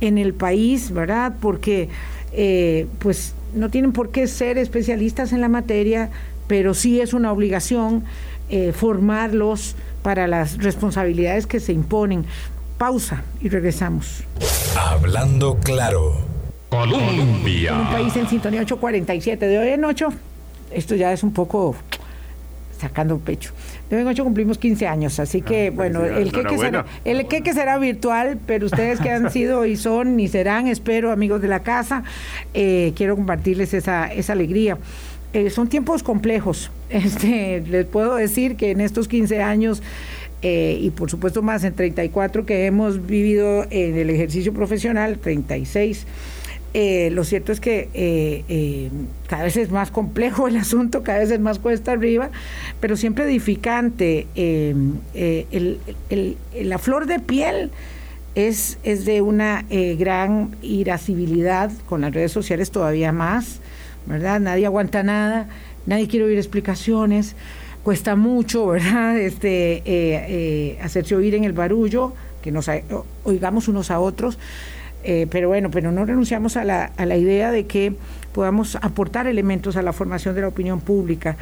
en 0.00 0.18
el 0.18 0.34
país, 0.34 0.90
¿verdad? 0.90 1.34
Porque 1.40 1.88
eh, 2.32 2.88
pues 2.98 3.34
no 3.54 3.70
tienen 3.70 3.92
por 3.92 4.10
qué 4.10 4.26
ser 4.26 4.58
especialistas 4.58 5.32
en 5.32 5.40
la 5.40 5.48
materia, 5.48 6.10
pero 6.48 6.74
sí 6.74 7.00
es 7.00 7.14
una 7.14 7.30
obligación 7.30 8.02
eh, 8.48 8.72
formarlos 8.72 9.76
para 10.02 10.26
las 10.26 10.58
responsabilidades 10.58 11.46
que 11.46 11.60
se 11.60 11.72
imponen. 11.72 12.24
Pausa 12.78 13.22
y 13.40 13.48
regresamos. 13.48 14.24
Hablando 14.76 15.56
claro. 15.58 16.14
Colombia. 16.68 17.74
Un 17.74 17.86
país 17.92 18.16
en 18.16 18.28
sintonía 18.28 18.62
847 18.62 19.46
de 19.46 19.58
hoy 19.58 19.68
en 19.68 19.84
8. 19.84 20.08
Esto 20.72 20.94
ya 20.94 21.12
es 21.12 21.22
un 21.22 21.32
poco 21.32 21.76
sacando 22.78 23.18
pecho. 23.18 23.52
De 23.90 23.96
hoy 23.96 24.02
en 24.02 24.08
ocho 24.08 24.24
cumplimos 24.24 24.58
15 24.58 24.86
años, 24.86 25.18
así 25.20 25.42
que, 25.42 25.68
ah, 25.68 25.72
bueno, 25.74 26.04
el 26.04 26.32
que, 26.32 26.58
será, 26.58 26.84
el 27.04 27.26
que 27.26 27.52
será 27.52 27.78
virtual, 27.78 28.38
pero 28.46 28.66
ustedes 28.66 29.00
que 29.00 29.10
han 29.10 29.30
sido 29.32 29.66
y 29.66 29.76
son 29.76 30.18
y 30.20 30.28
serán, 30.28 30.66
espero, 30.66 31.12
amigos 31.12 31.42
de 31.42 31.48
la 31.48 31.60
casa, 31.60 32.04
eh, 32.54 32.92
quiero 32.96 33.16
compartirles 33.16 33.74
esa, 33.74 34.12
esa 34.12 34.32
alegría. 34.32 34.78
Eh, 35.32 35.50
son 35.50 35.68
tiempos 35.68 36.02
complejos. 36.02 36.70
Este, 36.88 37.64
les 37.68 37.84
puedo 37.84 38.14
decir 38.14 38.54
que 38.54 38.70
en 38.70 38.80
estos 38.80 39.08
15 39.08 39.42
años 39.42 39.82
eh, 40.42 40.78
y 40.80 40.90
por 40.90 41.10
supuesto 41.10 41.42
más 41.42 41.64
en 41.64 41.74
34 41.74 42.46
que 42.46 42.66
hemos 42.66 43.04
vivido 43.04 43.66
en 43.70 43.96
el 43.96 44.08
ejercicio 44.08 44.52
profesional, 44.52 45.18
36 45.18 46.06
eh, 46.78 47.08
lo 47.10 47.24
cierto 47.24 47.52
es 47.52 47.60
que 47.60 47.88
eh, 47.94 48.44
eh, 48.50 48.90
cada 49.28 49.44
vez 49.44 49.56
es 49.56 49.70
más 49.70 49.90
complejo 49.90 50.46
el 50.46 50.58
asunto, 50.58 51.02
cada 51.02 51.20
vez 51.20 51.30
es 51.30 51.40
más 51.40 51.58
cuesta 51.58 51.92
arriba, 51.92 52.28
pero 52.80 52.98
siempre 52.98 53.24
edificante. 53.24 54.26
la 56.52 56.78
flor 56.78 57.06
de 57.06 57.18
piel 57.18 57.70
es, 58.34 58.76
es 58.82 59.06
de 59.06 59.22
una 59.22 59.64
gran 59.70 60.54
irascibilidad, 60.60 61.72
con 61.86 62.02
las 62.02 62.12
redes 62.12 62.32
sociales 62.32 62.70
todavía 62.70 63.10
más, 63.10 63.60
¿verdad? 64.04 64.38
Nadie 64.38 64.66
aguanta 64.66 65.02
nada, 65.02 65.48
nadie 65.86 66.08
quiere 66.08 66.26
oír 66.26 66.36
explicaciones, 66.36 67.36
cuesta 67.84 68.16
mucho, 68.16 68.66
¿verdad? 68.66 69.16
Este, 69.26 70.76
hacerse 70.82 71.16
oír 71.16 71.34
en 71.36 71.44
el 71.44 71.54
barullo, 71.54 72.12
que 72.42 72.52
nos 72.52 72.68
oigamos 73.24 73.66
unos 73.66 73.90
a 73.90 73.98
otros. 73.98 74.36
Eh, 75.08 75.28
pero 75.30 75.46
bueno, 75.46 75.70
pero 75.70 75.92
no 75.92 76.04
renunciamos 76.04 76.56
a 76.56 76.64
la, 76.64 76.90
a 76.96 77.06
la 77.06 77.16
idea 77.16 77.52
de 77.52 77.64
que 77.66 77.92
podamos 78.32 78.74
aportar 78.82 79.28
elementos 79.28 79.76
a 79.76 79.82
la 79.82 79.92
formación 79.92 80.34
de 80.34 80.40
la 80.40 80.48
opinión 80.48 80.80
pública. 80.80 81.36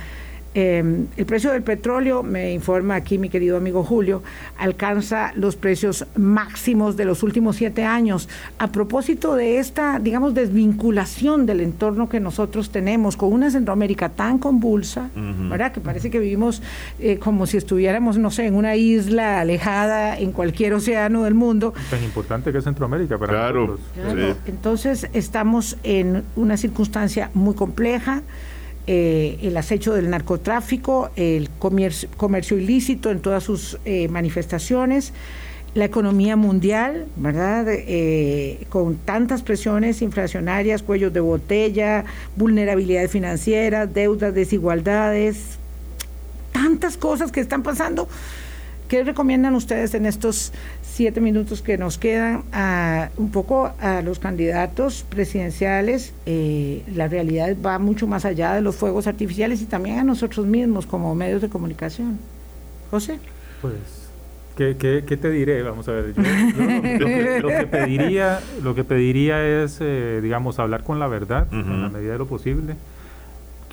Em, 0.54 1.06
el 1.16 1.26
precio 1.26 1.50
del 1.50 1.62
petróleo, 1.64 2.22
me 2.22 2.52
informa 2.52 2.94
aquí 2.94 3.18
mi 3.18 3.28
querido 3.28 3.56
amigo 3.56 3.82
Julio, 3.82 4.22
alcanza 4.56 5.32
los 5.34 5.56
precios 5.56 6.06
máximos 6.14 6.96
de 6.96 7.04
los 7.04 7.24
últimos 7.24 7.56
siete 7.56 7.84
años. 7.84 8.28
A 8.58 8.68
propósito 8.68 9.34
de 9.34 9.58
esta, 9.58 9.98
digamos, 9.98 10.32
desvinculación 10.32 11.44
del 11.44 11.60
entorno 11.60 12.08
que 12.08 12.20
nosotros 12.20 12.70
tenemos 12.70 13.16
con 13.16 13.32
una 13.32 13.50
Centroamérica 13.50 14.10
tan 14.10 14.38
convulsa, 14.38 15.10
¿verdad? 15.50 15.72
Que 15.72 15.80
parece 15.80 16.08
que 16.08 16.20
vivimos 16.20 16.62
eh, 17.00 17.18
como 17.18 17.46
si 17.46 17.56
estuviéramos, 17.56 18.16
no 18.18 18.30
sé, 18.30 18.46
en 18.46 18.54
una 18.54 18.76
isla 18.76 19.40
alejada 19.40 20.16
en 20.16 20.30
cualquier 20.30 20.74
océano 20.74 21.24
del 21.24 21.34
mundo. 21.34 21.74
Tan 21.90 22.02
importante 22.04 22.52
que 22.52 22.58
es 22.58 22.64
Centroamérica 22.64 23.18
para 23.18 23.32
claro, 23.32 23.78
nosotros. 23.96 24.36
Entonces, 24.46 25.08
estamos 25.12 25.76
en 25.82 26.22
una 26.36 26.56
circunstancia 26.56 27.30
muy 27.34 27.54
compleja. 27.54 28.22
Eh, 28.86 29.38
el 29.42 29.56
acecho 29.56 29.94
del 29.94 30.10
narcotráfico, 30.10 31.10
el 31.16 31.48
comercio, 31.58 32.58
ilícito 32.58 33.10
en 33.10 33.20
todas 33.20 33.42
sus 33.42 33.78
eh, 33.86 34.08
manifestaciones 34.08 35.14
la 35.74 35.84
economía 35.84 36.36
mundial, 36.36 37.06
¿verdad? 37.16 37.66
Eh, 37.68 38.64
con 38.68 38.96
tantas 38.96 39.42
presiones 39.42 40.02
inflacionarias, 40.02 40.82
cuellos 40.82 41.12
de 41.12 41.20
botella, 41.20 42.04
vulnerabilidades 42.36 43.10
financieras, 43.10 43.92
deudas, 43.92 44.32
desigualdades, 44.34 45.58
tantas 46.52 46.96
cosas 46.96 47.32
que 47.32 47.40
están 47.40 47.64
pasando. 47.64 48.08
¿Qué 48.88 49.02
recomiendan 49.02 49.56
ustedes 49.56 49.94
en 49.94 50.06
estos 50.06 50.52
siete 50.94 51.20
minutos 51.20 51.60
que 51.60 51.76
nos 51.76 51.98
quedan 51.98 52.44
a, 52.52 53.10
un 53.16 53.32
poco 53.32 53.72
a 53.80 54.00
los 54.00 54.20
candidatos 54.20 55.04
presidenciales? 55.08 56.14
Eh, 56.24 56.84
la 56.94 57.08
realidad 57.08 57.56
va 57.64 57.80
mucho 57.80 58.06
más 58.06 58.24
allá 58.24 58.54
de 58.54 58.60
los 58.60 58.76
fuegos 58.76 59.08
artificiales 59.08 59.60
y 59.60 59.66
también 59.66 59.98
a 59.98 60.04
nosotros 60.04 60.46
mismos 60.46 60.86
como 60.86 61.12
medios 61.16 61.42
de 61.42 61.48
comunicación. 61.48 62.20
José. 62.92 63.18
Pues 63.60 64.04
¿Qué, 64.56 64.76
qué, 64.76 65.16
te 65.16 65.30
diré? 65.30 65.62
Vamos 65.64 65.88
a 65.88 65.92
ver. 65.92 66.14
lo, 66.16 67.48
que, 67.48 67.66
pediría, 67.68 68.38
lo 68.62 68.74
que 68.76 68.84
pediría 68.84 69.44
es, 69.44 69.78
eh, 69.80 70.20
digamos, 70.22 70.60
hablar 70.60 70.84
con 70.84 71.00
la 71.00 71.08
verdad 71.08 71.48
en 71.50 71.82
la 71.82 71.88
medida 71.88 72.12
de 72.12 72.18
lo 72.18 72.26
posible, 72.26 72.76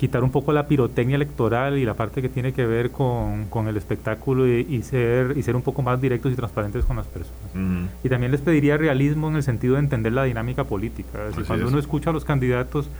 quitar 0.02 0.24
un 0.24 0.32
poco 0.32 0.52
la 0.52 0.66
pirotecnia 0.66 1.14
electoral 1.14 1.78
y 1.78 1.84
la 1.84 1.94
parte 1.94 2.22
que 2.22 2.28
tiene 2.28 2.52
que 2.52 2.66
ver 2.66 2.90
con, 2.90 3.46
con 3.46 3.68
el 3.68 3.76
espectáculo 3.76 4.48
y, 4.48 4.82
ser, 4.82 5.38
y 5.38 5.44
ser 5.44 5.54
un 5.54 5.62
poco 5.62 5.80
más 5.82 6.00
directos 6.00 6.32
y 6.32 6.34
transparentes 6.34 6.84
con 6.84 6.96
las 6.96 7.06
personas. 7.06 7.88
Y 8.02 8.08
también 8.08 8.32
les 8.32 8.40
pediría 8.40 8.76
realismo 8.76 9.28
en 9.28 9.36
el 9.36 9.44
sentido 9.44 9.74
de 9.74 9.78
entender 9.78 10.12
la 10.12 10.24
dinámica 10.24 10.64
política. 10.64 11.20
cuando 11.46 11.68
uno 11.68 11.78
escucha 11.78 12.10
a 12.10 12.12
los 12.12 12.24
candidatos, 12.24 12.90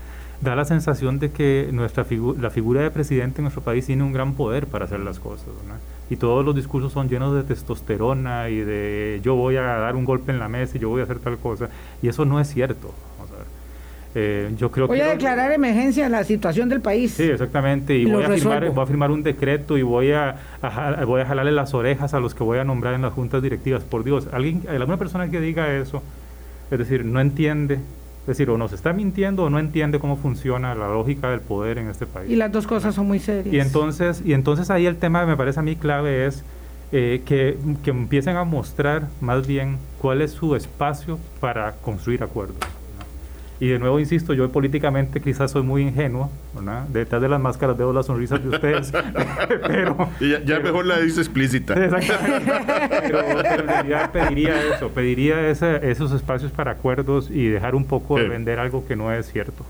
da 0.43 0.55
la 0.55 0.65
sensación 0.65 1.19
de 1.19 1.33
que 1.33 1.71
nuestra 1.73 2.07
la 2.39 2.51
figura 2.51 2.83
de 2.83 2.93
presidente 2.93 3.41
en 3.41 3.47
nuestro 3.47 3.63
país 3.65 3.85
tiene 3.85 4.05
un 4.05 4.13
gran 4.13 4.35
poder 4.35 4.69
para 4.69 4.85
hacer 4.85 5.01
las 5.01 5.19
cosas. 5.19 5.49
¿no? 5.67 5.75
y 6.13 6.17
todos 6.17 6.45
los 6.45 6.55
discursos 6.55 6.93
son 6.93 7.09
llenos 7.09 7.35
de 7.35 7.43
testosterona 7.43 8.51
y 8.51 8.59
de 8.59 9.21
yo 9.23 9.35
voy 9.35 9.57
a 9.57 9.63
dar 9.63 9.97
un 9.97 10.05
golpe 10.05 10.31
en 10.31 10.39
la 10.39 10.47
mesa 10.47 10.77
y 10.77 10.81
yo 10.81 10.91
voy 10.91 11.01
a 11.01 11.05
hacer 11.05 11.21
tal 11.21 11.39
cosa. 11.39 11.71
Y 12.03 12.09
eso 12.09 12.27
no 12.27 12.39
es 12.39 12.49
cierto. 12.49 12.93
Eh, 14.15 14.53
yo 14.59 14.71
creo 14.71 14.87
voy 14.87 15.01
a 15.01 15.09
declarar 15.09 15.53
emergencia 15.53 16.05
en 16.05 16.13
la 16.13 16.23
situación 16.25 16.69
del 16.69 16.81
país. 16.81 17.13
Sí, 17.13 17.25
exactamente. 17.25 17.97
Y, 17.97 18.05
voy, 18.05 18.23
a 18.25 18.29
firmar, 18.29 18.71
voy 18.71 18.83
a 18.83 18.87
firmar 18.87 19.11
un 19.11 19.23
decreto 19.23 19.79
y 19.79 19.83
voy 19.83 20.13
a, 20.13 20.37
voy 21.07 21.23
a 21.23 21.27
jalarle 21.27 21.53
las 21.53 21.73
orejas 21.73 22.13
a 22.13 22.21
los 22.21 22.35
que 22.35 22.45
voy 22.45 22.59
a 22.59 22.65
nombrar 22.65 22.95
en 22.95 23.03
las 23.03 23.13
juntas 23.13 23.43
directivas. 23.43 23.85
Por 23.85 24.05
Dios, 24.05 24.29
alguien, 24.33 24.63
alguna 24.69 24.99
persona 24.99 25.31
que 25.31 25.41
diga 25.41 25.75
eso, 25.75 26.03
es 26.71 26.79
decir, 26.79 27.05
no 27.05 27.21
entiende 27.21 27.79
es 28.23 28.27
decir, 28.27 28.51
o 28.51 28.57
nos 28.57 28.73
está 28.73 28.93
mintiendo 28.93 29.43
o 29.43 29.51
no 29.51 29.59
entiende 29.59 29.99
cómo 29.99 30.17
funciona 30.17 30.77
la 30.77 30.87
lógica 30.87 31.29
del 31.31 31.41
poder 31.41 31.79
en 31.79 31.89
este 31.89 32.07
país. 32.07 32.31
Y 32.31 32.37
las 32.37 32.53
dos 32.53 32.69
cosas 32.69 32.95
son 32.95 33.09
muy 33.09 33.19
serias. 33.19 33.53
Y 33.53 33.59
entonces, 33.59 34.23
y 34.25 34.33
entonces 34.33 34.71
ahí 34.71 34.87
el 34.87 34.97
tema 34.97 35.27
me 35.27 35.37
parece 35.37 35.59
a 35.59 35.65
mí 35.65 35.75
clave 35.75 36.27
es 36.27 36.45
eh, 36.93 37.23
que, 37.25 37.59
que 37.83 37.91
empiecen 37.91 38.37
a 38.37 38.45
mostrar 38.45 39.09
más 39.21 39.45
bien 39.45 39.79
cuál 39.99 40.23
es 40.23 40.31
su 40.31 40.55
espacio 40.55 41.19
para 41.41 41.73
construir 41.73 42.23
acuerdos. 42.23 42.59
Y 43.63 43.69
de 43.69 43.79
nuevo, 43.79 44.01
insisto, 44.01 44.35
yo 44.35 44.51
políticamente 44.51 45.21
quizás 45.21 45.53
soy 45.53 45.63
muy 45.63 45.83
ingenuo, 45.83 46.33
¿verdad? 46.53 46.83
Detrás 46.89 47.23
de 47.23 47.29
las 47.29 47.41
máscaras 47.41 47.79
veo 47.79 47.93
las 47.93 48.07
sonrisas 48.07 48.43
de 48.43 48.49
ustedes, 48.49 48.91
pero... 49.69 50.09
ya, 50.45 50.59
mejor 50.59 50.85
la 50.85 50.99
dice 50.99 51.21
explícita. 51.21 51.75
Exactamente. 51.75 52.53
pero, 53.03 53.21
en 53.41 53.69
realidad 53.69 54.11
pediría 54.11 54.75
eso, 54.75 54.89
pediría 54.89 55.49
esos 55.49 56.11
espacios 56.11 56.51
para 56.51 56.73
acuerdos 56.73 57.31
y 57.31 57.47
dejar 57.47 57.77
un 57.77 57.85
poco 57.85 58.17
de 58.17 58.27
vender 58.27 58.59
algo 58.59 58.85
que 58.85 58.97
no 58.97 59.13
es 59.13 59.31
cierto. 59.31 59.65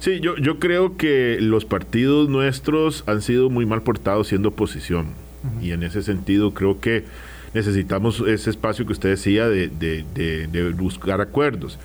Sí, 0.00 0.18
yo, 0.18 0.34
yo 0.36 0.58
creo 0.58 0.96
que 0.96 1.38
los 1.40 1.64
partidos 1.64 2.28
nuestros 2.28 3.04
han 3.06 3.22
sido 3.22 3.48
muy 3.48 3.64
mal 3.64 3.82
portados 3.82 4.26
siendo 4.26 4.48
oposición. 4.48 5.06
Y 5.62 5.70
en 5.70 5.84
ese 5.84 6.02
sentido 6.02 6.52
creo 6.52 6.80
que 6.80 7.04
necesitamos 7.54 8.24
ese 8.26 8.50
espacio 8.50 8.86
que 8.86 8.92
usted 8.92 9.10
decía 9.10 9.48
de, 9.48 9.68
de, 9.68 10.04
de 10.48 10.72
buscar 10.72 11.20
acuerdos 11.20 11.78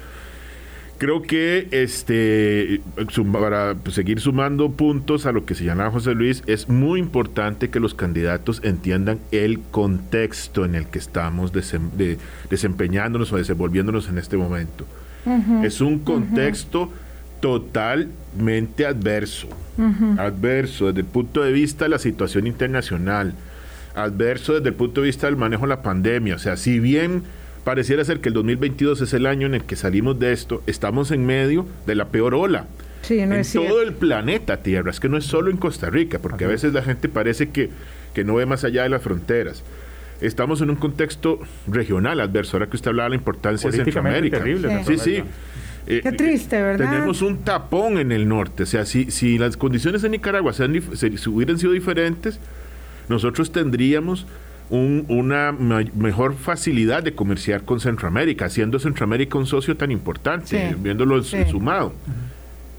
creo 0.98 1.22
que 1.22 1.68
este 1.72 2.82
para 3.32 3.76
seguir 3.91 4.20
sumando 4.20 4.72
puntos 4.72 5.26
a 5.26 5.32
lo 5.32 5.46
que 5.46 5.56
se 5.56 5.64
llama 5.64 5.91
José 5.91 6.14
Luis, 6.16 6.43
es 6.48 6.70
muy 6.70 7.00
importante 7.00 7.70
que 7.70 7.80
los 7.80 7.93
candidatos 7.93 8.62
entiendan 8.64 9.20
el 9.32 9.60
contexto 9.72 10.66
en 10.66 10.76
el 10.76 10.88
que 10.88 11.00
estamos 11.00 11.52
desempeñándonos 12.50 13.32
o 13.34 13.38
desenvolviéndonos 13.38 14.10
en 14.10 14.18
este 14.18 14.38
momento. 14.38 14.86
es 15.64 15.82
un 15.82 16.00
contexto 16.00 16.91
totalmente 17.39 18.86
adverso, 18.86 19.48
adverso 20.18 20.88
desde 20.88 21.02
el 21.02 21.06
punto 21.06 21.43
de 21.43 21.52
vista 21.52 21.86
de 21.86 21.89
la 21.89 22.00
situación 22.00 22.48
internacional, 22.48 23.34
adverso 23.96 24.54
desde 24.54 24.70
el 24.70 24.76
punto 24.76 25.02
de 25.02 25.08
vista 25.08 25.28
del 25.28 25.36
manejo 25.36 25.64
de 25.64 25.70
la 25.70 25.82
pandemia. 25.82 26.36
O 26.36 26.39
sea, 26.39 26.58
si 26.58 26.80
bien 26.80 27.24
pareciera 27.66 28.05
ser 28.05 28.22
que 28.22 28.30
el 28.30 28.34
2022 28.36 29.01
es 29.01 29.13
el 29.13 29.26
año 29.26 29.47
en 29.47 29.55
el 29.55 29.63
que 29.63 29.76
salimos 29.76 30.18
de 30.18 30.32
esto. 30.32 30.63
Estamos 30.68 31.11
en 31.11 31.26
medio 31.26 31.66
de 31.86 31.95
la 31.95 32.05
peor 32.05 32.34
ola. 32.34 32.68
Sí, 33.01 33.20
en 33.20 33.43
todo 33.43 33.82
el 33.82 33.93
planeta 33.93 34.63
Tierra, 34.63 34.89
es 34.89 34.99
que 34.99 35.09
no 35.09 35.18
es 35.18 35.26
solo 35.26 35.51
en 35.51 35.57
Costa 35.57 35.89
Rica, 35.89 36.20
porque 36.20 36.45
a 36.45 36.47
veces 36.47 36.74
la 36.74 36.82
gente 36.82 37.09
parece 37.09 37.49
que, 37.49 37.70
que 38.13 38.24
no 38.24 38.36
ve 38.36 38.45
más 38.45 38.63
allá 38.63 38.84
de 38.84 38.89
las 38.89 39.01
fronteras. 39.01 39.63
Estamos 40.22 40.61
en 40.61 40.70
un 40.70 40.76
contexto 40.76 41.39
regional 41.68 42.20
adverso, 42.20 42.55
ahora 42.57 42.68
que 42.68 42.78
usted 42.78 42.89
hablaba 42.89 43.07
de 43.07 43.09
la 43.11 43.16
importancia 43.18 43.70
de 43.70 43.78
Centroamérica. 43.78 44.38
Terrible, 44.38 44.84
sí, 44.86 44.97
sí. 44.97 45.24
Eh, 45.88 45.99
Qué 46.01 46.11
triste, 46.13 46.59
¿verdad? 46.61 46.89
Tenemos 46.89 47.22
un 47.22 47.43
tapón 47.43 47.97
en 47.99 48.11
el 48.11 48.28
norte. 48.28 48.63
O 48.63 48.66
sea, 48.66 48.86
si, 48.86 49.11
si 49.11 49.38
las 49.38 49.57
condiciones 49.57 50.03
en 50.03 50.11
Nicaragua 50.11 50.53
sean, 50.53 50.82
si 50.95 51.30
hubieran 51.30 51.59
sido 51.59 51.74
diferentes, 51.74 52.39
nosotros 53.07 53.51
tendríamos 53.51 54.26
una 54.70 55.51
mejor 55.51 56.36
facilidad 56.36 57.03
de 57.03 57.13
comerciar 57.13 57.63
con 57.63 57.80
Centroamérica, 57.80 58.49
siendo 58.49 58.80
Centroamérica 58.80 59.38
un 59.38 59.45
socio 59.45 59.78
tan 59.78 59.91
importante, 59.91 60.76
viéndolo 60.80 61.22
sumado. 61.24 61.93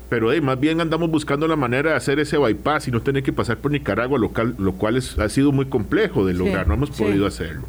Pero 0.09 0.31
más 0.41 0.61
bien 0.61 0.81
andamos 0.81 1.11
buscando 1.11 1.49
la 1.49 1.57
manera 1.57 1.91
de 1.91 1.97
hacer 1.97 2.21
ese 2.21 2.39
bypass 2.39 2.89
y 2.89 2.91
no 2.93 3.03
tener 3.03 3.23
que 3.23 3.33
pasar 3.33 3.59
por 3.59 3.73
Nicaragua, 3.73 4.19
lo, 4.19 4.31
lo 4.59 4.73
cual 4.73 4.97
ha 4.97 5.29
sido 5.29 5.53
muy 5.53 5.67
complejo 5.67 6.25
de 6.25 6.35
lograr, 6.35 6.69
no 6.69 6.75
hemos 6.75 6.91
podido 6.91 7.27
hacerlo. 7.27 7.67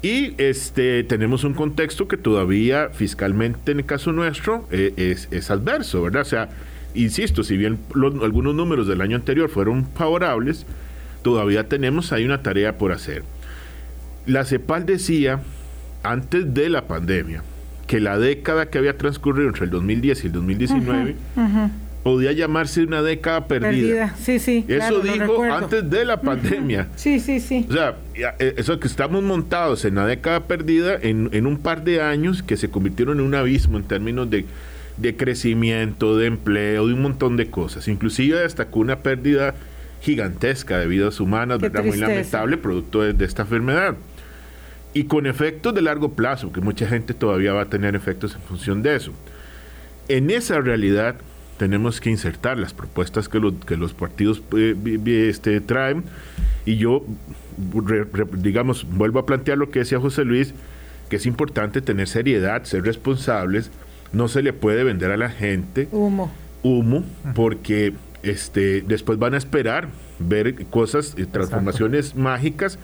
Y 0.00 0.34
este 0.38 1.02
tenemos 1.02 1.42
un 1.42 1.54
contexto 1.54 2.06
que 2.06 2.16
todavía 2.16 2.90
fiscalmente 2.92 3.72
en 3.72 3.80
el 3.80 3.84
caso 3.84 4.12
nuestro 4.12 4.66
eh, 4.70 5.16
es, 5.30 5.50
adverso, 5.50 6.02
¿verdad? 6.02 6.22
O 6.22 6.24
sea, 6.24 6.48
insisto, 6.94 7.42
si 7.42 7.56
bien 7.56 7.78
algunos 8.22 8.54
números 8.54 8.86
del 8.86 9.00
año 9.00 9.16
anterior 9.16 9.48
fueron 9.50 9.86
favorables, 9.96 10.66
todavía 11.28 11.68
tenemos 11.68 12.10
ahí 12.12 12.24
una 12.24 12.40
tarea 12.42 12.78
por 12.78 12.90
hacer. 12.90 13.22
La 14.24 14.46
CEPAL 14.46 14.86
decía, 14.86 15.40
antes 16.02 16.54
de 16.54 16.70
la 16.70 16.86
pandemia, 16.86 17.42
que 17.86 18.00
la 18.00 18.18
década 18.18 18.70
que 18.70 18.78
había 18.78 18.96
transcurrido 18.96 19.46
entre 19.46 19.66
el 19.66 19.70
2010 19.70 20.24
y 20.24 20.26
el 20.28 20.32
2019 20.32 21.16
podía 22.02 22.32
llamarse 22.32 22.82
una 22.82 23.02
década 23.02 23.46
perdida. 23.46 24.14
Sí, 24.18 24.38
sí. 24.38 24.64
Eso 24.68 25.00
dijo 25.00 25.42
antes 25.42 25.90
de 25.90 26.06
la 26.06 26.18
pandemia. 26.22 26.88
Sí, 26.96 27.20
sí, 27.20 27.40
sí. 27.40 27.66
O 27.68 27.74
sea, 27.74 27.96
eh, 28.14 28.54
eso 28.56 28.80
que 28.80 28.88
estamos 28.88 29.22
montados 29.22 29.84
en 29.84 29.96
la 29.96 30.06
década 30.06 30.44
perdida 30.44 30.94
en, 30.94 31.28
en, 31.32 31.46
un 31.46 31.58
par 31.58 31.84
de 31.84 32.00
años 32.00 32.42
que 32.42 32.56
se 32.56 32.70
convirtieron 32.70 33.20
en 33.20 33.26
un 33.26 33.34
abismo 33.34 33.76
en 33.76 33.84
términos 33.84 34.30
de, 34.30 34.46
de 34.96 35.14
crecimiento, 35.14 36.16
de 36.16 36.28
empleo, 36.28 36.86
de 36.86 36.94
un 36.94 37.02
montón 37.02 37.36
de 37.36 37.50
cosas. 37.50 37.86
Inclusive 37.86 38.40
destacó 38.40 38.80
una 38.80 39.00
pérdida 39.00 39.54
gigantesca 40.00 40.78
de 40.78 40.86
vidas 40.86 41.20
humanas, 41.20 41.60
¿verdad? 41.60 41.84
Muy 41.84 41.96
lamentable, 41.96 42.56
producto 42.56 43.02
de, 43.02 43.24
esta 43.24 43.42
enfermedad. 43.42 43.96
Y 44.94 45.04
con 45.04 45.26
efectos 45.26 45.74
de 45.74 45.82
largo 45.82 46.12
plazo, 46.12 46.52
que 46.52 46.60
mucha 46.60 46.86
gente 46.86 47.14
todavía 47.14 47.52
va 47.52 47.62
a 47.62 47.66
tener 47.66 47.94
efectos 47.94 48.34
en 48.34 48.40
función 48.42 48.82
de 48.82 48.96
eso. 48.96 49.12
En 50.08 50.30
esa 50.30 50.60
realidad 50.60 51.16
tenemos 51.58 52.00
que 52.00 52.10
insertar 52.10 52.58
las 52.58 52.72
propuestas 52.72 53.28
que, 53.28 53.40
que 53.66 53.76
los 53.76 53.92
partidos 53.92 54.42
eh, 54.56 54.74
este, 55.28 55.60
traen. 55.60 56.04
Y 56.64 56.76
yo, 56.76 57.04
digamos, 58.32 58.86
vuelvo 58.90 59.18
a 59.18 59.26
plantear 59.26 59.58
lo 59.58 59.70
que 59.70 59.80
decía 59.80 60.00
José 60.00 60.24
Luis, 60.24 60.54
que 61.10 61.16
es 61.16 61.26
importante 61.26 61.82
tener 61.82 62.08
seriedad, 62.08 62.64
ser 62.64 62.84
responsables. 62.84 63.70
No 64.12 64.28
se 64.28 64.42
le 64.42 64.52
puede 64.52 64.84
vender 64.84 65.10
a 65.10 65.16
la 65.16 65.28
gente 65.28 65.88
humo, 65.92 66.32
humo 66.62 67.04
porque 67.34 67.92
este, 68.22 68.82
después 68.82 69.18
van 69.18 69.34
a 69.34 69.38
esperar 69.38 69.88
ver 70.18 70.66
cosas, 70.66 71.14
eh, 71.16 71.26
transformaciones 71.26 72.16
mágicas 72.16 72.78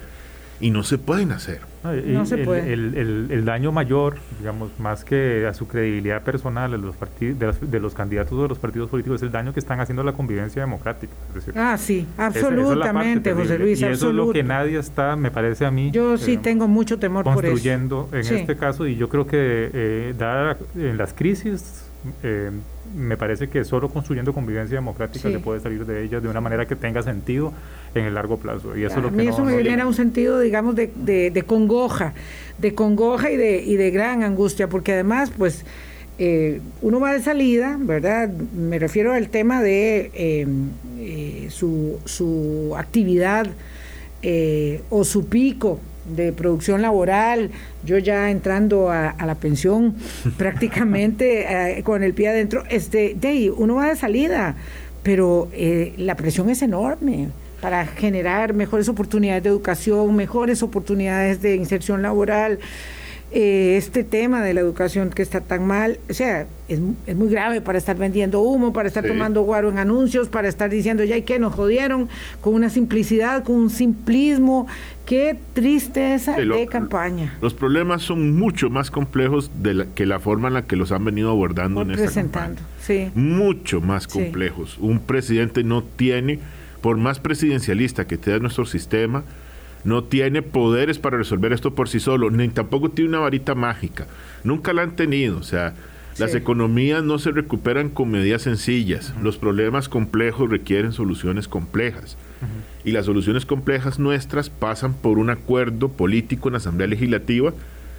y 0.60 0.70
no 0.70 0.82
se 0.82 0.98
pueden 0.98 1.32
hacer. 1.32 1.60
No, 1.82 2.24
se 2.24 2.36
el, 2.36 2.44
puede. 2.44 2.72
El, 2.72 3.44
daño 3.44 3.72
mayor, 3.72 4.16
digamos, 4.38 4.70
más 4.78 5.04
que 5.04 5.46
a 5.46 5.52
su 5.52 5.68
credibilidad 5.68 6.22
personal 6.22 6.70
de 6.70 6.78
los, 6.78 6.96
de, 7.20 7.80
los, 7.80 7.94
candidatos 7.94 8.40
de 8.40 8.48
los 8.48 8.58
partidos 8.58 8.88
políticos, 8.88 9.16
es 9.20 9.24
el 9.24 9.32
daño 9.32 9.52
que 9.52 9.60
están 9.60 9.80
haciendo 9.80 10.00
a 10.00 10.04
la 10.06 10.14
convivencia 10.14 10.62
democrática. 10.62 11.12
ah, 11.54 11.76
sí, 11.76 12.06
absolutamente, 12.16 13.34
José 13.34 13.58
Luis. 13.58 13.80
Y 13.80 13.84
eso 13.84 14.08
es 14.08 14.14
lo 14.14 14.30
que 14.30 14.42
nadie 14.42 14.78
está, 14.78 15.16
me 15.16 15.30
parece 15.30 15.66
a 15.66 15.70
mí. 15.70 15.90
Yo 15.90 16.16
sí 16.16 16.38
tengo 16.38 16.68
mucho 16.68 16.98
temor 16.98 17.24
por 17.24 17.44
eso. 17.44 17.52
Construyendo 17.52 18.08
en 18.12 18.20
este 18.20 18.56
caso, 18.56 18.86
y 18.86 18.96
yo 18.96 19.08
creo 19.10 19.26
que, 19.26 19.70
eh, 19.74 20.54
en 20.76 20.96
las 20.96 21.12
crisis 21.12 21.84
Eh, 22.22 22.50
me 22.94 23.16
parece 23.16 23.48
que 23.48 23.64
solo 23.64 23.88
construyendo 23.88 24.32
convivencia 24.32 24.76
democrática 24.76 25.30
se 25.30 25.38
puede 25.38 25.60
salir 25.60 25.86
de 25.86 26.04
ellas 26.04 26.22
de 26.22 26.28
una 26.28 26.40
manera 26.40 26.66
que 26.66 26.76
tenga 26.76 27.02
sentido 27.02 27.52
en 27.94 28.04
el 28.04 28.14
largo 28.14 28.36
plazo. 28.36 28.76
Y 28.76 28.84
eso 28.84 29.00
lo 29.00 29.08
a 29.08 29.10
mí 29.10 29.26
eso 29.26 29.44
me 29.44 29.56
genera 29.56 29.86
un 29.86 29.94
sentido, 29.94 30.38
digamos, 30.40 30.74
de, 30.74 30.90
de, 31.30 31.42
congoja, 31.42 32.12
de 32.58 32.74
congoja 32.74 33.30
y 33.30 33.36
de, 33.36 33.62
y 33.62 33.76
de 33.76 33.90
gran 33.90 34.22
angustia, 34.22 34.68
porque 34.68 34.92
además, 34.92 35.32
pues, 35.36 35.64
eh, 36.18 36.60
uno 36.82 37.00
va 37.00 37.12
de 37.12 37.22
salida, 37.22 37.76
¿verdad? 37.80 38.28
Me 38.28 38.78
refiero 38.78 39.12
al 39.12 39.28
tema 39.30 39.62
de 39.62 40.10
em, 40.14 40.68
eh, 40.98 41.46
su, 41.50 41.98
su, 42.04 42.74
actividad 42.76 43.48
eh, 44.22 44.82
o 44.90 45.04
su 45.04 45.26
pico 45.26 45.80
de 46.06 46.32
producción 46.32 46.82
laboral, 46.82 47.50
yo 47.84 47.98
ya 47.98 48.30
entrando 48.30 48.90
a, 48.90 49.14
la 49.24 49.34
pensión 49.34 49.94
prácticamente 50.36 51.82
con 51.84 52.02
el 52.02 52.14
pie 52.14 52.28
adentro, 52.28 52.64
este, 52.70 53.16
de 53.18 53.50
uno 53.50 53.76
va 53.76 53.88
de 53.88 53.96
salida, 53.96 54.56
pero 55.02 55.48
la 55.96 56.14
presión 56.14 56.50
es 56.50 56.62
enorme 56.62 57.28
para 57.64 57.86
generar 57.86 58.52
mejores 58.52 58.90
oportunidades 58.90 59.42
de 59.42 59.48
educación, 59.48 60.14
mejores 60.14 60.62
oportunidades 60.62 61.40
de 61.40 61.56
inserción 61.56 62.02
laboral. 62.02 62.58
Eh, 63.36 63.76
este 63.76 64.04
tema 64.04 64.44
de 64.44 64.54
la 64.54 64.60
educación 64.60 65.10
que 65.10 65.20
está 65.20 65.40
tan 65.40 65.66
mal, 65.66 65.98
o 66.08 66.14
sea, 66.14 66.46
es, 66.68 66.78
muy 66.78 67.28
grave 67.28 67.60
para 67.60 67.78
estar 67.78 67.96
vendiendo 67.96 68.40
humo, 68.40 68.72
para 68.72 68.86
estar 68.86 69.04
tomando 69.04 69.42
guaro 69.42 69.70
en 69.70 69.78
anuncios, 69.78 70.28
para 70.28 70.46
estar 70.46 70.70
diciendo 70.70 71.02
ya 71.02 71.16
y 71.16 71.22
que 71.22 71.40
nos 71.40 71.52
jodieron, 71.52 72.08
con 72.40 72.54
una 72.54 72.70
simplicidad, 72.70 73.42
con 73.42 73.56
un 73.56 73.70
simplismo. 73.70 74.68
Qué 75.04 75.36
tristeza 75.52 76.36
de 76.36 76.68
campaña. 76.68 77.36
Los 77.42 77.54
problemas 77.54 78.02
son 78.02 78.36
mucho 78.36 78.70
más 78.70 78.92
complejos 78.92 79.50
de 79.60 79.88
que 79.96 80.06
la 80.06 80.20
forma 80.20 80.46
en 80.46 80.54
la 80.54 80.62
que 80.62 80.76
los 80.76 80.92
han 80.92 81.04
venido 81.04 81.28
abordando 81.30 81.82
en 81.82 81.90
esta 81.90 82.22
campaña. 82.22 82.54
Sí. 82.80 83.10
Mucho 83.16 83.80
más 83.80 84.06
complejos. 84.06 84.78
Un 84.78 85.00
presidente 85.00 85.64
no 85.64 85.82
tiene, 85.82 86.38
por 86.80 86.98
más 86.98 87.18
presidencialista 87.18 88.06
que 88.06 88.16
tenga 88.16 88.38
nuestro 88.38 88.64
sistema, 88.64 89.24
no 89.84 90.04
tiene 90.04 90.42
poderes 90.42 90.98
para 90.98 91.18
resolver 91.18 91.52
esto 91.52 91.74
por 91.74 91.88
sí 91.88 92.00
solo, 92.00 92.30
ni 92.30 92.48
tampoco 92.48 92.90
tiene 92.90 93.10
una 93.10 93.20
varita 93.20 93.54
mágica. 93.54 94.06
Nunca 94.42 94.72
la 94.72 94.82
han 94.82 94.96
tenido. 94.96 95.38
O 95.38 95.42
sea, 95.42 95.74
las 96.18 96.34
economías 96.34 97.02
no 97.02 97.18
se 97.18 97.32
recuperan 97.32 97.90
con 97.90 98.10
medidas 98.10 98.42
sencillas. 98.42 99.14
Los 99.22 99.36
problemas 99.36 99.88
complejos 99.88 100.48
requieren 100.48 100.92
soluciones 100.92 101.48
complejas. 101.48 102.16
Y 102.84 102.92
las 102.92 103.06
soluciones 103.06 103.46
complejas 103.46 103.98
nuestras 103.98 104.50
pasan 104.50 104.94
por 104.94 105.18
un 105.18 105.30
acuerdo 105.30 105.88
político 105.88 106.48
en 106.48 106.52
la 106.52 106.58
Asamblea 106.58 106.86
Legislativa, 106.86 107.52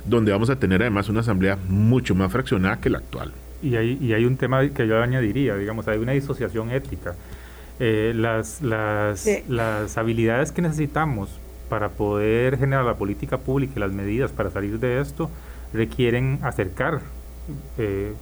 donde 0.05 0.31
vamos 0.31 0.49
a 0.49 0.59
tener 0.59 0.81
además 0.81 1.09
una 1.09 1.21
Asamblea 1.21 1.57
mucho 1.67 2.13
más 2.13 2.31
fraccionada 2.31 2.79
que 2.79 2.89
la 2.89 2.99
actual. 2.99 3.31
Y 3.63 3.75
hay, 3.75 3.97
y 3.99 4.13
hay 4.13 4.25
un 4.25 4.37
tema 4.37 4.67
que 4.69 4.87
yo 4.87 5.01
añadiría, 5.01 5.55
digamos, 5.55 5.87
hay 5.87 5.97
una 5.97 6.11
disociación 6.11 6.69
ética. 6.69 7.15
Eh, 7.79 8.13
las, 8.15 8.61
las, 8.61 9.27
las 9.49 9.97
habilidades 9.97 10.51
que 10.51 10.61
necesitamos 10.61 11.39
para 11.65 11.89
poder 11.89 12.57
generar 12.57 12.85
la 12.85 12.95
política 12.95 13.37
pública 13.37 13.73
y 13.75 13.79
las 13.79 13.91
medidas 13.91 14.31
para 14.31 14.49
salir 14.49 14.79
de 14.79 15.01
esto 15.01 15.29
requieren 15.73 16.39
acercar 16.41 17.01
eh, 17.77 18.13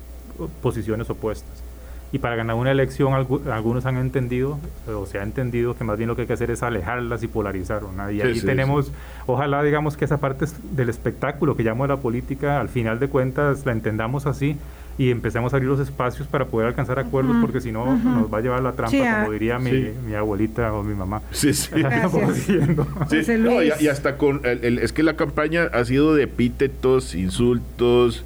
posiciones 0.62 1.10
opuestas. 1.10 1.64
Y 2.12 2.20
para 2.20 2.36
ganar 2.36 2.56
una 2.58 2.70
elección 2.70 3.14
algunos 3.14 3.88
han 3.88 3.98
entendido, 3.98 4.60
o 4.88 5.08
se 5.08 5.18
ha 5.18 5.24
entendido 5.24 5.76
que 5.76 5.84
más 5.84 5.98
bien 5.98 6.08
lo 6.08 6.16
que 6.16 6.22
hay 6.22 6.28
que 6.28 6.34
hacer 6.34 6.52
es 6.52 6.62
alejarlas 6.62 7.24
y 7.24 7.28
polarizar. 7.28 7.82
Y 8.12 8.22
ahí 8.22 8.40
tenemos, 8.40 8.92
ojalá 9.26 9.64
digamos 9.64 9.98
que 9.98 10.06
esa 10.06 10.18
parte 10.18 10.46
del 10.74 10.90
espectáculo 10.90 11.56
que 11.56 11.64
llamo 11.64 11.86
de 11.86 11.88
la 11.88 11.98
política, 11.98 12.60
al 12.60 12.70
final 12.70 13.00
de 13.00 13.08
cuentas 13.08 13.66
la 13.66 13.72
entendemos 13.72 14.28
así 14.28 14.58
y 14.98 15.10
empecemos 15.10 15.54
a 15.54 15.56
abrir 15.56 15.70
los 15.70 15.80
espacios 15.80 16.28
para 16.28 16.46
poder 16.46 16.68
alcanzar 16.68 17.00
acuerdos, 17.00 17.36
porque 17.42 17.62
si 17.62 17.72
no 17.72 17.98
nos 17.98 18.32
va 18.32 18.38
a 18.38 18.42
llevar 18.42 18.62
la 18.62 18.74
trampa, 18.74 19.22
como 19.22 19.32
diría 19.32 19.58
mi, 19.58 19.90
mi, 20.06 20.14
abuelita 20.14 20.72
o 20.74 20.84
mi 20.84 20.94
mamá. 20.94 21.22
Sí, 21.32 21.54
sí. 21.54 21.72
y, 23.80 23.88
hasta 23.88 24.18
con, 24.18 24.42
el, 24.44 24.80
es 24.80 24.94
que 24.94 25.04
la 25.04 25.16
campaña 25.16 25.64
ha 25.74 25.84
sido 25.86 26.14
de 26.14 26.24
epítetos, 26.24 27.16
insultos, 27.16 28.24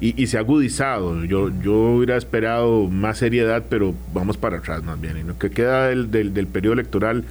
y, 0.00 0.28
se 0.28 0.36
ha 0.36 0.40
agudizado. 0.40 1.24
Yo, 1.24 1.50
yo 1.60 1.74
hubiera 1.74 2.16
esperado 2.16 2.88
más 2.88 3.18
seriedad, 3.18 3.64
pero 3.68 3.94
vamos 4.14 4.36
para 4.36 4.58
atrás 4.58 4.84
más 4.84 5.00
bien. 5.00 5.18
Y 5.18 5.22
lo 5.24 5.36
que 5.38 5.50
queda 5.50 5.88
del, 5.88 6.10
del, 6.10 6.32
del 6.32 6.46
periodo 6.46 6.74
electoral, 6.74 7.24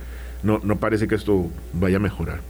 no, 0.44 0.60
no 0.64 0.76
parece 0.76 1.08
que 1.08 1.16
esto 1.16 1.50
vaya 1.74 1.96
a 1.96 2.02
mejorar. 2.02 2.42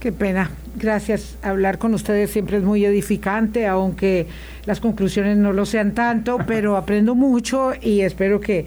Qué 0.00 0.12
pena. 0.12 0.50
Gracias. 0.76 1.36
Hablar 1.42 1.78
con 1.78 1.92
ustedes 1.94 2.30
siempre 2.30 2.58
es 2.58 2.62
muy 2.62 2.84
edificante, 2.84 3.66
aunque 3.66 4.26
las 4.64 4.80
conclusiones 4.80 5.36
no 5.36 5.52
lo 5.52 5.66
sean 5.66 5.92
tanto, 5.92 6.38
pero 6.46 6.76
aprendo 6.76 7.14
mucho 7.14 7.72
y 7.80 8.02
espero 8.02 8.40
que 8.40 8.66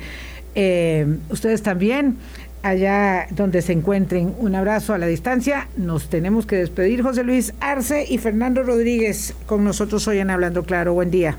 eh, 0.55 1.07
ustedes 1.29 1.63
también, 1.63 2.17
allá 2.63 3.27
donde 3.31 3.61
se 3.61 3.71
encuentren. 3.71 4.35
Un 4.39 4.55
abrazo 4.55 4.93
a 4.93 4.97
la 4.97 5.07
distancia. 5.07 5.67
Nos 5.77 6.09
tenemos 6.09 6.45
que 6.45 6.57
despedir. 6.57 7.01
José 7.01 7.23
Luis 7.23 7.53
Arce 7.61 8.05
y 8.07 8.17
Fernando 8.17 8.63
Rodríguez 8.63 9.33
con 9.45 9.63
nosotros 9.63 10.07
hoy 10.07 10.19
en 10.19 10.29
Hablando 10.29 10.63
Claro. 10.63 10.93
Buen 10.93 11.11
día. 11.11 11.37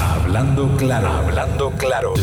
Hablando 0.00 0.76
Claro. 0.76 1.08
Hablando 1.08 1.72
Claro. 1.72 2.14